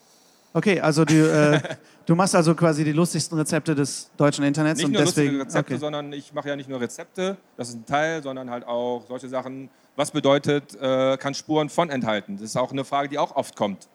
[0.54, 1.60] Okay, also du, äh,
[2.06, 5.38] du machst also quasi die lustigsten Rezepte des deutschen Internets Nicht und nur deswegen.
[5.38, 5.80] lustige Rezepte, okay.
[5.80, 9.28] sondern ich mache ja nicht nur Rezepte, das ist ein Teil, sondern halt auch solche
[9.28, 9.70] Sachen.
[9.96, 12.38] Was bedeutet, äh, kann Spuren von enthalten?
[12.38, 13.88] Das ist auch eine Frage, die auch oft kommt.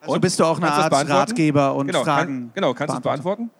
[0.00, 0.20] Also Und?
[0.20, 0.92] bist du auch eine Art?
[0.92, 2.26] Ratgeber und genau, Fragen.
[2.26, 3.50] Kann, genau, kannst du es beantworten?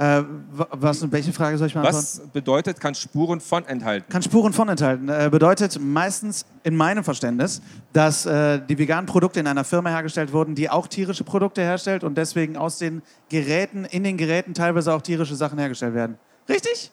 [0.00, 1.98] Äh, wa- was, welche Frage soll ich beantworten?
[1.98, 4.10] Was bedeutet, kann Spuren von enthalten?
[4.10, 5.10] Kann Spuren von enthalten.
[5.10, 7.60] Äh, bedeutet meistens in meinem Verständnis,
[7.92, 12.02] dass äh, die veganen Produkte in einer Firma hergestellt wurden, die auch tierische Produkte herstellt
[12.02, 16.16] und deswegen aus den Geräten, in den Geräten teilweise auch tierische Sachen hergestellt werden.
[16.48, 16.90] Richtig?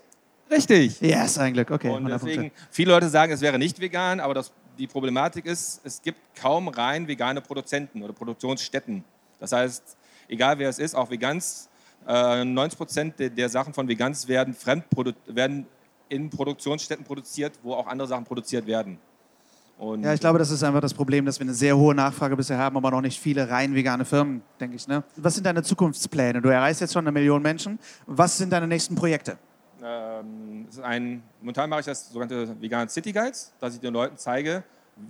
[0.51, 0.99] Richtig.
[0.99, 1.71] Yes, ein Glück.
[1.71, 2.35] Okay, Und 100 Punkte.
[2.37, 6.19] deswegen, viele Leute sagen, es wäre nicht vegan, aber das, die Problematik ist, es gibt
[6.35, 9.03] kaum rein vegane Produzenten oder Produktionsstätten.
[9.39, 9.95] Das heißt,
[10.27, 11.69] egal wer es ist, auch Vegans,
[12.07, 15.65] äh, 90 Prozent der, der Sachen von Vegans werden, fremdprodu werden
[16.09, 18.97] in Produktionsstätten produziert, wo auch andere Sachen produziert werden.
[19.77, 22.35] Und Ja, ich glaube, das ist einfach das Problem, dass wir eine sehr hohe Nachfrage
[22.35, 24.87] bisher haben, aber noch nicht viele rein vegane Firmen, denke ich.
[24.87, 25.03] Ne?
[25.17, 26.41] Was sind deine Zukunftspläne?
[26.41, 27.77] Du erreichst jetzt schon eine Million Menschen.
[28.07, 29.37] Was sind deine nächsten Projekte?
[29.83, 34.63] Ähm, ein, momentan mache ich das sogenannte Vegan City Guides, dass ich den Leuten zeige,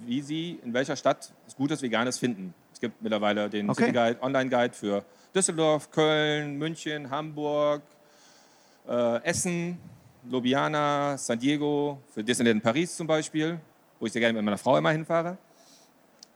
[0.05, 2.53] wie sie in welcher Stadt es gutes Veganes finden.
[2.73, 3.85] Es gibt mittlerweile den Okay.
[3.85, 5.03] City Guide, Online Guide für
[5.41, 7.83] Düsseldorf, Köln, München, Hamburg,
[8.89, 9.77] äh, Essen,
[10.29, 13.59] Ljubljana, San Diego, für Disneyland Paris zum Beispiel,
[13.99, 15.37] wo ich sehr gerne mit meiner Frau immer hinfahre.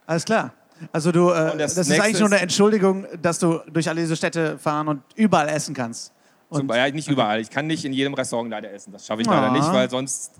[0.06, 0.52] Alles klar.
[0.92, 4.00] Also du, äh, Und das, das ist eigentlich nur eine Entschuldigung, dass du durch alle
[4.00, 6.12] diese Städte fahren und überall essen kannst.
[6.52, 7.40] Zum, ja, nicht überall.
[7.40, 8.92] Ich kann nicht in jedem Restaurant leider essen.
[8.92, 9.34] Das schaffe ich Ah.
[9.40, 10.32] leider nicht, weil sonst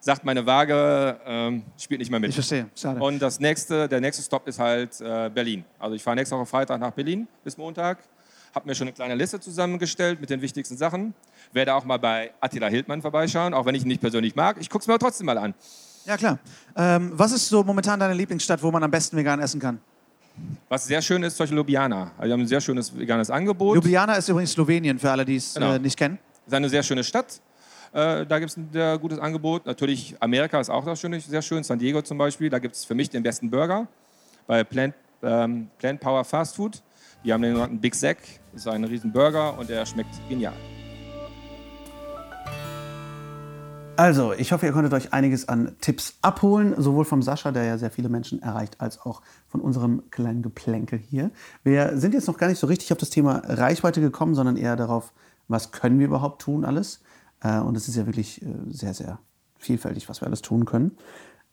[0.00, 2.30] sagt meine Waage, ähm, spielt nicht mehr mit.
[2.30, 2.66] Ich verstehe.
[2.74, 3.00] Schade.
[3.00, 5.64] Und das nächste, der nächste Stopp ist halt äh, Berlin.
[5.78, 7.98] Also ich fahre nächste Woche Freitag nach Berlin bis Montag.
[8.54, 11.14] Habe mir schon eine kleine Liste zusammengestellt mit den wichtigsten Sachen.
[11.52, 14.56] Werde auch mal bei Attila Hildmann vorbeischauen, auch wenn ich ihn nicht persönlich mag.
[14.58, 15.54] Ich gucke es mir aber trotzdem mal an.
[16.06, 16.38] Ja, klar.
[16.76, 19.78] Ähm, was ist so momentan deine Lieblingsstadt, wo man am besten vegan essen kann?
[20.68, 22.12] Was sehr schön ist, zum Beispiel Ljubljana.
[22.16, 23.74] Also wir haben ein sehr schönes veganes Angebot.
[23.76, 25.74] Ljubljana ist übrigens Slowenien, für alle, die es Genau.
[25.74, 26.18] äh, nicht kennen.
[26.46, 27.40] ist eine sehr schöne Stadt.
[27.92, 29.66] Äh, da gibt es ein sehr gutes Angebot.
[29.66, 31.64] Natürlich Amerika ist auch das schöne, sehr schön.
[31.64, 32.48] San Diego zum Beispiel.
[32.50, 33.88] Da gibt es für mich den besten Burger
[34.46, 36.82] bei Plant, ähm, Plant Power Fast Food.
[37.24, 38.18] Die haben den genannten Big Zack.
[38.52, 40.54] Das ist ein riesen Burger und der schmeckt genial.
[43.96, 47.76] Also, ich hoffe, ihr konntet euch einiges an Tipps abholen, sowohl vom Sascha, der ja
[47.76, 51.30] sehr viele Menschen erreicht, als auch von unserem kleinen Geplänkel hier.
[51.64, 54.76] Wir sind jetzt noch gar nicht so richtig auf das Thema Reichweite gekommen, sondern eher
[54.76, 55.12] darauf,
[55.48, 57.02] was können wir überhaupt tun alles.
[57.42, 59.18] Äh, Und es ist ja wirklich äh, sehr, sehr
[59.58, 60.96] vielfältig, was wir alles tun können.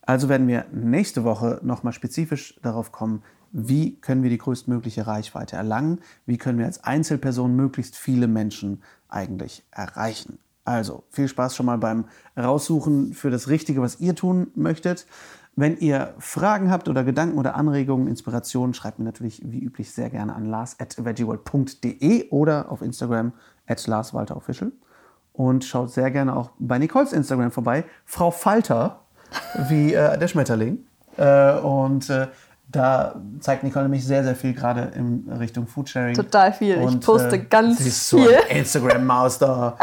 [0.01, 5.55] Also werden wir nächste Woche nochmal spezifisch darauf kommen, wie können wir die größtmögliche Reichweite
[5.57, 10.39] erlangen, wie können wir als Einzelperson möglichst viele Menschen eigentlich erreichen.
[10.63, 12.05] Also viel Spaß schon mal beim
[12.37, 15.07] Raussuchen für das Richtige, was ihr tun möchtet.
[15.55, 20.09] Wenn ihr Fragen habt oder Gedanken oder Anregungen, Inspirationen, schreibt mir natürlich wie üblich sehr
[20.09, 23.33] gerne an lars.veggieworld.de oder auf Instagram
[23.65, 24.71] at larswalterofficial.
[25.37, 29.01] Und schaut sehr gerne auch bei Nicoles Instagram vorbei, Frau Falter,
[29.69, 30.79] wie äh, der Schmetterling.
[31.15, 32.27] Äh, und äh,
[32.69, 36.15] da zeigt Nicole nämlich sehr, sehr viel gerade in Richtung Foodsharing.
[36.15, 36.81] Total viel.
[36.81, 38.35] Ich poste ganz sie ist so viel.
[38.49, 39.77] ein Instagram-Maus da.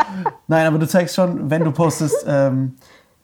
[0.48, 2.74] Nein, aber du zeigst schon, wenn du postest, ähm,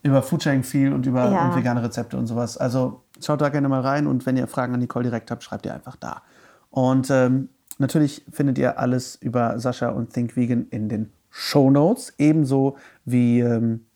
[0.03, 1.49] über Foodsharing viel und über Ja.
[1.49, 2.57] und vegane Rezepte und sowas.
[2.57, 5.67] Also schaut da gerne mal rein und wenn ihr Fragen an Nicole direkt habt, schreibt
[5.67, 6.23] ihr einfach da.
[6.71, 12.13] Und ähm, natürlich findet ihr alles über Sascha und Think Vegan in den Show Notes,
[12.19, 13.87] ebenso wie ähm,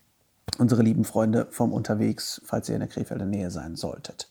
[0.58, 4.28] unsere lieben Freunde vom Unterwegs, falls ihr in der Krefelder Nähe sein solltet.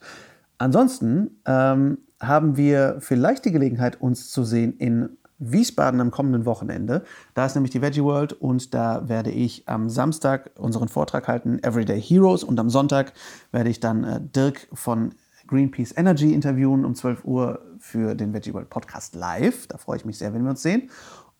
[0.57, 7.03] Ansonsten ähm, haben wir vielleicht die Gelegenheit, uns zu sehen in Wiesbaden am kommenden Wochenende.
[7.33, 11.59] Da ist nämlich die Veggie World und da werde ich am Samstag unseren Vortrag halten,
[11.63, 13.13] Everyday Heroes, und am Sonntag
[13.51, 15.13] werde ich dann äh, Dirk von
[15.47, 19.67] Greenpeace Energy interviewen um 12 Uhr für den Veggie World Podcast live.
[19.67, 20.89] Da freue ich mich sehr, wenn wir uns sehen.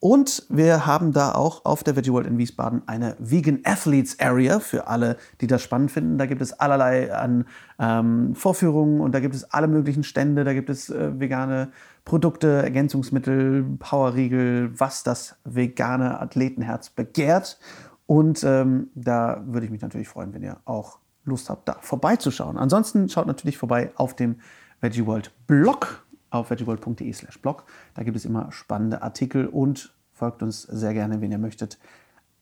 [0.00, 4.60] Und wir haben da auch auf der Veggie World in Wiesbaden eine Vegan Athletes Area
[4.60, 6.18] für alle, die das spannend finden.
[6.18, 7.46] Da gibt es allerlei an
[7.78, 10.44] ähm, Vorführungen und da gibt es alle möglichen Stände.
[10.44, 11.72] Da gibt es äh, vegane
[12.04, 17.58] Produkte, Ergänzungsmittel, Powerriegel, was das vegane Athletenherz begehrt.
[18.06, 22.58] Und ähm, da würde ich mich natürlich freuen, wenn ihr auch Lust habt, da vorbeizuschauen.
[22.58, 24.36] Ansonsten schaut natürlich vorbei auf dem
[24.80, 26.03] Veggie World Blog
[26.34, 27.64] auf veggieworld.de slash blog.
[27.94, 31.78] Da gibt es immer spannende Artikel und folgt uns sehr gerne, wenn ihr möchtet,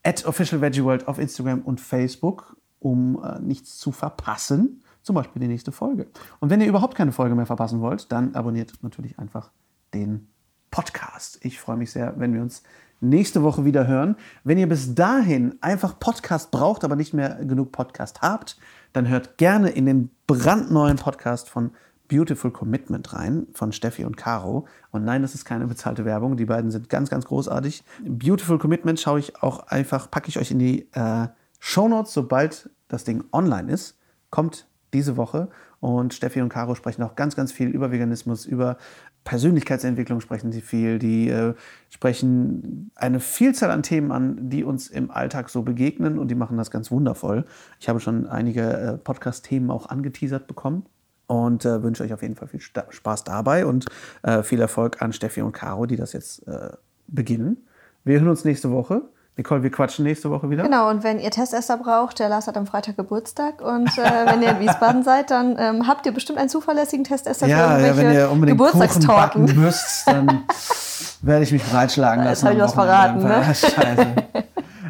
[0.02, 4.82] at Official Veggie World auf Instagram und Facebook, um äh, nichts zu verpassen.
[5.02, 6.06] Zum Beispiel die nächste Folge.
[6.40, 9.50] Und wenn ihr überhaupt keine Folge mehr verpassen wollt, dann abonniert natürlich einfach
[9.94, 10.28] den
[10.70, 11.38] Podcast.
[11.44, 12.62] Ich freue mich sehr, wenn wir uns
[13.00, 14.16] nächste Woche wieder hören.
[14.44, 18.56] Wenn ihr bis dahin einfach Podcast braucht, aber nicht mehr genug Podcast habt,
[18.92, 21.72] dann hört gerne in den brandneuen Podcast von
[22.08, 24.66] Beautiful Commitment rein von Steffi und Caro.
[24.90, 26.36] Und nein, das ist keine bezahlte Werbung.
[26.36, 27.84] Die beiden sind ganz, ganz großartig.
[28.04, 31.28] Beautiful Commitment schaue ich auch einfach, packe ich euch in die äh,
[31.58, 33.98] Show Notes, sobald das Ding online ist.
[34.30, 35.48] Kommt diese Woche.
[35.80, 38.76] Und Steffi und Caro sprechen auch ganz, ganz viel über Veganismus, über
[39.24, 40.98] Persönlichkeitsentwicklung sprechen sie viel.
[40.98, 41.54] Die äh,
[41.90, 46.56] sprechen eine Vielzahl an Themen an, die uns im Alltag so begegnen und die machen
[46.56, 47.44] das ganz wundervoll.
[47.80, 50.86] Ich habe schon einige äh, Podcast-Themen auch angeteasert bekommen
[51.32, 53.86] und äh, wünsche euch auf jeden Fall viel Spaß dabei und
[54.22, 56.70] äh, viel Erfolg an Steffi und Caro, die das jetzt äh,
[57.08, 57.56] beginnen.
[58.04, 59.02] Wir hören uns nächste Woche.
[59.38, 60.62] Nicole, wir quatschen nächste Woche wieder.
[60.64, 64.42] Genau, und wenn ihr Testester braucht, der Lars hat am Freitag Geburtstag und äh, wenn
[64.42, 67.86] ihr in Wiesbaden seid, dann ähm, habt ihr bestimmt einen zuzuverlässigen Testester Ja, für ja,
[67.86, 69.58] irgendwelche wenn ihr unbedingt Kuchen Geburtstagstorten.
[69.58, 70.44] müsst, dann
[71.22, 72.46] werde ich mich breitschlagen Jetzt lassen.
[72.48, 73.42] hab ich am was verraten, ne?
[73.54, 74.06] Scheiße.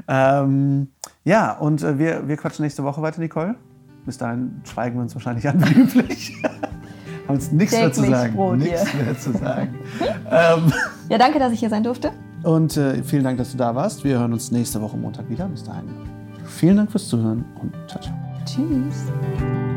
[0.09, 0.89] ähm,
[1.23, 3.55] ja, und äh, wir, wir quatschen nächste Woche weiter, Nicole.
[4.05, 6.35] Bis dahin schweigen wir uns wahrscheinlich an wie üblich.
[7.29, 8.59] Haben uns nichts mehr zu sagen.
[8.59, 9.75] Nichts mehr zu sagen.
[10.31, 10.73] ähm,
[11.09, 12.11] Ja, danke, dass ich hier sein durfte.
[12.43, 14.03] und äh, vielen Dank, dass du da warst.
[14.03, 15.47] Wir hören uns nächste Woche Montag wieder.
[15.47, 15.85] Bis dahin.
[16.47, 18.15] Vielen Dank fürs Zuhören und ciao, ciao.
[18.45, 19.72] Tschüss.